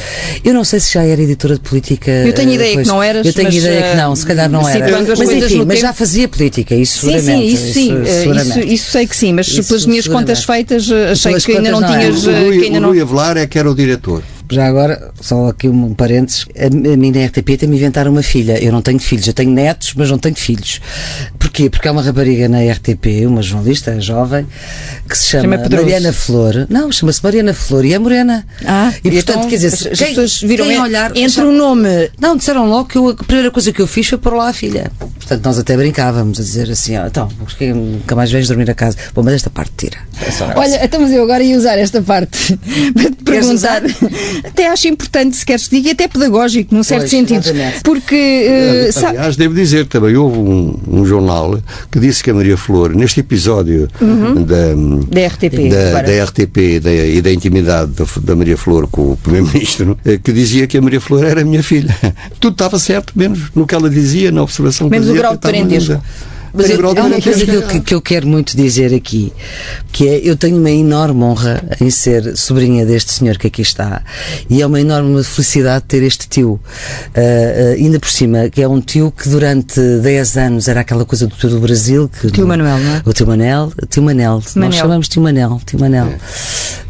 Eu 0.43 0.53
não 0.53 0.63
sei 0.63 0.79
se 0.79 0.93
já 0.93 1.03
era 1.03 1.21
editora 1.21 1.55
de 1.55 1.61
política. 1.61 2.11
Eu 2.11 2.33
tenho 2.33 2.51
ideia 2.51 2.69
depois. 2.69 2.87
que 2.87 2.93
não 2.93 3.01
eras, 3.01 3.25
Eu 3.25 3.33
tenho 3.33 3.47
mas, 3.47 3.55
ideia 3.55 3.79
eh, 3.79 3.91
que 3.91 3.97
não, 3.97 4.15
se 4.15 4.25
calhar 4.25 4.49
não 4.49 4.67
era. 4.67 4.85
situando 4.85 5.11
as 5.11 5.19
Mas 5.19 5.29
enfim, 5.29 5.57
mas 5.65 5.67
tempo- 5.67 5.75
já 5.75 5.93
fazia 5.93 6.27
política, 6.27 6.75
isso 6.75 7.05
Sim, 7.07 7.19
sim, 7.19 7.43
isso 7.45 7.73
sim, 7.73 7.97
eh, 8.05 8.25
isso, 8.35 8.59
isso 8.59 8.91
sei 8.91 9.07
que 9.07 9.15
sim, 9.15 9.33
mas 9.33 9.47
Isso 9.47 9.63
pelas 9.63 9.85
minhas 9.85 10.07
contas 10.07 10.43
feitas 10.43 10.89
eh, 10.91 11.11
achei 11.11 11.33
que 11.35 11.51
ainda 11.53 11.71
não 11.71 11.81
não 11.81 11.87
tinhas. 11.89 12.25
O 12.25 12.29
eh, 12.31 12.33
que 12.33 12.45
Rui, 12.57 12.63
ainda 12.65 12.77
o 12.77 12.81
não... 12.81 12.89
Rui 12.89 13.01
Avelar 13.01 13.37
é 13.37 13.47
que 13.47 13.57
era 13.57 13.69
o 13.69 13.75
diretor. 13.75 14.21
Já 14.49 14.65
agora, 14.67 15.11
só 15.19 15.47
aqui 15.49 15.67
um 15.67 15.93
parênteses, 15.93 16.45
a, 16.57 16.67
a 16.67 16.97
mim 16.97 17.11
na 17.11 17.25
RTP 17.25 17.57
tem-me 17.59 17.75
inventaram 17.77 18.11
uma 18.11 18.23
filha. 18.23 18.61
Eu 18.63 18.71
não 18.71 18.81
tenho 18.81 18.99
filhos, 18.99 19.27
eu 19.27 19.33
tenho 19.33 19.51
netos, 19.51 19.93
mas 19.95 20.09
não 20.09 20.17
tenho 20.17 20.35
filhos. 20.35 20.79
Porquê? 21.37 21.69
Porque 21.69 21.87
há 21.87 21.91
uma 21.91 22.01
rapariga 22.01 22.47
na 22.47 22.59
RTP, 22.71 23.25
uma 23.25 23.41
jornalista 23.41 23.99
jovem, 23.99 24.47
que 25.07 25.17
se 25.17 25.27
chama 25.27 25.57
Chama. 25.57 25.69
Mariana 25.69 26.13
Flor. 26.13 26.65
Não, 26.69 26.91
chama-se 26.91 27.23
Mariana 27.23 27.53
Flor 27.53 27.83
e 27.85 27.93
é 27.93 27.99
morena. 27.99 28.45
Ah, 28.65 28.93
e 29.03 29.11
portanto, 29.11 29.37
então, 29.37 29.49
quer 29.49 29.55
dizer, 29.57 29.67
as- 29.67 29.79
se- 29.79 29.89
as 29.89 29.99
quem- 29.99 30.07
pessoas 30.09 30.41
viram 30.41 30.65
quem 30.65 30.79
olhar, 30.79 31.15
entre 31.15 31.41
o 31.43 31.51
nome. 31.51 32.09
Não, 32.19 32.35
disseram 32.37 32.69
logo 32.69 32.85
que 32.89 32.97
eu, 32.97 33.09
a 33.09 33.15
primeira 33.15 33.51
coisa 33.51 33.71
que 33.71 33.81
eu 33.81 33.87
fiz 33.87 34.07
foi 34.07 34.17
pôr 34.17 34.33
lá 34.33 34.49
a 34.49 34.53
filha. 34.53 34.91
Portanto, 34.99 35.43
nós 35.45 35.59
até 35.59 35.75
brincávamos 35.75 36.39
a 36.39 36.43
dizer 36.43 36.69
assim: 36.71 36.97
ó, 36.97 37.05
então, 37.07 37.27
porque 37.39 37.73
nunca 37.73 38.15
mais 38.15 38.31
vens 38.31 38.47
dormir 38.47 38.69
a 38.69 38.73
casa. 38.73 38.97
Bom, 39.13 39.23
mas 39.23 39.33
esta 39.35 39.49
parte 39.49 39.71
tira. 39.77 39.97
É. 40.21 40.57
Olha, 40.59 40.83
então 40.85 41.01
mas 41.01 41.11
eu 41.11 41.23
agora 41.23 41.43
ia 41.43 41.57
usar 41.57 41.77
esta 41.77 42.01
parte 42.01 42.57
para 42.93 43.03
te 43.09 43.23
perguntar. 43.23 43.81
Até 44.43 44.67
acho 44.69 44.87
importante, 44.87 45.35
se 45.35 45.45
queres 45.45 45.67
que 45.67 45.75
diga, 45.77 45.89
e 45.89 45.91
até 45.91 46.07
pedagógico, 46.07 46.73
num 46.73 46.83
certo 46.83 47.01
Pois, 47.01 47.11
sentido. 47.11 47.39
exatamente. 47.39 47.81
Porque, 47.83 48.89
sa- 48.91 49.09
Aliás, 49.09 49.35
devo 49.35 49.53
dizer 49.53 49.85
que 49.85 49.89
também 49.91 50.15
houve 50.15 50.37
um, 50.37 50.79
um 50.87 51.05
jornal 51.05 51.59
que 51.91 51.99
disse 51.99 52.23
que 52.23 52.29
a 52.29 52.33
Maria 52.33 52.57
Flor, 52.57 52.95
neste 52.95 53.19
episódio 53.19 53.87
da, 53.99 55.19
Da 55.21 55.27
RTP, 55.27 55.69
da, 55.69 56.01
da 56.01 56.23
RTP 56.25 56.57
e 56.57 56.79
da, 56.79 56.91
e 56.91 57.21
da 57.21 57.31
intimidade 57.31 57.91
da, 57.91 58.05
da 58.21 58.35
Maria 58.35 58.57
Flor 58.57 58.87
com 58.87 59.11
o 59.13 59.17
Primeiro-Ministro, 59.17 59.97
eh, 60.05 60.19
que 60.21 60.31
dizia 60.31 60.67
que 60.67 60.77
a 60.77 60.81
Maria 60.81 61.01
Flor 61.01 61.23
era 61.25 61.41
a 61.41 61.45
minha 61.45 61.63
filha. 61.63 61.95
Tudo 62.39 62.53
estava 62.53 62.77
certo, 62.79 63.13
menos 63.15 63.39
no 63.55 63.65
que 63.65 63.73
ela 63.75 63.89
dizia, 63.89 64.31
na 64.31 64.41
observação 64.43 64.89
Menos 64.89 65.07
que 65.07 65.11
o 65.11 65.15
fazia, 65.15 65.21
grau 65.21 65.33
de 65.33 65.39
parentesco. 65.41 66.01
Mas 66.57 66.69
eu, 66.69 66.87
há 66.87 66.91
uma 67.03 67.21
coisa 67.21 67.45
que 67.45 67.51
eu, 67.53 67.61
que- 67.67 67.79
que 67.81 67.93
eu 67.95 68.01
quero 68.01 68.27
muito 68.27 68.55
dizer 68.57 68.93
aqui, 68.93 69.31
que 69.91 70.07
é, 70.07 70.21
eu 70.23 70.35
tenho 70.35 70.57
uma 70.57 70.71
enorme 70.71 71.23
honra 71.23 71.63
em 71.79 71.89
ser 71.89 72.35
sobrinha 72.35 72.85
deste 72.85 73.11
senhor 73.13 73.37
que 73.37 73.47
aqui 73.47 73.61
está, 73.61 74.01
e 74.49 74.61
é 74.61 74.65
uma 74.65 74.79
enorme 74.81 75.23
felicidade 75.23 75.85
ter 75.87 76.03
este 76.03 76.27
tio, 76.27 76.59
Ah, 77.15 77.19
ah, 77.19 77.73
ainda 77.73 77.99
por 77.99 78.09
cima, 78.09 78.49
que 78.49 78.61
é 78.61 78.67
um 78.67 78.81
tio 78.81 79.11
que 79.11 79.29
durante 79.29 79.79
10 80.01 80.37
anos 80.37 80.67
era 80.67 80.81
aquela 80.81 81.05
coisa 81.05 81.27
do 81.27 81.35
tio 81.35 81.49
do 81.49 81.59
Brasil, 81.59 82.09
que 82.09 82.29
Tio 82.31 82.47
Manuel, 82.47 82.77
não 82.79 82.95
é? 82.95 83.01
O 83.05 83.13
tio 83.13 83.27
Manel, 83.27 83.71
tio 83.89 84.01
Manel, 84.03 84.41
Manel. 84.55 84.69
nós 84.69 84.75
chamamos 84.75 85.07
tio 85.07 85.21
Manel, 85.21 85.59
tio 85.65 85.79
Manel. 85.79 86.13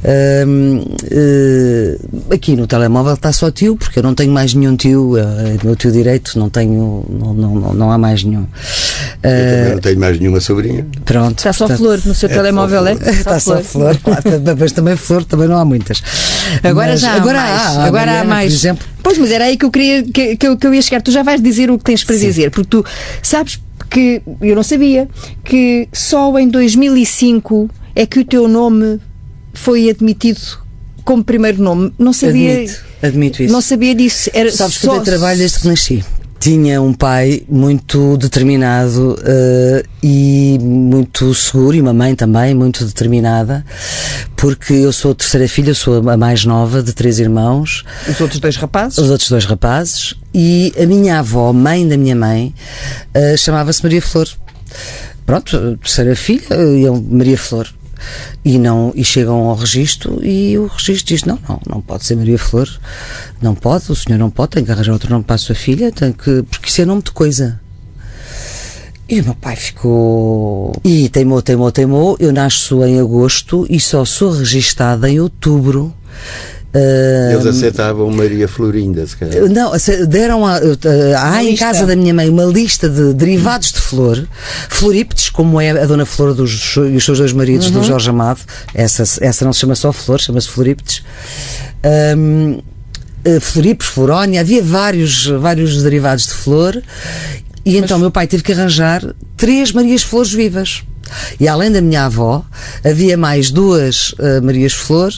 Ahm, 0.03 0.83
eh, 1.09 1.97
aqui 2.33 2.55
no 2.55 2.67
telemóvel 2.67 3.13
está 3.13 3.31
só 3.33 3.49
tio, 3.51 3.75
porque 3.75 3.99
eu 3.99 4.03
não 4.03 4.13
tenho 4.13 4.31
mais 4.31 4.53
nenhum 4.53 4.75
tio, 4.75 5.17
eh, 5.17 5.57
meu 5.63 5.75
tio 5.75 5.91
direito, 5.91 6.37
não 6.37 6.49
tenho, 6.49 7.03
não, 7.09 7.33
não, 7.33 7.55
não, 7.55 7.73
não 7.73 7.91
há 7.91 7.97
mais 7.97 8.23
nenhum. 8.23 8.45
Eu 9.23 9.56
Também 9.57 9.73
não 9.73 9.79
tenho 9.81 9.99
mais 9.99 10.19
nenhuma 10.19 10.39
sobrinha. 10.39 10.85
Pronto. 11.05 11.37
está 11.39 11.53
só 11.53 11.67
portanto, 11.67 11.77
flor 11.77 12.01
no 12.05 12.15
seu 12.15 12.29
é 12.29 12.33
telemóvel, 12.33 12.81
só 12.81 12.87
é? 12.87 12.93
Está 13.11 13.39
só 13.39 13.61
flor, 13.61 13.97
claro, 14.03 14.21
mas 14.59 14.71
também 14.71 14.95
flor 14.95 15.23
também 15.23 15.47
não 15.47 15.57
há 15.57 15.65
muitas. 15.65 16.01
Agora 16.63 16.91
Mas 16.91 17.01
já 17.01 17.11
há 17.11 17.15
agora 17.15 17.39
mais. 17.39 17.61
há, 17.77 17.83
agora 17.85 18.21
há 18.21 18.23
mais. 18.23 18.53
Por 18.53 18.57
exemplo, 18.59 18.87
Pois, 19.03 19.17
mas 19.17 19.31
era 19.31 19.45
aí 19.45 19.55
que 19.57 19.63
eu 19.65 19.71
queria 19.71 20.03
que, 20.03 20.35
que, 20.35 20.47
eu- 20.47 20.57
que 20.57 20.67
eu 20.67 20.73
ia 20.73 20.81
chegar. 20.81 21.01
Tu 21.01 21.11
já 21.11 21.23
vais 21.23 21.41
dizer 21.41 21.69
o 21.71 21.77
que 21.77 21.83
tens 21.85 22.03
para 22.03 22.15
dizer, 22.17 22.51
porque 22.51 22.67
tu 22.69 22.83
sabes 23.23 23.59
que 23.89 24.21
eu 24.41 24.55
não 24.55 24.63
sabia 24.63 25.07
que 25.45 25.87
só 25.93 26.37
em 26.37 26.49
2005 26.49 27.69
é 27.95 28.05
que 28.05 28.19
o 28.19 28.25
teu 28.25 28.47
nome 28.47 28.99
foi 29.53 29.89
admitido 29.89 30.39
como 31.05 31.23
primeiro 31.23 31.61
nome. 31.61 31.93
Não 31.97 32.11
sabia. 32.11 32.53
admito, 32.53 32.81
admito 33.01 33.43
isso. 33.43 33.53
Não 33.53 33.61
sabia 33.61 33.95
disso. 33.95 34.29
Era 34.33 34.51
Sabes 34.51 34.77
que 34.77 34.85
só, 34.85 34.95
eu 34.95 35.01
dei 35.01 35.13
trabalho 35.13 35.37
desde 35.39 35.59
que 35.59 35.67
nasci. 35.67 36.03
Tinha 36.39 36.81
um 36.81 36.93
pai 36.93 37.43
muito 37.49 38.15
determinado 38.17 39.17
eh, 39.25 39.83
e 40.03 40.57
muito 40.61 41.33
seguro, 41.33 41.75
e 41.75 41.81
uma 41.81 41.93
mãe 41.93 42.15
também 42.15 42.53
muito 42.53 42.85
determinada, 42.85 43.65
porque 44.35 44.73
eu 44.73 44.93
sou 44.93 45.11
a 45.11 45.15
terceira 45.15 45.47
filha, 45.47 45.73
sou 45.73 46.07
a 46.09 46.15
mais 46.15 46.45
nova 46.45 46.83
de 46.83 46.93
três 46.93 47.19
irmãos, 47.19 47.83
Os 48.07 48.21
outros 48.21 48.39
dois 48.39 48.55
rapazes. 48.55 48.97
os 48.99 49.09
outros 49.09 49.29
dois 49.29 49.45
rapazes, 49.45 50.13
e 50.33 50.71
a 50.81 50.85
minha 50.85 51.19
avó, 51.19 51.51
mãe 51.51 51.87
da 51.87 51.97
minha 51.97 52.15
mãe, 52.15 52.53
eh, 53.13 53.35
chamava-se 53.35 53.81
Maria 53.83 54.01
Flor. 54.01 54.27
Pronto, 55.25 55.77
terceira 55.77 56.15
filha, 56.15 56.43
eh, 56.51 56.81
eu, 56.85 57.03
Maria 57.09 57.37
Flor. 57.37 57.67
E, 58.43 58.57
não, 58.57 58.91
e 58.95 59.03
chegam 59.03 59.35
ao 59.45 59.55
registro 59.55 60.23
e 60.23 60.57
o 60.57 60.67
registro 60.67 61.07
diz: 61.07 61.23
não, 61.23 61.39
não, 61.47 61.61
não 61.67 61.81
pode 61.81 62.05
ser 62.05 62.15
Maria 62.15 62.37
Flor, 62.37 62.69
não 63.41 63.55
pode, 63.55 63.91
o 63.91 63.95
senhor 63.95 64.17
não 64.17 64.29
pode, 64.29 64.51
tem 64.51 64.65
que 64.65 64.71
arranjar 64.71 64.93
outro 64.93 65.09
nome 65.09 65.23
para 65.23 65.35
a 65.35 65.39
sua 65.39 65.55
filha, 65.55 65.91
tem 65.91 66.11
que, 66.11 66.43
porque 66.43 66.69
isso 66.69 66.81
é 66.81 66.85
nome 66.85 67.01
de 67.01 67.11
coisa. 67.11 67.59
E 69.09 69.21
o 69.21 69.23
meu 69.23 69.35
pai 69.35 69.55
ficou. 69.55 70.73
E 70.83 71.07
teimou, 71.07 71.41
teimou, 71.41 71.71
teimou. 71.71 72.17
Eu 72.19 72.33
nasço 72.33 72.83
em 72.83 72.99
agosto 72.99 73.65
e 73.69 73.79
só 73.79 74.03
sou 74.03 74.31
registada 74.31 75.09
em 75.09 75.17
outubro. 75.17 75.93
Eles 77.33 77.45
aceitavam 77.45 78.09
Maria 78.11 78.47
Florinda, 78.47 79.05
se 79.07 79.15
calhar. 79.17 79.47
não, 79.49 79.71
deram 80.07 80.45
a, 80.45 80.57
a- 80.57 81.31
há 81.33 81.43
em 81.43 81.51
lista. 81.51 81.65
casa 81.65 81.85
da 81.85 81.95
minha 81.95 82.13
mãe 82.13 82.29
uma 82.29 82.43
lista 82.45 82.87
de 82.89 83.13
derivados 83.13 83.71
de 83.71 83.79
flor, 83.79 84.27
floríptes, 84.69 85.29
como 85.29 85.59
é 85.59 85.71
a 85.71 85.85
Dona 85.85 86.05
Flor 86.05 86.33
dos, 86.33 86.75
e 86.75 86.95
os 86.97 87.03
seus 87.05 87.17
dois 87.17 87.33
maridos, 87.33 87.71
do 87.71 87.83
Jorge 87.83 88.09
Amado. 88.09 88.41
Essa, 88.73 89.03
essa 89.25 89.45
não 89.45 89.53
se 89.53 89.61
chama 89.61 89.75
só 89.75 89.91
flor, 89.91 90.19
chama-se 90.19 90.49
floríptes. 90.49 91.03
Hum, 92.17 92.59
eh, 93.25 93.39
Floripes, 93.39 93.87
Florónia, 93.87 94.41
havia 94.41 94.61
vários, 94.61 95.25
vários 95.27 95.81
derivados 95.83 96.27
de 96.27 96.33
flor. 96.33 96.81
E 97.65 97.77
então 97.77 97.97
meu 97.99 98.11
pai 98.11 98.27
teve 98.27 98.43
que 98.43 98.51
arranjar 98.53 99.03
três 99.35 99.71
Marias 99.71 100.03
Flores 100.03 100.31
vivas. 100.31 100.83
E 101.39 101.47
além 101.47 101.71
da 101.71 101.81
minha 101.81 102.05
avó, 102.05 102.43
havia 102.83 103.17
mais 103.17 103.51
duas 103.51 104.13
eh, 104.19 104.41
Marias 104.41 104.73
Flor 104.73 105.11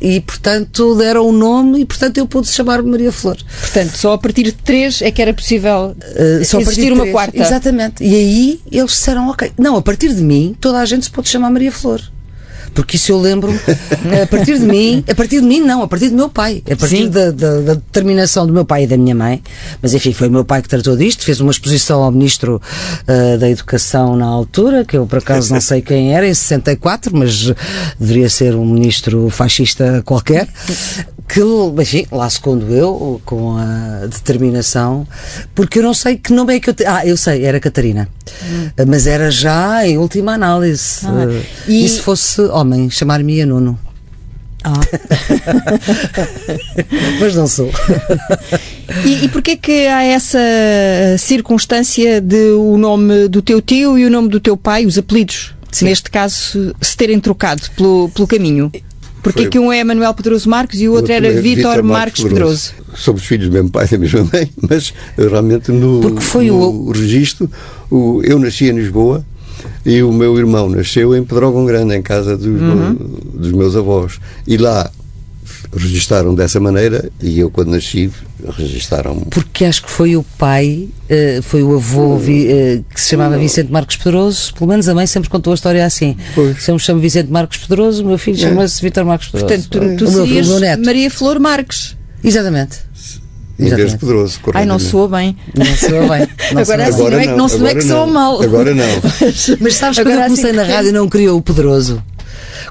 e, 0.00 0.20
portanto, 0.20 0.94
deram 0.96 1.26
o 1.26 1.32
nome 1.32 1.80
e, 1.80 1.84
portanto, 1.84 2.18
eu 2.18 2.26
pude 2.26 2.48
chamar 2.48 2.82
Maria 2.82 3.12
Flor. 3.12 3.36
Portanto, 3.60 3.96
só 3.96 4.12
a 4.12 4.18
partir 4.18 4.44
de 4.44 4.52
três 4.52 5.02
é 5.02 5.10
que 5.10 5.20
era 5.20 5.32
possível 5.32 5.94
Uh, 6.00 6.44
só 6.44 6.60
existir 6.60 6.92
uma 6.92 7.06
quarta. 7.06 7.36
Exatamente. 7.36 8.02
E 8.02 8.14
aí 8.14 8.60
eles 8.70 8.90
disseram, 8.90 9.28
ok, 9.28 9.52
não, 9.58 9.76
a 9.76 9.82
partir 9.82 10.14
de 10.14 10.22
mim 10.22 10.56
toda 10.60 10.78
a 10.78 10.84
gente 10.84 11.04
se 11.04 11.10
pode 11.10 11.28
chamar 11.28 11.50
Maria 11.50 11.72
Flor. 11.72 12.00
Porque 12.74 12.96
isso 12.96 13.12
eu 13.12 13.18
lembro, 13.20 13.52
a 14.22 14.26
partir 14.26 14.58
de 14.58 14.64
mim, 14.66 15.04
a 15.10 15.14
partir 15.14 15.40
de 15.40 15.46
mim 15.46 15.60
não, 15.60 15.82
a 15.82 15.88
partir 15.88 16.08
do 16.08 16.16
meu 16.16 16.28
pai, 16.28 16.62
a 16.70 16.76
partir 16.76 17.08
da, 17.08 17.30
da- 17.30 17.60
da 17.60 17.74
determinação 17.74 18.46
do 18.46 18.52
meu 18.52 18.64
pai 18.64 18.84
e 18.84 18.86
da 18.86 18.96
minha 18.96 19.14
mãe, 19.14 19.42
mas 19.82 19.92
enfim, 19.94 20.12
foi 20.12 20.28
o 20.28 20.30
meu 20.30 20.44
pai 20.44 20.62
que 20.62 20.68
tratou 20.68 20.96
disto, 20.96 21.24
fez 21.24 21.40
uma 21.40 21.50
exposição 21.50 22.02
ao 22.02 22.10
Ministro 22.12 22.60
uh, 23.06 23.38
da 23.38 23.48
Educação 23.50 24.16
na 24.16 24.26
altura, 24.26 24.84
que 24.84 24.96
eu 24.96 25.06
por 25.06 25.18
acaso 25.18 25.52
não 25.52 25.60
sei 25.60 25.82
quem 25.82 26.14
era, 26.14 26.26
em 26.26 26.34
64, 26.34 27.16
mas 27.16 27.52
deveria 27.98 28.28
ser 28.30 28.54
um 28.54 28.64
ministro 28.64 29.28
fascista 29.30 30.02
qualquer, 30.04 30.48
que, 31.32 31.40
enfim, 31.82 32.06
lá 32.10 32.28
se 32.28 32.40
condueu 32.40 33.20
com 33.24 33.56
a 33.56 34.06
determinação, 34.06 35.06
porque 35.54 35.78
eu 35.78 35.82
não 35.82 35.94
sei 35.94 36.16
que 36.16 36.32
nome 36.32 36.56
é 36.56 36.60
que 36.60 36.70
eu. 36.70 36.74
Te... 36.74 36.84
Ah, 36.84 37.06
eu 37.06 37.16
sei, 37.16 37.44
era 37.44 37.60
Catarina. 37.60 38.08
Mas 38.86 39.06
era 39.06 39.30
já 39.30 39.86
em 39.86 39.98
última 39.98 40.32
análise. 40.32 41.00
Ah, 41.06 41.26
Eh, 41.30 41.42
e- 41.68 41.84
E 41.84 41.88
se 41.88 42.00
fosse 42.00 42.40
homem, 42.42 42.90
chamar-me-ia 42.90 43.46
Nuno. 43.46 43.78
Ah. 44.64 44.80
Mas 47.20 47.34
não 47.34 47.46
sou. 47.46 47.70
e, 49.06 49.24
e 49.24 49.28
porquê 49.28 49.56
que 49.56 49.86
há 49.86 50.02
essa 50.04 50.38
circunstância 51.18 52.20
de 52.20 52.50
o 52.52 52.76
nome 52.76 53.28
do 53.28 53.40
teu 53.42 53.60
tio 53.62 53.98
e 53.98 54.04
o 54.04 54.10
nome 54.10 54.28
do 54.28 54.40
teu 54.40 54.56
pai, 54.56 54.86
os 54.86 54.98
apelidos, 54.98 55.54
Sim. 55.72 55.86
neste 55.86 56.10
caso, 56.10 56.74
se 56.80 56.96
terem 56.96 57.20
trocado 57.20 57.62
pelo, 57.76 58.08
pelo 58.10 58.26
caminho? 58.26 58.70
Porquê 59.22 59.48
que 59.48 59.58
um 59.58 59.72
é 59.72 59.82
Manuel 59.84 60.14
Pedroso 60.14 60.48
Marques 60.48 60.80
e 60.80 60.88
o 60.88 60.92
outro, 60.92 61.12
o 61.12 61.14
outro 61.14 61.26
era 61.28 61.38
é 61.38 61.40
Vítor 61.40 61.82
Marques 61.82 62.22
Pedroso? 62.22 62.72
Somos 62.94 63.22
filhos 63.24 63.48
do 63.48 63.52
mesmo 63.52 63.70
pai 63.70 63.86
e 63.86 63.90
da 63.90 63.98
mesma 63.98 64.28
mãe, 64.32 64.50
mas 64.68 64.92
realmente 65.16 65.70
no, 65.70 66.00
Porque 66.00 66.20
foi 66.20 66.46
no 66.46 66.56
o... 66.56 66.92
registro, 66.92 67.50
o, 67.90 68.20
eu 68.24 68.38
nasci 68.38 68.66
em 68.66 68.72
Lisboa, 68.72 69.24
e 69.84 70.02
o 70.02 70.12
meu 70.12 70.38
irmão 70.38 70.68
nasceu 70.68 71.14
em 71.14 71.22
Pedrógão 71.22 71.64
Grande, 71.66 71.94
em 71.94 72.02
casa 72.02 72.36
dos, 72.36 72.46
uhum. 72.46 72.96
dos 73.34 73.52
meus 73.52 73.76
avós. 73.76 74.18
E 74.46 74.56
lá 74.56 74.90
registaram 75.74 76.34
dessa 76.34 76.58
maneira 76.58 77.10
e 77.22 77.38
eu 77.38 77.50
quando 77.50 77.70
nasci 77.70 78.10
registaram 78.56 79.16
porque 79.30 79.64
acho 79.64 79.82
que 79.84 79.90
foi 79.90 80.16
o 80.16 80.22
pai 80.36 80.88
uh, 81.08 81.42
foi 81.42 81.62
o 81.62 81.74
avô 81.74 82.16
uh, 82.16 82.20
que 82.92 83.00
se 83.00 83.10
chamava 83.10 83.38
Vicente 83.38 83.70
Marcos 83.70 83.96
Pedroso 83.96 84.52
pelo 84.54 84.68
menos 84.68 84.88
a 84.88 84.94
mãe 84.94 85.06
sempre 85.06 85.30
contou 85.30 85.52
a 85.52 85.54
história 85.54 85.84
assim 85.84 86.16
pois. 86.34 86.60
se 86.62 86.70
eu 86.70 86.74
me 86.74 86.80
chamo 86.80 87.00
Vicente 87.00 87.30
Marcos 87.30 87.58
Pedroso 87.58 88.02
o 88.02 88.06
meu 88.06 88.18
filho 88.18 88.36
é. 88.36 88.40
chama-se 88.40 88.82
Vitor 88.82 89.04
Marcos 89.04 89.28
Pedroso 89.28 89.68
portanto 89.68 89.96
tu, 89.96 90.04
tu 90.04 90.10
o 90.10 90.26
serias 90.26 90.48
Maria 90.84 91.10
Flor 91.10 91.38
Marques 91.38 91.96
exatamente 92.22 92.90
Inglês 93.60 93.94
poderoso. 93.94 94.40
Ai, 94.54 94.64
não 94.64 94.78
soa 94.78 95.06
bem. 95.06 95.36
Não 95.54 95.66
soa 95.66 96.08
bem. 96.08 96.26
Não 96.52 96.62
agora, 96.62 96.88
assim, 96.88 96.94
agora 96.94 97.10
não, 97.10 97.20
é 97.20 97.26
que, 97.26 97.34
não, 97.34 97.46
não, 97.46 97.66
é 97.66 97.74
que 97.74 97.82
soa 97.82 98.06
mal. 98.06 98.42
Agora 98.42 98.74
não. 98.74 98.86
mas, 99.20 99.56
mas 99.60 99.74
sabes, 99.74 99.98
quando 99.98 100.10
eu 100.10 100.22
comecei 100.22 100.50
assim, 100.50 100.56
na 100.56 100.62
rádio 100.62 100.92
não 100.92 101.08
criou 101.08 101.38
o 101.38 101.42
poderoso. 101.42 102.02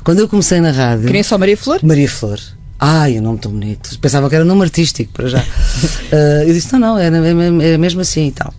Quando 0.03 0.19
eu 0.19 0.27
comecei 0.27 0.59
na 0.59 0.71
rádio. 0.71 1.05
Queria 1.05 1.23
só 1.23 1.37
Maria 1.37 1.55
Flor? 1.55 1.79
Maria 1.83 2.09
Flor. 2.09 2.39
Ai, 2.80 3.17
o 3.17 3.21
nome 3.21 3.39
tão 3.39 3.51
bonito. 3.51 3.99
Pensava 3.99 4.30
que 4.30 4.36
era 4.36 4.45
um 4.45 4.47
nome 4.47 4.61
artístico, 4.61 5.11
para 5.11 5.27
já. 5.27 5.39
uh, 5.39 6.43
eu 6.47 6.53
disse, 6.53 6.71
não, 6.73 6.80
não, 6.80 6.97
era, 6.97 7.17
é, 7.17 7.77
mesmo 7.77 7.99
assim 7.99 8.27
e 8.27 8.32
tal. 8.32 8.53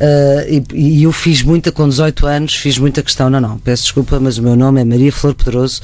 Uh, 0.00 0.64
e, 0.72 1.00
e, 1.00 1.02
eu 1.02 1.12
fiz 1.12 1.42
muita, 1.42 1.70
com 1.70 1.86
18 1.86 2.26
anos, 2.26 2.54
fiz 2.54 2.78
muita 2.78 3.02
questão, 3.02 3.28
não, 3.28 3.40
não, 3.40 3.58
peço 3.58 3.82
desculpa, 3.82 4.18
mas 4.18 4.38
o 4.38 4.42
meu 4.42 4.56
nome 4.56 4.80
é 4.80 4.84
Maria 4.84 5.12
Flor 5.12 5.34
Pedroso. 5.34 5.82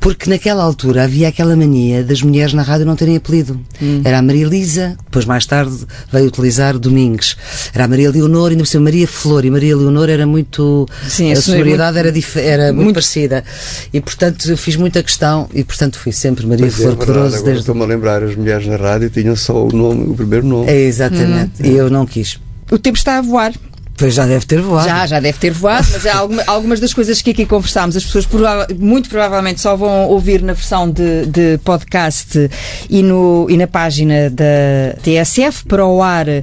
Porque 0.00 0.30
naquela 0.30 0.62
altura 0.62 1.04
havia 1.04 1.28
aquela 1.28 1.56
mania 1.56 2.04
das 2.04 2.22
mulheres 2.22 2.52
na 2.52 2.62
rádio 2.62 2.86
não 2.86 2.94
terem 2.94 3.16
apelido. 3.16 3.60
Hum. 3.82 4.00
Era 4.04 4.18
a 4.18 4.22
Maria 4.22 4.46
Elisa, 4.46 4.96
depois 5.04 5.24
mais 5.24 5.44
tarde 5.44 5.76
veio 6.12 6.26
utilizar 6.26 6.78
Domingues. 6.78 7.36
Era 7.74 7.84
a 7.84 7.88
Maria 7.88 8.10
Leonor, 8.10 8.50
ainda 8.50 8.62
por 8.62 8.68
cima 8.68 8.84
Maria 8.84 9.08
Flor. 9.08 9.44
E 9.44 9.50
Maria 9.50 9.76
Leonor 9.76 10.08
era 10.08 10.26
muito. 10.26 10.88
Sim, 11.08 11.30
a, 11.30 11.32
a 11.32 11.40
sonoridade 11.40 11.98
era, 11.98 12.12
era 12.36 12.66
muito, 12.66 12.76
muito, 12.76 12.94
parecida. 12.94 13.44
E 13.92 14.00
portanto 14.00 14.48
eu 14.48 14.56
fiz 14.56 14.76
muita 14.76 15.02
questão 15.02 15.48
e 15.52 15.64
portanto 15.64 15.98
fui 15.98 16.12
sempre 16.12 16.46
Maria 16.46 16.66
é, 16.66 16.70
Flor 16.70 16.92
é, 16.92 16.96
Poderoso. 16.96 17.44
Desde... 17.44 17.60
Estou-me 17.60 17.82
a 17.82 17.86
lembrar, 17.86 18.22
as 18.22 18.36
mulheres 18.36 18.66
na 18.66 18.76
rádio 18.76 19.10
tinham 19.10 19.34
só 19.34 19.66
o 19.66 19.72
nome, 19.72 20.10
o 20.10 20.14
primeiro 20.14 20.46
nome. 20.46 20.70
É, 20.70 20.80
exatamente. 20.80 21.62
Hum. 21.62 21.66
E 21.66 21.76
eu 21.76 21.90
não 21.90 22.06
quis. 22.06 22.38
O 22.70 22.78
tempo 22.78 22.98
está 22.98 23.18
a 23.18 23.22
voar. 23.22 23.52
Pois 23.98 24.14
já 24.14 24.26
deve 24.26 24.46
ter 24.46 24.60
voado. 24.60 24.88
Já, 24.88 25.06
já 25.06 25.20
deve 25.20 25.38
ter 25.38 25.50
voado, 25.50 25.88
mas 25.92 26.06
há 26.06 26.16
alguma, 26.16 26.44
algumas 26.46 26.78
das 26.78 26.94
coisas 26.94 27.20
que 27.20 27.30
aqui 27.30 27.44
conversámos, 27.44 27.96
as 27.96 28.04
pessoas 28.04 28.24
prova 28.24 28.66
muito 28.78 29.08
provavelmente 29.08 29.60
só 29.60 29.76
vão 29.76 30.06
ouvir 30.06 30.40
na 30.40 30.52
versão 30.52 30.88
de, 30.88 31.26
de 31.26 31.58
podcast 31.64 32.48
e, 32.88 33.02
no, 33.02 33.46
e 33.50 33.56
na 33.56 33.66
página 33.66 34.30
da 34.30 34.94
TSF. 35.02 35.64
Para 35.64 35.84
o 35.84 36.00
ar, 36.00 36.28
uh, 36.28 36.42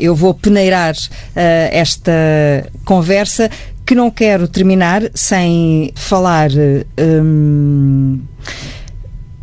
eu 0.00 0.14
vou 0.14 0.32
peneirar 0.32 0.94
uh, 0.94 1.38
esta 1.70 2.12
conversa 2.82 3.50
que 3.84 3.94
não 3.94 4.10
quero 4.10 4.48
terminar 4.48 5.02
sem 5.14 5.92
falar. 5.94 6.50
Um, 6.98 8.20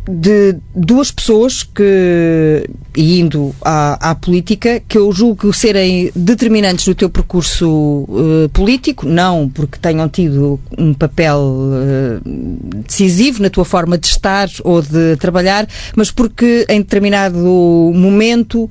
de 0.08 0.56
duas 0.74 1.10
pessoas 1.10 1.62
que, 1.62 2.68
indo 2.96 3.54
à, 3.62 4.10
à, 4.10 4.14
política, 4.14 4.82
que 4.86 4.98
eu 4.98 5.10
julgo 5.12 5.52
serem 5.52 6.10
determinantes 6.14 6.86
no 6.86 6.94
teu 6.94 7.08
percurso 7.08 8.06
uh, 8.08 8.48
político, 8.52 9.06
não 9.06 9.48
porque 9.48 9.78
tenham 9.78 10.08
tido 10.08 10.60
um 10.76 10.92
papel 10.92 11.38
uh, 11.38 12.20
decisivo 12.86 13.42
na 13.42 13.48
tua 13.48 13.64
forma 13.64 13.96
de 13.96 14.06
estar 14.06 14.48
ou 14.62 14.82
de 14.82 15.16
trabalhar, 15.16 15.66
mas 15.96 16.10
porque 16.10 16.66
em 16.68 16.80
determinado 16.80 17.38
momento 17.94 18.64
uh, 18.64 18.70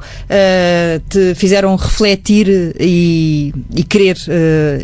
te 1.09 1.33
fizeram 1.35 1.75
refletir 1.75 2.75
e, 2.79 3.53
e 3.75 3.83
querer 3.83 4.17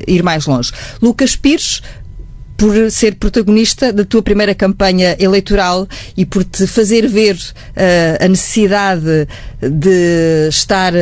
ir 0.08 0.24
mais 0.24 0.45
longe. 0.45 0.72
Lucas 1.02 1.36
Pires 1.36 1.82
por 2.60 2.91
ser 2.91 3.16
protagonista 3.16 3.93
da 3.93 4.03
tua 4.03 4.22
primeira 4.22 4.53
campanha 4.53 5.16
eleitoral 5.18 5.88
e 6.18 6.26
por 6.26 6.43
te 6.43 6.68
fazer 6.68 7.07
ver 7.07 7.36
uh, 7.36 8.26
a 8.26 8.28
necessidade 8.28 9.30
de 9.62 10.47
estar 10.49 10.93
uh, 10.93 10.97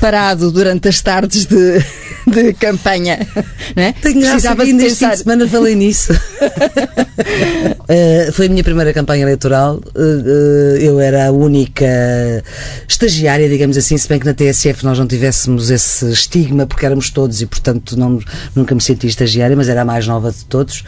parado 0.00 0.50
durante 0.50 0.88
as 0.88 1.00
tardes 1.00 1.46
de, 1.46 1.78
de 2.26 2.52
campanha. 2.54 3.24
Né? 3.76 3.94
Tenho 4.02 4.20
Precisava 4.20 4.66
de 4.66 4.74
pensar. 4.74 5.12
De 5.12 5.18
semana 5.18 5.48
falei 5.48 5.76
nisso. 5.76 6.12
uh, 6.12 6.16
foi 8.34 8.46
a 8.46 8.48
minha 8.48 8.64
primeira 8.64 8.92
campanha 8.92 9.22
eleitoral. 9.22 9.80
eu 10.80 10.98
era 10.98 11.28
a 11.28 11.30
única 11.30 11.86
estagiária, 12.88 13.48
digamos 13.48 13.76
assim, 13.76 13.96
se 13.96 14.08
bem 14.08 14.18
que 14.18 14.26
na 14.26 14.34
TSF 14.34 14.84
nós 14.84 14.98
não 14.98 15.06
tivéssemos 15.06 15.70
esse 15.70 16.10
estigma, 16.10 16.66
porque 16.66 16.84
éramos 16.84 17.10
todos 17.10 17.40
e, 17.40 17.46
portanto, 17.46 17.96
não, 17.96 18.18
nunca 18.56 18.74
me 18.74 18.80
senti 18.80 19.06
estagiária, 19.06 19.54
mas 19.54 19.68
era 19.68 19.82
a 19.82 19.84
mais 19.84 20.04
nova 20.04 20.32
de 20.32 20.44
todos 20.46 20.82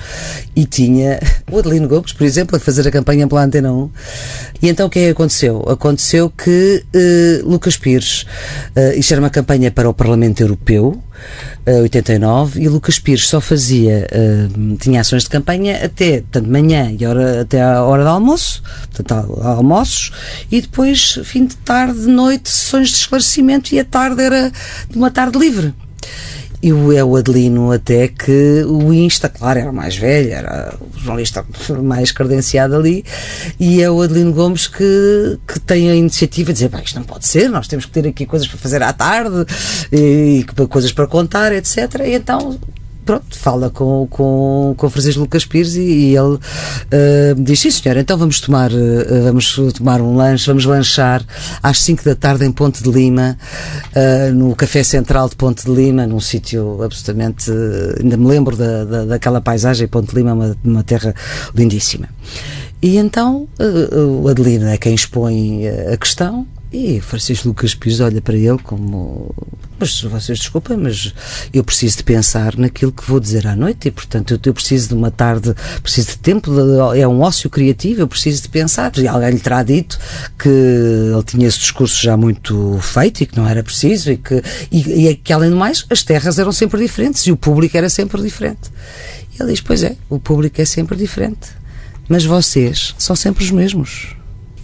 e 0.55 0.65
tinha 0.65 1.21
o 1.51 1.59
Adelino 1.59 1.89
Gomes, 1.89 2.13
por 2.13 2.25
exemplo, 2.25 2.57
a 2.57 2.61
fazer 2.61 2.87
a 2.87 2.91
campanha 2.91 3.27
pela 3.27 3.45
Antena 3.45 3.73
1. 3.73 3.91
E 4.63 4.69
então 4.69 4.87
o 4.87 4.91
que 4.91 4.99
é 4.99 5.05
que 5.05 5.11
aconteceu? 5.11 5.65
Aconteceu 5.69 6.31
que 6.31 6.85
uh, 6.95 7.49
Lucas 7.49 7.77
Pires, 7.77 8.27
uh, 8.77 8.99
isto 8.99 9.13
era 9.13 9.21
uma 9.21 9.31
campanha 9.31 9.71
para 9.71 9.89
o 9.89 9.95
Parlamento 9.95 10.41
Europeu, 10.41 11.03
uh, 11.67 11.83
89, 11.83 12.61
e 12.61 12.69
Lucas 12.69 12.99
Pires 12.99 13.29
só 13.29 13.41
fazia, 13.41 14.07
uh, 14.13 14.77
tinha 14.79 15.01
ações 15.01 15.25
de 15.25 15.31
campanha 15.31 15.85
até, 15.85 16.23
tanto 16.31 16.51
manhã 16.51 16.95
e 16.99 17.07
hora, 17.07 17.43
até 17.43 17.63
a 17.63 17.83
hora 17.83 18.03
do 18.03 18.09
almoço, 18.09 18.63
portanto, 18.93 19.41
almoços, 19.43 20.13
e 20.51 20.61
depois, 20.61 21.21
fim 21.25 21.47
de 21.47 21.57
tarde, 21.57 22.01
de 22.01 22.09
noite, 22.09 22.49
sessões 22.49 22.89
de 22.89 22.97
esclarecimento, 22.97 23.75
e 23.75 23.81
a 23.81 23.85
tarde 23.85 24.23
era 24.23 24.53
uma 24.95 25.11
tarde 25.11 25.39
livre. 25.39 25.73
E 26.61 26.73
o, 26.73 26.93
é 26.93 27.05
o 27.05 27.17
Adelino 27.17 27.71
até 27.71 28.09
que 28.09 28.65
o 28.67 28.93
Insta, 28.93 29.29
claro, 29.29 29.61
era 29.61 29.73
mais 29.73 29.97
velho, 29.97 30.33
era 30.33 30.75
o 30.81 30.99
jornalista 30.99 31.45
mais 31.83 32.11
credenciado 32.11 32.75
ali, 32.75 33.05
e 33.61 33.81
é 33.81 33.91
o 33.91 34.03
Adelino 34.03 34.33
Gomes 34.33 34.67
que, 34.67 35.39
que 35.47 35.61
tem 35.61 35.91
a 35.91 35.95
iniciativa 35.95 36.53
de 36.53 36.65
dizer, 36.65 36.83
isto 36.85 36.99
não 36.99 37.07
pode 37.07 37.27
ser, 37.27 37.49
nós 37.49 37.69
temos 37.69 37.87
que 37.87 37.93
ter 37.93 38.09
aqui 38.09 38.27
coisas 38.27 38.49
para 38.49 38.59
fazer 38.59 38.83
à 38.83 38.93
tarde, 38.93 39.47
e, 39.93 40.41
e 40.41 40.67
coisas 40.67 40.93
para 40.93 41.07
contar, 41.07 41.53
etc. 41.53 41.77
E 42.05 42.15
então 42.15 42.59
pronto, 43.09 43.39
fala 43.39 43.71
com, 43.71 44.07
com, 44.11 44.75
com 44.77 44.91
Francisco 44.91 45.23
Lucas 45.23 45.47
Pires 45.47 45.77
e, 45.77 45.81
e 45.81 46.15
ele 46.15 46.35
uh, 46.35 46.41
diz, 47.39 47.59
sim 47.59 47.71
senhor, 47.71 47.97
então 47.97 48.19
vamos 48.19 48.39
tomar, 48.39 48.71
uh, 48.71 49.23
vamos 49.25 49.59
tomar 49.75 50.03
um 50.03 50.15
lanche, 50.15 50.47
vamos 50.47 50.67
lanchar 50.67 51.25
às 51.63 51.79
5 51.79 52.05
da 52.05 52.15
tarde 52.15 52.45
em 52.45 52.53
Ponte 52.53 52.83
de 52.83 52.91
Lima, 52.91 53.39
uh, 53.97 54.35
no 54.35 54.55
Café 54.55 54.83
Central 54.83 55.27
de 55.31 55.37
Ponte 55.37 55.65
de 55.65 55.71
Lima, 55.75 56.07
num 56.07 56.21
sítio 56.21 56.83
absolutamente, 56.83 57.51
ainda 57.99 58.19
me 58.19 58.27
lembro 58.27 58.55
da, 58.55 58.85
da, 58.85 59.05
daquela 59.07 59.41
paisagem, 59.41 59.89
Ponte 59.89 60.11
de 60.11 60.17
Lima, 60.17 60.35
uma, 60.35 60.55
uma 60.63 60.83
terra 60.83 61.15
lindíssima. 61.55 62.11
E 62.83 62.99
então 62.99 63.49
o 64.21 64.29
Adelino 64.29 64.69
é 64.69 64.77
quem 64.77 64.95
expõe 64.95 65.67
a 65.67 65.97
questão 65.97 66.47
e 66.73 67.01
Francisco 67.01 67.49
Lucas 67.49 67.75
Pires 67.75 68.01
olha 68.01 68.21
para 68.21 68.37
ele 68.37 68.59
como 68.59 69.35
mas 69.79 70.01
vocês 70.03 70.41
desculpem, 70.41 70.77
mas 70.77 71.15
eu 71.53 71.63
preciso 71.63 71.99
de 71.99 72.03
pensar 72.03 72.57
naquilo 72.57 72.91
que 72.91 73.09
vou 73.09 73.21
dizer 73.21 73.47
à 73.47 73.55
noite 73.55 73.89
e, 73.89 73.91
portanto, 73.91 74.33
eu, 74.33 74.41
eu 74.45 74.53
preciso 74.53 74.89
de 74.89 74.95
uma 74.95 75.11
tarde, 75.11 75.55
preciso 75.83 76.09
de 76.09 76.19
tempo, 76.19 76.51
de, 76.51 77.01
é 77.01 77.07
um 77.07 77.21
ócio 77.21 77.49
criativo, 77.49 78.01
eu 78.01 78.09
preciso 78.09 78.43
de 78.43 78.49
pensar. 78.49 78.91
E 78.99 79.07
alguém 79.07 79.31
lhe 79.31 79.39
terá 79.39 79.63
dito 79.63 79.99
que 80.37 80.49
ele 80.49 81.23
tinha 81.25 81.47
esse 81.47 81.61
discurso 81.61 82.03
já 82.03 82.17
muito 82.17 82.79
feito 82.83 83.21
e 83.21 83.27
que 83.27 83.37
não 83.37 83.47
era 83.47 83.63
preciso 83.63 84.11
e 84.11 84.17
que, 84.17 84.43
e, 84.73 85.09
e 85.09 85.15
que 85.15 85.33
além 85.33 85.51
do 85.51 85.57
mais, 85.57 85.87
as 85.89 86.03
terras 86.03 86.41
eram 86.41 86.51
sempre 86.51 86.81
diferentes 86.81 87.25
e 87.27 87.33
o 87.33 87.37
público 87.37 87.77
era 87.77 87.89
sempre 87.89 88.21
diferente. 88.21 88.71
E 89.33 89.41
ele 89.41 89.53
diz: 89.53 89.61
Pois 89.61 89.85
é, 89.85 89.97
o 90.11 90.19
público 90.19 90.61
é 90.61 90.65
sempre 90.65 90.97
diferente, 90.97 91.51
mas 92.09 92.25
vocês 92.25 92.97
são 92.99 93.15
sempre 93.15 93.45
os 93.45 93.53
mesmos. 93.53 94.18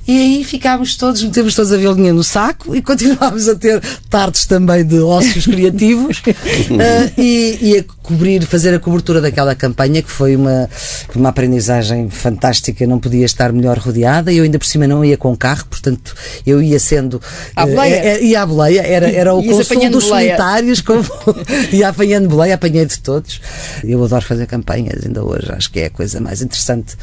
E 0.06 0.18
aí 0.18 0.44
ficámos 0.44 0.96
todos, 0.96 1.22
metemos 1.22 1.54
todos 1.54 1.72
a 1.72 1.76
violinha 1.76 2.12
no 2.12 2.22
saco 2.22 2.76
e 2.76 2.82
continuámos 2.82 3.48
a 3.48 3.54
ter 3.54 3.80
tardes 4.10 4.44
também 4.44 4.84
de 4.84 4.98
ócios 5.00 5.46
criativos 5.46 6.18
uh, 6.18 7.12
e, 7.16 7.58
e, 7.62 7.78
a 7.78 7.84
cobrir, 8.02 8.44
fazer 8.44 8.74
a 8.74 8.78
cobertura 8.78 9.20
daquela 9.20 9.54
campanha 9.54 10.02
que 10.02 10.10
foi 10.10 10.36
uma, 10.36 10.68
uma 11.14 11.30
aprendizagem 11.30 12.10
fantástica, 12.10 12.86
não 12.86 12.98
podia 12.98 13.24
estar 13.24 13.50
melhor 13.50 13.78
rodeada. 13.78 14.30
Eu 14.30 14.44
ainda 14.44 14.58
por 14.58 14.66
cima 14.66 14.86
não 14.86 15.02
ia 15.02 15.16
com 15.16 15.34
carro, 15.34 15.64
portanto 15.70 16.14
eu 16.46 16.60
ia 16.60 16.78
sendo. 16.78 17.20
À 17.56 17.64
boleia? 17.64 18.18
Uh, 18.18 18.24
ia 18.24 18.42
à 18.42 18.46
boleia, 18.46 18.80
era, 18.82 19.10
era 19.10 19.34
o 19.34 19.42
consumo 19.42 19.90
dos 19.90 20.04
solitários, 20.04 20.82
como, 20.82 21.02
ia 21.72 21.88
apanhando 21.88 22.28
boleia, 22.28 22.56
apanhei 22.56 22.84
de 22.84 22.98
todos. 22.98 23.40
Eu 23.82 24.04
adoro 24.04 24.24
fazer 24.24 24.46
campanhas 24.46 25.04
ainda 25.06 25.24
hoje, 25.24 25.50
acho 25.50 25.70
que 25.70 25.80
é 25.80 25.86
a 25.86 25.90
coisa 25.90 26.20
mais 26.20 26.42
interessante 26.42 26.94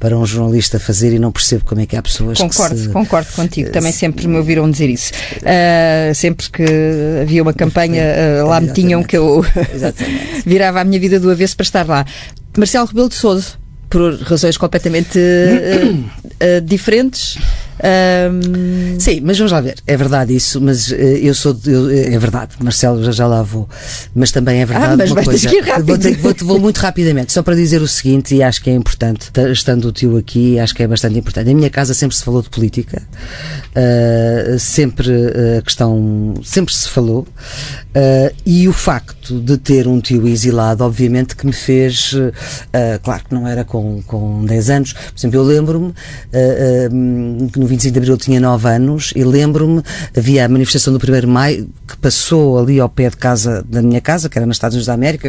para 0.00 0.18
um 0.18 0.26
jornalista 0.26 0.80
fazer 0.80 1.12
e 1.12 1.20
não 1.20 1.30
percebo 1.30 1.64
como 1.64 1.80
é 1.80 1.86
que 1.86 1.96
há 1.96 2.02
pessoas 2.02 2.47
Concordo, 2.48 2.78
se... 2.78 2.88
concordo 2.88 3.32
contigo. 3.32 3.70
Também 3.70 3.92
sempre 3.92 4.26
me 4.26 4.36
ouviram 4.36 4.70
dizer 4.70 4.88
isso. 4.88 5.12
Uh, 5.38 6.14
sempre 6.14 6.50
que 6.50 6.64
havia 7.22 7.42
uma 7.42 7.52
campanha, 7.52 8.04
uh, 8.42 8.48
lá 8.48 8.60
me 8.60 8.72
tinham 8.72 9.02
que 9.02 9.16
eu 9.16 9.44
virava 10.44 10.80
a 10.80 10.84
minha 10.84 11.00
vida 11.00 11.18
do 11.18 11.30
avesso 11.30 11.56
para 11.56 11.64
estar 11.64 11.86
lá. 11.86 12.04
Marcelo 12.56 12.86
Rebelo 12.86 13.08
de 13.08 13.14
Souza, 13.14 13.52
por 13.88 14.14
razões 14.20 14.56
completamente 14.56 15.18
uh, 15.18 16.60
diferentes. 16.62 17.38
Um... 17.78 18.98
Sim, 18.98 19.20
mas 19.22 19.38
vamos 19.38 19.52
lá 19.52 19.60
ver. 19.60 19.76
É 19.86 19.96
verdade 19.96 20.34
isso, 20.34 20.60
mas 20.60 20.90
uh, 20.90 20.94
eu 20.94 21.32
sou. 21.34 21.56
Eu, 21.64 21.88
é 21.90 22.18
verdade, 22.18 22.56
Marcelo, 22.60 23.04
já, 23.04 23.12
já 23.12 23.26
lá 23.26 23.42
vou. 23.42 23.68
Mas 24.14 24.32
também 24.32 24.60
é 24.60 24.66
verdade 24.66 24.94
ah, 24.94 24.96
mas 24.96 25.10
uma 25.12 25.22
coisa. 25.22 25.48
Vou, 25.82 25.96
ter, 25.96 26.16
vou, 26.16 26.34
vou, 26.40 26.58
muito 26.58 26.78
rapidamente, 26.78 27.32
só 27.32 27.42
para 27.42 27.54
dizer 27.54 27.80
o 27.80 27.88
seguinte, 27.88 28.34
e 28.34 28.42
acho 28.42 28.62
que 28.62 28.70
é 28.70 28.74
importante, 28.74 29.30
estando 29.52 29.86
o 29.86 29.92
tio 29.92 30.16
aqui, 30.16 30.58
acho 30.58 30.74
que 30.74 30.82
é 30.82 30.88
bastante 30.88 31.18
importante. 31.18 31.50
Em 31.50 31.54
minha 31.54 31.70
casa 31.70 31.94
sempre 31.94 32.16
se 32.16 32.24
falou 32.24 32.42
de 32.42 32.50
política, 32.50 33.02
uh, 33.70 34.58
sempre 34.58 35.12
a 35.58 35.62
questão. 35.62 36.34
sempre 36.42 36.74
se 36.74 36.88
falou, 36.88 37.20
uh, 37.20 38.34
e 38.44 38.66
o 38.66 38.72
facto 38.72 39.40
de 39.40 39.56
ter 39.56 39.86
um 39.86 40.00
tio 40.00 40.26
exilado, 40.26 40.84
obviamente, 40.84 41.36
que 41.36 41.46
me 41.46 41.52
fez. 41.52 42.14
claro 43.02 43.22
que 43.24 43.34
não 43.34 43.46
era 43.46 43.64
com, 43.64 43.77
com 44.06 44.44
10 44.44 44.70
anos, 44.70 44.92
por 44.92 45.12
exemplo, 45.16 45.38
eu 45.38 45.42
lembro-me 45.42 45.94
que 47.52 47.58
no 47.58 47.66
25 47.66 47.92
de 47.92 47.98
Abril 47.98 48.16
tinha 48.16 48.40
9 48.40 48.68
anos 48.68 49.12
e 49.14 49.24
lembro-me, 49.24 49.82
havia 50.16 50.44
a 50.44 50.48
manifestação 50.48 50.92
do 50.92 50.98
1 50.98 51.20
de 51.20 51.26
Maio 51.26 51.68
que 51.86 51.96
passou 51.96 52.58
ali 52.58 52.80
ao 52.80 52.88
pé 52.88 53.10
de 53.10 53.16
casa, 53.16 53.64
da 53.68 53.82
minha 53.82 54.00
casa, 54.00 54.28
que 54.28 54.38
era 54.38 54.46
nos 54.46 54.56
Estados 54.56 54.74
Unidos 54.74 54.86
da 54.86 54.94
América, 54.94 55.28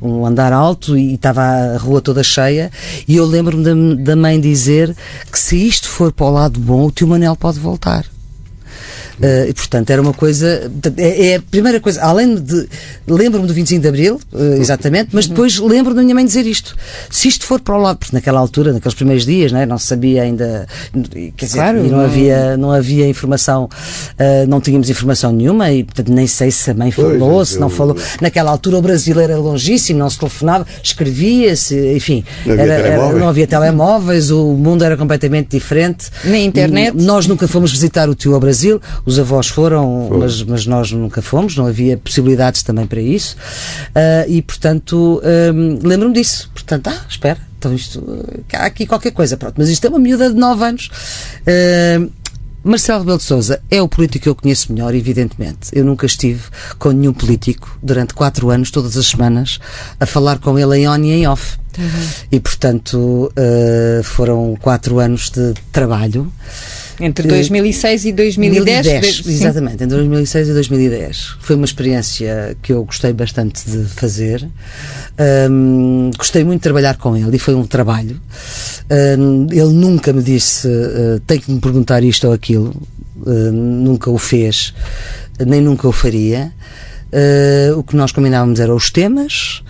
um 0.00 0.26
andar 0.26 0.52
alto 0.52 0.96
e 0.96 1.14
estava 1.14 1.42
a 1.42 1.78
rua 1.78 2.00
toda 2.00 2.22
cheia 2.22 2.70
e 3.06 3.16
eu 3.16 3.24
lembro-me 3.24 3.64
da, 3.64 4.12
da 4.12 4.16
mãe 4.16 4.40
dizer 4.40 4.94
que 5.30 5.38
se 5.38 5.56
isto 5.66 5.88
for 5.88 6.12
para 6.12 6.26
o 6.26 6.30
lado 6.30 6.60
bom, 6.60 6.86
o 6.86 6.90
tio 6.90 7.06
Manel 7.06 7.36
pode 7.36 7.58
voltar. 7.58 8.04
Uh, 9.20 9.50
e, 9.50 9.52
portanto, 9.52 9.90
era 9.90 10.00
uma 10.00 10.14
coisa. 10.14 10.70
É, 10.96 11.26
é 11.28 11.36
a 11.36 11.42
primeira 11.42 11.78
coisa. 11.78 12.00
Além 12.02 12.36
de. 12.36 12.66
Lembro-me 13.06 13.46
do 13.46 13.52
25 13.52 13.82
de 13.82 13.88
Abril, 13.88 14.20
uh, 14.32 14.54
exatamente, 14.54 15.10
mas 15.12 15.26
depois 15.26 15.58
lembro 15.58 15.94
da 15.94 16.00
minha 16.02 16.14
mãe 16.14 16.24
dizer 16.24 16.46
isto. 16.46 16.74
Se 17.10 17.28
isto 17.28 17.44
for 17.44 17.60
para 17.60 17.76
o 17.76 17.78
lado. 17.78 17.98
Porque 18.00 18.16
naquela 18.16 18.40
altura, 18.40 18.72
naqueles 18.72 18.94
primeiros 18.94 19.26
dias, 19.26 19.52
não, 19.52 19.60
é? 19.60 19.66
não 19.66 19.76
se 19.76 19.88
sabia 19.88 20.22
ainda. 20.22 20.66
Quer 21.36 21.44
dizer, 21.44 21.58
claro, 21.58 21.82
não, 21.82 22.00
havia, 22.00 22.56
não 22.56 22.70
havia 22.70 23.06
informação. 23.06 23.64
Uh, 24.14 24.46
não 24.48 24.58
tínhamos 24.60 24.88
informação 24.88 25.32
nenhuma 25.32 25.70
e, 25.70 25.84
portanto, 25.84 26.10
nem 26.10 26.26
sei 26.26 26.50
se 26.50 26.70
a 26.70 26.74
mãe 26.74 26.90
falou, 26.90 27.18
pois, 27.18 27.48
se 27.50 27.54
eu... 27.56 27.60
não 27.60 27.68
falou. 27.68 27.96
Naquela 28.22 28.50
altura, 28.50 28.78
o 28.78 28.82
Brasil 28.82 29.20
era 29.20 29.36
longíssimo, 29.36 29.98
não 29.98 30.08
se 30.08 30.18
telefonava, 30.18 30.66
escrevia-se, 30.82 31.94
enfim. 31.94 32.24
Não 32.46 32.54
havia, 32.54 32.64
era, 32.64 32.88
era, 32.88 33.12
não 33.12 33.28
havia 33.28 33.46
telemóveis, 33.46 34.30
o 34.30 34.54
mundo 34.54 34.82
era 34.82 34.96
completamente 34.96 35.50
diferente. 35.50 36.08
Nem 36.24 36.46
internet. 36.46 36.96
Nós 36.96 37.26
nunca 37.26 37.46
fomos 37.46 37.70
visitar 37.70 38.08
o 38.08 38.14
tio 38.14 38.34
ao 38.34 38.40
Brasil 38.40 38.80
os 39.10 39.18
avós 39.18 39.48
foram, 39.48 40.08
mas, 40.18 40.42
mas, 40.42 40.66
nós 40.66 40.92
nunca 40.92 41.20
fomos, 41.20 41.56
não 41.56 41.66
havia 41.66 41.96
possibilidades 41.96 42.62
também 42.62 42.86
para 42.86 43.00
isso. 43.00 43.36
Uh, 43.88 44.28
e, 44.28 44.40
portanto, 44.40 45.20
um, 45.52 45.78
lembro-me 45.86 46.14
disso. 46.14 46.48
Portanto, 46.54 46.86
ah, 46.88 47.04
espera, 47.08 47.38
então 47.58 47.74
isto, 47.74 48.02
há 48.52 48.66
aqui 48.66 48.86
qualquer 48.86 49.10
coisa, 49.10 49.36
pronto. 49.36 49.56
Mas 49.58 49.68
isto 49.68 49.84
é 49.84 49.90
uma 49.90 49.98
miúda 49.98 50.30
de 50.30 50.36
9 50.36 50.64
anos. 50.64 50.90
Uh, 51.42 52.10
Marcelo 52.62 53.00
Rebelo 53.00 53.18
de 53.18 53.24
Sousa 53.24 53.60
é 53.70 53.80
o 53.80 53.88
político 53.88 54.24
que 54.24 54.28
eu 54.28 54.34
conheço 54.34 54.72
melhor, 54.72 54.94
evidentemente. 54.94 55.70
Eu 55.72 55.84
nunca 55.84 56.06
estive 56.06 56.42
com 56.78 56.90
nenhum 56.92 57.12
político 57.12 57.78
durante 57.82 58.14
quatro 58.14 58.50
anos, 58.50 58.70
todas 58.70 58.96
as 58.96 59.06
semanas, 59.06 59.58
a 59.98 60.06
falar 60.06 60.38
com 60.38 60.58
ele 60.58 60.78
em 60.78 60.88
on 60.88 60.98
e 60.98 61.10
em 61.10 61.26
off. 61.26 61.58
Uhum. 61.78 62.08
E, 62.30 62.38
portanto, 62.38 63.32
uh, 63.32 64.02
foram 64.04 64.56
quatro 64.60 64.98
anos 64.98 65.30
de 65.30 65.54
trabalho. 65.72 66.30
Entre 67.00 67.26
2006 67.26 68.04
e 68.04 68.12
2010? 68.12 68.86
2010 68.86 69.26
exatamente, 69.26 69.84
entre 69.84 69.96
2006 69.96 70.48
e 70.48 70.52
2010. 70.52 71.36
Foi 71.40 71.56
uma 71.56 71.64
experiência 71.64 72.56
que 72.62 72.72
eu 72.72 72.84
gostei 72.84 73.12
bastante 73.12 73.68
de 73.68 73.84
fazer. 73.86 74.46
Um, 75.50 76.10
gostei 76.16 76.44
muito 76.44 76.60
de 76.60 76.64
trabalhar 76.64 76.96
com 76.98 77.16
ele 77.16 77.36
e 77.36 77.38
foi 77.38 77.54
um 77.54 77.66
trabalho. 77.66 78.20
Um, 79.18 79.46
ele 79.50 79.72
nunca 79.72 80.12
me 80.12 80.22
disse 80.22 80.68
uh, 80.68 81.20
tem 81.26 81.40
que 81.40 81.50
me 81.50 81.60
perguntar 81.60 82.02
isto 82.04 82.26
ou 82.26 82.32
aquilo. 82.32 82.74
Uh, 83.16 83.52
nunca 83.52 84.10
o 84.10 84.18
fez, 84.18 84.74
nem 85.46 85.60
nunca 85.60 85.88
o 85.88 85.92
faria. 85.92 86.52
Uh, 87.12 87.78
o 87.78 87.82
que 87.82 87.96
nós 87.96 88.12
combinávamos 88.12 88.60
eram 88.60 88.76
os 88.76 88.90
temas. 88.90 89.62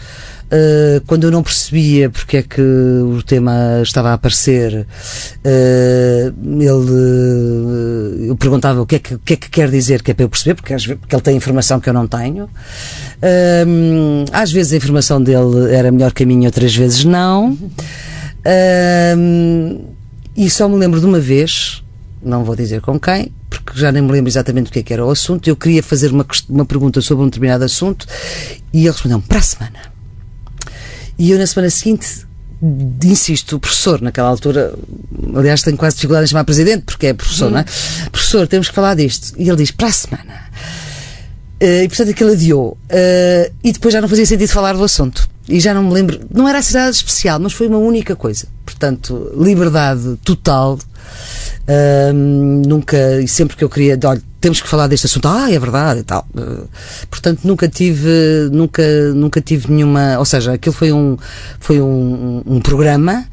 Uh, 0.53 1.01
quando 1.07 1.23
eu 1.23 1.31
não 1.31 1.45
percebia 1.45 2.11
porque 2.11 2.39
é 2.39 2.43
que 2.43 2.61
o 2.61 3.23
tema 3.23 3.81
estava 3.85 4.11
a 4.11 4.15
aparecer, 4.15 4.85
uh, 5.45 6.35
ele, 6.45 6.67
uh, 6.67 8.25
eu 8.27 8.37
perguntava 8.37 8.83
o 8.83 8.87
que, 8.87 8.97
é 8.97 8.99
que, 8.99 9.15
o 9.15 9.19
que 9.21 9.35
é 9.35 9.37
que 9.37 9.49
quer 9.49 9.71
dizer, 9.71 10.03
que 10.03 10.11
é 10.11 10.15
para 10.15 10.25
eu 10.25 10.29
perceber, 10.29 10.57
porque, 10.57 10.75
porque 10.75 11.15
ele 11.15 11.23
tem 11.23 11.37
informação 11.37 11.79
que 11.79 11.89
eu 11.89 11.93
não 11.93 12.09
tenho. 12.09 12.51
às 14.33 14.51
vezes 14.51 14.73
a 14.73 14.77
informação 14.77 15.23
dele 15.23 15.73
era 15.73 15.93
melhor 15.93 16.13
que 16.13 16.25
a 16.25 16.27
minha, 16.27 16.49
outras 16.49 16.75
vezes 16.75 17.05
não. 17.05 17.57
e 20.37 20.51
só 20.51 20.69
me 20.69 20.77
lembro 20.77 20.99
de 20.99 21.07
uma 21.07 21.21
vez, 21.21 21.81
não 22.21 22.43
vou 22.43 22.57
dizer 22.57 22.81
com 22.81 22.99
quem, 22.99 23.33
porque 23.49 23.79
já 23.79 23.93
nem 23.93 24.03
me 24.03 24.11
lembro 24.11 24.29
exatamente 24.29 24.71
o 24.71 24.73
que, 24.73 24.81
é 24.81 24.83
que 24.83 24.93
era 24.93 25.07
o 25.07 25.11
assunto. 25.11 25.49
Eu 25.49 25.55
queria 25.55 25.83
fazer 25.83 26.11
uma, 26.11 26.27
uma 26.49 26.65
pergunta 26.65 27.01
sobre 27.01 27.23
um 27.23 27.29
determinado 27.29 27.63
assunto 27.63 28.05
e 28.73 28.79
ele 28.79 28.91
respondeu 28.91 29.21
para 29.21 29.39
a 29.39 29.43
semana. 29.43 30.00
E 31.21 31.33
eu, 31.33 31.39
na 31.39 31.47
semana 31.47 31.69
seguinte, 31.69 32.27
insisto, 33.05 33.57
o 33.57 33.61
professor, 33.61 34.01
naquela 34.01 34.31
altura, 34.31 34.73
aliás, 35.37 35.61
tenho 35.61 35.77
quase 35.77 35.97
dificuldade 35.97 36.25
em 36.25 36.29
chamar 36.29 36.45
presidente, 36.45 36.85
porque 36.85 37.09
é 37.09 37.13
professor, 37.13 37.45
uhum. 37.45 37.51
não 37.51 37.59
é? 37.59 37.65
Professor, 38.11 38.49
temos 38.49 38.71
que 38.71 38.75
falar 38.75 38.95
disto. 38.95 39.35
E 39.37 39.47
ele 39.47 39.59
diz, 39.59 39.71
para 39.71 39.89
a 39.89 39.93
semana. 39.93 40.51
Uh, 41.63 41.85
e 41.85 41.89
portanto 41.89 42.09
aquilo 42.09 42.33
adiou. 42.33 42.79
Uh, 42.87 43.53
e 43.63 43.71
depois 43.71 43.93
já 43.93 44.01
não 44.01 44.09
fazia 44.09 44.25
sentido 44.25 44.49
falar 44.49 44.73
do 44.73 44.83
assunto. 44.83 45.29
E 45.47 45.61
já 45.61 45.75
não 45.75 45.83
me 45.83 45.93
lembro. 45.93 46.21
Não 46.33 46.49
era 46.49 46.57
assim 46.57 46.73
nada 46.73 46.91
especial, 46.91 47.39
mas 47.39 47.53
foi 47.53 47.67
uma 47.67 47.77
única 47.77 48.17
coisa. 48.17 48.47
Portanto, 48.65 49.31
liberdade 49.37 50.17
total. 50.25 50.79
Uh, 51.69 52.15
nunca, 52.15 53.21
e 53.21 53.29
sempre 53.29 53.59
que 53.59 53.65
eu 53.65 53.69
queria, 53.69 53.99
olha, 54.07 54.23
temos 54.41 54.61
que 54.61 54.69
falar 54.69 54.87
deste 54.87 55.07
assunto, 55.07 55.29
ah, 55.29 55.51
é 55.51 55.59
verdade 55.59 56.01
e 56.01 56.03
tal. 56.03 56.27
Uh, 56.35 56.67
portanto, 57.11 57.41
nunca 57.45 57.69
tive, 57.69 58.49
nunca, 58.51 58.83
nunca 59.15 59.41
tive 59.41 59.71
nenhuma, 59.71 60.19
ou 60.19 60.25
seja, 60.25 60.55
aquilo 60.55 60.75
foi 60.75 60.93
um, 60.93 61.17
foi 61.59 61.81
um, 61.81 62.43
um 62.47 62.61
programa 62.61 63.27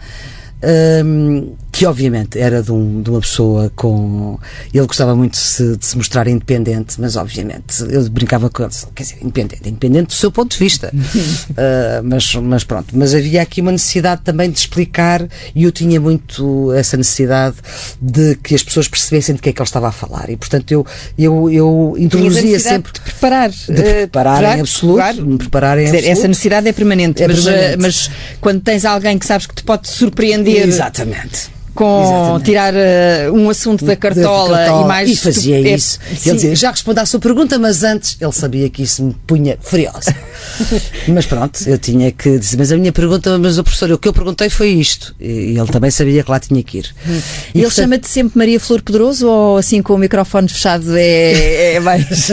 um, 0.64 1.56
que 1.72 1.86
obviamente 1.86 2.40
era 2.40 2.64
de, 2.64 2.72
um, 2.72 3.04
de, 3.04 3.10
uma 3.12 3.22
pessoa 3.22 3.72
com. 3.76 4.40
Ele 4.74 4.86
gostava 4.88 5.16
muito 5.16 5.34
de 5.34 5.40
se, 5.40 5.78
de 5.78 5.86
se, 5.86 5.96
mostrar 5.96 6.28
independente, 6.28 7.00
mas 7.00 7.16
obviamente 7.16 7.84
ele 7.84 8.10
brincava 8.10 8.50
com 8.50 8.64
ele, 8.64 8.72
quer 8.96 9.04
dizer, 9.04 9.18
independente, 9.22 9.70
independente 9.70 10.08
do 10.08 10.14
seu 10.14 10.32
ponto 10.32 10.54
de 10.54 10.58
vista. 10.58 10.92
uh, 10.92 12.02
mas, 12.04 12.34
mas 12.36 12.64
pronto, 12.64 12.98
mas 12.98 13.14
havia 13.14 13.44
aqui 13.44 13.62
uma 13.62 13.72
necessidade 13.72 14.22
também 14.24 14.50
de 14.50 14.58
explicar 14.58 15.28
e 15.54 15.64
eu 15.66 15.72
tinha 15.72 16.02
muito 16.02 16.74
essa 16.74 16.98
necessidade 16.98 17.58
de 18.02 18.36
que 18.38 18.56
as 18.56 18.64
pessoas 18.64 18.88
percebessem 18.88 19.36
de 19.36 19.42
que 19.42 19.50
é 19.50 19.54
que 19.54 19.62
ele 19.62 19.68
estava 19.68 19.90
a 19.90 19.92
falar 19.92 20.32
e 20.32 20.38
portanto 20.38 20.72
eu, 20.72 20.86
eu, 21.18 21.48
eu 21.52 21.96
introduzia 22.00 22.60
sempre. 22.60 22.92
De 22.92 23.02
preparar. 23.02 23.50
De 23.52 23.84
preparar 23.84 24.44
uh, 24.44 24.58
em 24.58 24.62
absoluto. 24.62 24.98
Claro. 24.98 25.26
Me 25.28 25.38
preparar 25.38 25.78
em 25.78 25.86
dizer, 25.86 25.98
absoluto. 25.98 26.18
Essa 26.18 26.28
necessidade 26.28 26.68
é 26.68 26.74
permanente, 26.74 27.22
é 27.22 27.28
mas, 27.28 27.44
permanente. 27.44 27.76
Uh, 27.76 27.82
mas 27.82 28.12
quando 28.42 28.62
tens 28.62 28.84
alguém 28.84 29.20
que 29.20 29.26
sabes 29.28 29.46
que 29.46 29.54
te 29.54 29.64
pode 29.64 29.88
surpreender. 29.88 30.47
Exatamente 30.48 31.58
com 31.78 32.02
Exatamente. 32.02 32.46
tirar 32.46 32.74
uh, 32.74 33.34
um 33.34 33.50
assunto 33.52 33.86
da 33.86 33.96
cartola, 33.96 34.58
cartola, 34.58 34.84
e 34.84 34.88
mais. 34.88 35.10
E 35.12 35.16
fazia 35.16 35.62
tu, 35.62 35.68
é, 35.68 35.76
isso. 35.76 36.00
É, 36.02 36.30
ele 36.30 36.36
dizia, 36.36 36.56
já 36.56 36.72
respondi 36.72 37.00
à 37.00 37.06
sua 37.06 37.20
pergunta, 37.20 37.60
mas 37.60 37.84
antes 37.84 38.18
ele 38.20 38.32
sabia 38.32 38.68
que 38.68 38.82
isso 38.82 39.04
me 39.04 39.14
punha 39.28 39.58
furiosa. 39.62 40.16
mas 41.08 41.28
pronto, 41.28 41.60
eu 41.68 41.78
tinha 41.78 42.12
que 42.12 42.40
dizer, 42.40 42.58
mas 42.58 42.72
a 42.72 42.78
minha 42.78 42.92
pergunta, 42.92 43.38
mas 43.38 43.60
o 43.60 43.64
professor, 43.64 43.92
o 43.92 43.98
que 44.00 44.08
eu 44.08 44.14
perguntei 44.14 44.50
foi 44.50 44.70
isto. 44.70 45.16
E 45.20 45.56
ele 45.56 45.68
também 45.68 45.92
sabia 45.92 46.24
que 46.24 46.32
lá 46.32 46.40
tinha 46.40 46.64
que 46.64 46.80
ir. 46.80 46.96
Hum. 47.08 47.12
E, 47.12 47.12
e 47.14 47.62
ele 47.62 47.66
portanto... 47.66 47.76
chama-te 47.76 48.10
sempre 48.10 48.40
Maria 48.40 48.60
Flor 48.60 48.82
Pedroso 48.82 49.28
ou 49.28 49.58
assim 49.58 49.84
com 49.84 49.94
o 49.94 49.98
microfone 50.00 50.50
fechado 50.50 50.98
é, 50.98 51.76
é 51.76 51.80
mais. 51.80 52.32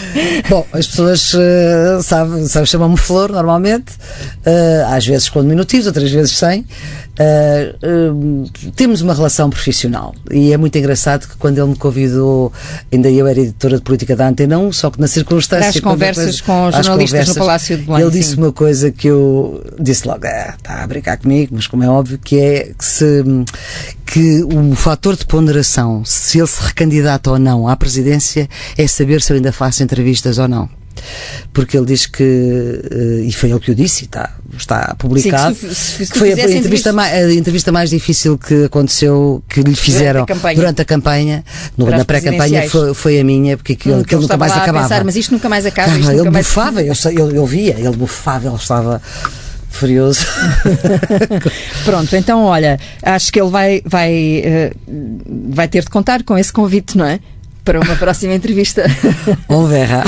Bom, 0.48 0.66
as 0.72 0.86
pessoas 0.86 1.34
uh, 1.34 2.02
sabem, 2.02 2.46
sabem 2.46 2.66
chamam-me 2.66 2.96
Flor 2.96 3.30
normalmente, 3.30 3.92
uh, 3.92 4.86
às 4.94 5.06
vezes 5.06 5.28
com 5.28 5.42
diminutivos, 5.42 5.86
outras 5.86 6.10
vezes 6.10 6.32
sem. 6.32 6.64
Uh, 7.18 8.12
uh, 8.12 8.70
temos 8.72 9.00
uma 9.00 9.14
relação 9.14 9.48
profissional 9.48 10.14
e 10.30 10.52
é 10.52 10.56
muito 10.58 10.76
engraçado 10.76 11.26
que 11.26 11.34
quando 11.38 11.56
ele 11.56 11.68
me 11.68 11.76
convidou, 11.76 12.52
ainda 12.92 13.10
eu 13.10 13.26
era 13.26 13.40
editora 13.40 13.76
de 13.76 13.82
política 13.82 14.14
da 14.14 14.28
Antena 14.28 14.58
1, 14.58 14.72
só 14.72 14.90
que 14.90 15.00
na 15.00 15.08
circunstância. 15.08 15.70
Às 15.70 15.80
conversas 15.80 16.42
com 16.42 16.70
jornalistas 16.70 17.10
conversas, 17.10 17.28
no 17.28 17.40
Palácio 17.40 17.78
de 17.78 17.84
Belém. 17.84 18.02
Ele 18.02 18.10
disse 18.10 18.34
sim. 18.34 18.36
uma 18.36 18.52
coisa 18.52 18.90
que 18.90 19.08
eu 19.08 19.64
disse 19.80 20.06
logo: 20.06 20.26
ah, 20.26 20.54
está 20.58 20.82
a 20.82 20.86
brincar 20.86 21.16
comigo, 21.16 21.54
mas 21.54 21.66
como 21.66 21.82
é 21.82 21.88
óbvio, 21.88 22.18
que 22.18 22.38
é 22.38 22.72
que 22.76 22.84
se 22.84 23.24
que 24.04 24.42
o 24.44 24.74
fator 24.74 25.16
de 25.16 25.24
ponderação, 25.24 26.04
se 26.04 26.38
ele 26.38 26.46
se 26.46 26.62
recandidata 26.62 27.30
ou 27.30 27.38
não 27.38 27.66
à 27.66 27.74
presidência, 27.76 28.48
é 28.76 28.86
saber 28.86 29.22
se 29.22 29.32
eu 29.32 29.36
ainda 29.36 29.52
faço 29.52 29.82
entrevistas 29.82 30.38
ou 30.38 30.46
não 30.46 30.68
porque 31.52 31.76
ele 31.76 31.86
diz 31.86 32.06
que, 32.06 32.22
uh, 32.22 33.20
e 33.24 33.32
foi 33.32 33.50
ele 33.50 33.60
que 33.60 33.70
o 33.70 33.74
disse, 33.74 34.04
está, 34.04 34.30
está 34.56 34.94
publicado, 34.98 35.54
Sim, 35.54 35.68
que, 35.68 35.74
se, 35.74 35.96
se, 35.96 36.06
se 36.06 36.12
que 36.12 36.18
foi 36.18 36.32
a 36.32 36.50
entrevista, 36.50 36.92
mais, 36.92 37.14
a 37.14 37.32
entrevista 37.32 37.72
mais 37.72 37.90
difícil 37.90 38.38
que 38.38 38.64
aconteceu, 38.64 39.42
que 39.48 39.60
lhe 39.62 39.74
fizeram 39.74 40.24
durante 40.24 40.32
a 40.32 40.34
campanha, 40.34 40.56
durante 40.56 40.82
a 40.82 40.84
campanha 40.84 41.44
no, 41.76 41.86
na 41.86 42.04
pré-campanha, 42.04 42.68
foi, 42.68 42.94
foi, 42.94 43.20
a 43.20 43.24
minha, 43.24 43.56
porque 43.56 43.72
aquilo, 43.72 43.96
hum, 43.96 44.00
aquilo 44.00 44.22
nunca 44.22 44.36
mais 44.36 44.52
acabava. 44.52 44.88
Pensar, 44.88 45.04
mas 45.04 45.16
isto 45.16 45.32
nunca 45.32 45.48
mais 45.48 45.66
acaba. 45.66 45.92
Ah, 45.92 46.14
ele 46.14 46.30
mais... 46.30 46.46
bufava, 46.46 46.82
eu, 46.82 46.94
eu, 47.16 47.30
eu 47.30 47.46
via, 47.46 47.76
ele 47.78 47.96
bufava, 47.96 48.48
ele 48.48 48.56
estava 48.56 49.00
furioso. 49.76 50.26
Pronto, 51.84 52.14
então 52.16 52.42
olha, 52.44 52.78
acho 53.02 53.32
que 53.32 53.40
ele 53.40 53.50
vai, 53.50 53.82
vai, 53.84 54.42
uh, 54.44 55.50
vai 55.50 55.68
ter 55.68 55.82
de 55.82 55.90
contar 55.90 56.22
com 56.24 56.36
esse 56.36 56.52
convite, 56.52 56.96
não 56.96 57.04
é? 57.04 57.20
Para 57.66 57.80
uma 57.80 57.96
próxima 57.96 58.32
entrevista. 58.32 58.84
On 59.48 59.66
verra. 59.68 60.04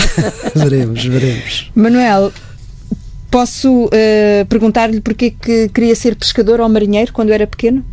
veremos, 0.54 1.04
veremos. 1.04 1.70
Manuel, 1.74 2.32
posso 3.30 3.86
uh, 3.86 4.46
perguntar-lhe 4.48 5.00
porque 5.00 5.32
que 5.32 5.68
queria 5.68 5.94
ser 5.96 6.14
pescador 6.14 6.60
ou 6.60 6.68
marinheiro 6.68 7.12
quando 7.12 7.32
era 7.32 7.46
pequeno? 7.46 7.84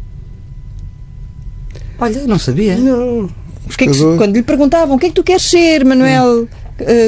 Olha, 1.99 2.28
não 2.28 2.38
sabia. 2.38 2.78
Não. 2.78 3.28
Porque 3.66 3.86
é 3.86 3.88
que, 3.88 3.97
quando 4.18 4.36
lhe 4.36 4.43
perguntavam 4.43 4.95
o 4.95 4.99
que 4.99 5.07
é 5.07 5.09
que 5.09 5.16
tu 5.16 5.24
queres 5.24 5.41
ser, 5.41 5.84
Manuel, 5.84 6.43
uh, 6.43 6.47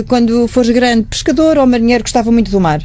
quando 0.07 0.47
fores 0.47 0.71
grande, 0.71 1.03
pescador 1.03 1.59
ou 1.59 1.67
marinheiro, 1.67 2.03
gostava 2.03 2.31
muito 2.31 2.49
do 2.49 2.59
mar? 2.59 2.81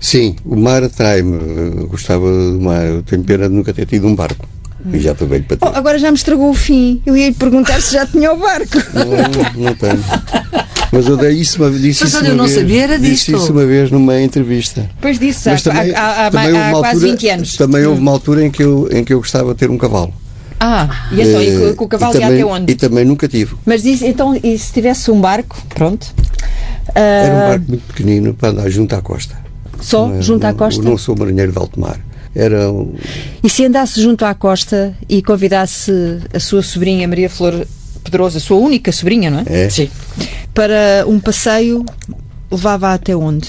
Sim, 0.00 0.34
o 0.44 0.56
mar 0.56 0.82
atrai-me. 0.82 1.86
Gostava 1.86 2.26
do 2.26 2.60
mar. 2.60 2.84
Eu 2.84 3.02
tenho 3.04 3.22
pena 3.22 3.48
de 3.48 3.54
nunca 3.54 3.72
ter 3.72 3.86
tido 3.86 4.08
um 4.08 4.16
barco. 4.16 4.48
E 4.92 4.98
já 4.98 5.12
estou 5.12 5.28
velho 5.28 5.44
para 5.44 5.56
ter. 5.56 5.66
Oh, 5.66 5.76
agora 5.76 5.98
já 5.98 6.10
me 6.10 6.16
estragou 6.16 6.50
o 6.50 6.54
fim. 6.54 7.00
Eu 7.06 7.16
ia 7.16 7.28
lhe 7.28 7.34
perguntar 7.34 7.80
se 7.80 7.92
já 7.92 8.06
tinha 8.06 8.32
o 8.32 8.36
barco. 8.36 8.78
Não, 8.94 9.64
não 9.64 9.74
tenho. 9.74 10.02
Mas 10.90 11.06
eu 11.06 11.16
dei 11.16 11.32
isso 11.32 11.62
uma, 11.62 11.70
disse 11.70 12.04
Mas 12.04 12.12
isso 12.12 12.24
eu 12.24 12.34
não 12.34 12.44
vez, 12.44 12.58
sabia 12.58 12.82
era 12.82 12.98
disto. 12.98 13.12
Disse 13.12 13.34
isso 13.34 13.52
uma 13.52 13.64
vez 13.64 13.90
numa 13.90 14.20
entrevista. 14.20 14.90
Pois 15.00 15.18
disse, 15.18 15.48
há, 15.48 15.56
também, 15.56 15.94
há, 15.94 16.26
há, 16.26 16.30
também 16.30 16.58
há, 16.58 16.70
quase 16.70 16.86
altura, 16.96 17.12
20 17.12 17.28
anos. 17.28 17.56
Também 17.56 17.86
houve 17.86 17.98
hum. 17.98 18.02
uma 18.02 18.10
altura 18.10 18.44
em 18.44 18.50
que, 18.50 18.62
eu, 18.62 18.88
em 18.92 19.02
que 19.02 19.14
eu 19.14 19.18
gostava 19.18 19.54
de 19.54 19.58
ter 19.58 19.70
um 19.70 19.78
cavalo. 19.78 20.12
Ah, 20.60 21.08
e 21.10 21.20
então, 21.20 21.42
e 21.42 21.74
com, 21.74 21.84
o 21.84 21.88
cavalo 21.88 22.20
ia 22.20 22.26
até 22.26 22.44
onde? 22.44 22.70
E 22.70 22.74
também 22.74 23.04
nunca 23.04 23.26
tive. 23.26 23.56
Mas 23.64 23.82
disse, 23.82 24.06
então, 24.06 24.38
e 24.40 24.58
se 24.58 24.72
tivesse 24.72 25.10
um 25.10 25.20
barco, 25.20 25.56
pronto? 25.70 26.04
Uh... 26.88 26.92
Era 26.94 27.34
um 27.34 27.38
ah, 27.38 27.48
barco 27.48 27.64
muito 27.68 27.86
pequenino 27.86 28.34
para 28.34 28.50
andar 28.50 28.68
junto 28.68 28.94
à 28.94 29.00
costa. 29.00 29.34
Só 29.80 30.08
não, 30.08 30.20
junto 30.20 30.44
à 30.44 30.52
costa? 30.52 30.82
Não 30.82 30.98
sou 30.98 31.16
marinheiro 31.16 31.52
de 31.52 31.58
alto 31.58 31.80
mar 31.80 31.98
era 32.34 32.70
um... 32.70 32.94
E 33.42 33.48
se 33.48 33.64
andasse 33.64 34.00
junto 34.00 34.24
à 34.24 34.34
costa 34.34 34.94
e 35.08 35.22
convidasse 35.22 35.92
a 36.32 36.40
sua 36.40 36.62
sobrinha 36.62 37.06
Maria 37.06 37.28
Flor 37.28 37.66
Pedrosa, 38.02 38.38
a 38.38 38.40
sua 38.40 38.56
única 38.56 38.90
sobrinha, 38.90 39.30
não 39.30 39.40
é? 39.40 39.64
É. 39.64 39.70
Sim. 39.70 39.90
Para 40.54 41.04
um 41.06 41.20
passeio, 41.20 41.84
levava 42.50 42.92
até 42.92 43.14
onde? 43.14 43.48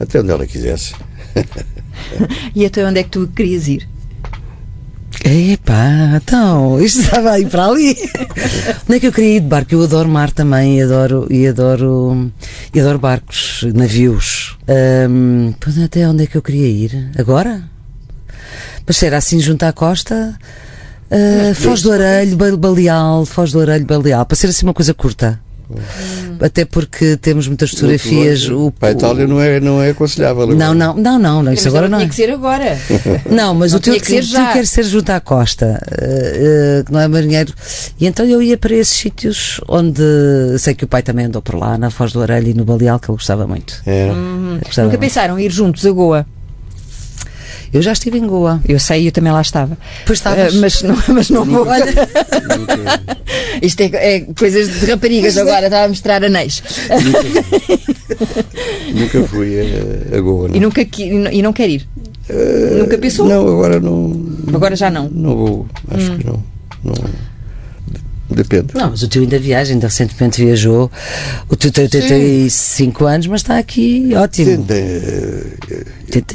Até 0.00 0.20
onde 0.20 0.30
ela 0.30 0.46
quisesse. 0.46 0.94
e 2.54 2.64
até 2.64 2.84
onde 2.86 3.00
é 3.00 3.02
que 3.02 3.10
tu 3.10 3.28
querias 3.28 3.68
ir? 3.68 3.88
Epá, 5.24 6.20
então, 6.20 6.80
isto 6.80 7.00
estava 7.00 7.32
aí 7.32 7.46
para 7.46 7.66
ali. 7.66 7.96
Onde 8.88 8.96
é 8.96 9.00
que 9.00 9.06
eu 9.06 9.12
queria 9.12 9.36
ir 9.36 9.40
de 9.40 9.46
barco? 9.46 9.74
Eu 9.74 9.82
adoro 9.82 10.08
mar 10.08 10.32
também 10.32 10.78
e 10.78 10.82
adoro, 10.82 11.26
e 11.30 11.46
adoro, 11.46 12.32
e 12.74 12.80
adoro 12.80 12.98
barcos, 12.98 13.64
navios. 13.72 14.56
Um, 15.08 15.52
até 15.84 16.08
onde 16.08 16.24
é 16.24 16.26
que 16.26 16.36
eu 16.36 16.42
queria 16.42 16.66
ir? 16.66 17.10
Agora? 17.16 17.71
Mas 18.86 19.02
era 19.02 19.16
assim 19.16 19.40
junto 19.40 19.62
à 19.64 19.72
costa, 19.72 20.34
uh, 21.10 21.54
Foz 21.54 21.82
do 21.82 21.92
Arelho, 21.92 22.36
Baleal, 22.56 23.24
Foz 23.24 23.52
do 23.52 23.60
Arelho, 23.60 23.86
Baleal, 23.86 24.26
para 24.26 24.36
ser 24.36 24.48
assim 24.48 24.66
uma 24.66 24.74
coisa 24.74 24.92
curta. 24.92 25.40
Hum. 25.70 26.36
Até 26.40 26.64
porque 26.64 27.16
temos 27.16 27.46
muitas 27.46 27.70
fotografias. 27.70 28.48
O, 28.48 28.70
para 28.72 28.90
a 28.90 28.92
Itália 28.92 29.26
não 29.26 29.40
é, 29.40 29.60
não 29.60 29.82
é 29.82 29.90
aconselhável. 29.90 30.42
Agora. 30.42 30.58
Não, 30.58 30.74
não, 30.74 30.94
não, 30.94 31.18
não, 31.18 31.42
não 31.42 31.52
isso 31.52 31.68
agora 31.68 31.88
não. 31.88 31.98
Tinha 31.98 32.08
que 32.08 32.14
ser 32.14 32.30
agora. 32.30 32.78
Não, 33.30 33.54
mas 33.54 33.72
não 33.72 33.78
o 33.78 33.80
teu 33.80 33.94
que 33.94 34.06
ser 34.06 34.22
já. 34.22 34.46
tu 34.46 34.52
queres 34.52 34.70
ser 34.70 34.82
junto 34.84 35.10
à 35.10 35.20
costa, 35.20 35.80
uh, 35.86 36.84
que 36.84 36.92
não 36.92 37.00
é 37.00 37.08
marinheiro. 37.08 37.52
E 37.98 38.06
então 38.06 38.26
eu 38.26 38.42
ia 38.42 38.58
para 38.58 38.74
esses 38.74 38.94
sítios 38.94 39.60
onde 39.68 40.02
sei 40.58 40.74
que 40.74 40.84
o 40.84 40.88
pai 40.88 41.02
também 41.02 41.26
andou 41.26 41.40
por 41.40 41.54
lá, 41.54 41.78
na 41.78 41.90
Foz 41.90 42.12
do 42.12 42.20
Arelho 42.20 42.48
e 42.48 42.54
no 42.54 42.64
Baleal, 42.64 42.98
que 42.98 43.10
ele 43.10 43.16
gostava 43.16 43.46
muito. 43.46 43.80
É. 43.86 44.10
Hum, 44.12 44.58
gostava 44.62 44.86
Nunca 44.88 44.98
muito. 44.98 45.00
pensaram 45.00 45.38
ir 45.38 45.50
juntos 45.50 45.86
a 45.86 45.90
Goa? 45.90 46.26
Eu 47.72 47.80
já 47.80 47.92
estive 47.92 48.18
em 48.18 48.26
Goa. 48.26 48.60
Eu 48.68 48.78
sei, 48.78 49.08
eu 49.08 49.12
também 49.12 49.32
lá 49.32 49.40
estava. 49.40 49.78
Pois 50.04 50.18
estavas. 50.18 50.54
Uh, 50.54 50.60
mas 50.60 50.82
não, 50.82 50.96
mas 51.08 51.30
não 51.30 51.44
vou. 51.44 51.66
Olha. 51.66 51.86
Isto 53.62 53.80
é, 53.80 54.16
é, 54.16 54.20
coisas 54.20 54.80
de 54.80 54.86
raparigas 54.86 55.38
agora, 55.38 55.66
estava 55.66 55.84
a 55.84 55.88
mostrar 55.88 56.24
anéis. 56.24 56.62
Nunca, 57.02 57.22
nunca 58.94 59.28
fui 59.28 59.60
a, 59.60 60.16
a 60.16 60.20
Goa. 60.20 60.48
Não. 60.48 60.56
E, 60.56 60.60
nunca, 60.60 60.82
e 60.82 61.42
não 61.42 61.52
quer 61.52 61.70
ir? 61.70 61.86
Uh, 62.28 62.78
nunca 62.78 62.98
pensou? 62.98 63.26
Não, 63.26 63.48
agora 63.48 63.80
não. 63.80 64.12
Agora 64.52 64.76
já 64.76 64.90
não? 64.90 65.08
Não 65.08 65.36
vou, 65.36 65.66
acho 65.90 66.12
hum. 66.12 66.18
que 66.18 66.26
não. 66.26 66.42
não 66.84 67.31
depende. 68.32 68.74
Não, 68.74 68.90
mas 68.90 69.02
o 69.02 69.08
teu 69.08 69.22
ainda 69.22 69.38
viaja, 69.38 69.72
ainda 69.72 69.86
recentemente 69.86 70.44
viajou. 70.44 70.90
O 71.48 71.56
teu 71.56 71.70
tem 71.70 71.84
85 71.84 73.04
anos, 73.04 73.26
mas 73.26 73.40
está 73.40 73.58
aqui 73.58 74.12
ótimo. 74.14 74.66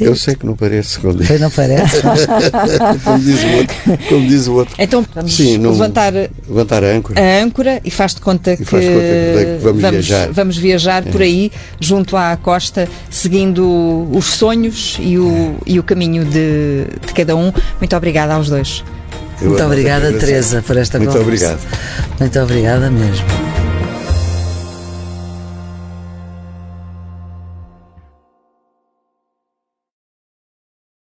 Eu 0.00 0.16
sei 0.16 0.34
que 0.34 0.44
não 0.44 0.56
parece 0.56 0.98
quando 0.98 1.22
diz. 1.24 1.40
Não 1.40 1.50
parece? 1.50 2.02
como, 3.04 3.18
diz 3.18 3.44
o 3.44 3.56
outro, 3.56 3.76
como 4.08 4.26
diz 4.26 4.46
o 4.48 4.54
outro. 4.54 4.74
Então 4.78 5.04
vamos 5.14 5.34
Sim, 5.34 5.58
levantar, 5.58 6.12
levantar 6.48 6.82
a 6.82 6.88
âncora. 6.88 7.20
A 7.20 7.42
âncora 7.42 7.80
e 7.84 7.90
faz 7.90 8.14
de 8.14 8.20
conta, 8.20 8.56
que, 8.56 8.64
faz 8.64 8.84
conta 8.84 9.00
que 9.00 9.58
vamos, 9.62 9.82
vamos, 9.82 9.90
viajar, 9.90 10.32
vamos 10.32 10.56
viajar 10.56 11.06
é. 11.06 11.10
por 11.10 11.22
aí, 11.22 11.52
junto 11.80 12.16
à 12.16 12.36
costa, 12.36 12.88
seguindo 13.10 14.08
os 14.12 14.24
sonhos 14.26 14.96
e 15.00 15.18
o, 15.18 15.56
e 15.66 15.78
o 15.78 15.82
caminho 15.82 16.24
de, 16.24 16.84
de 17.06 17.12
cada 17.14 17.36
um. 17.36 17.52
Muito 17.80 17.96
obrigada 17.96 18.34
aos 18.34 18.48
dois. 18.48 18.82
Muito 19.40 19.62
obrigada, 19.64 20.12
Teresa, 20.12 20.62
por 20.62 20.76
esta 20.76 20.98
Muito 20.98 21.16
conversa. 21.16 21.48
Muito 21.48 21.64
obrigado. 21.64 22.20
Muito 22.20 22.40
obrigada 22.40 22.90
mesmo. 22.90 23.47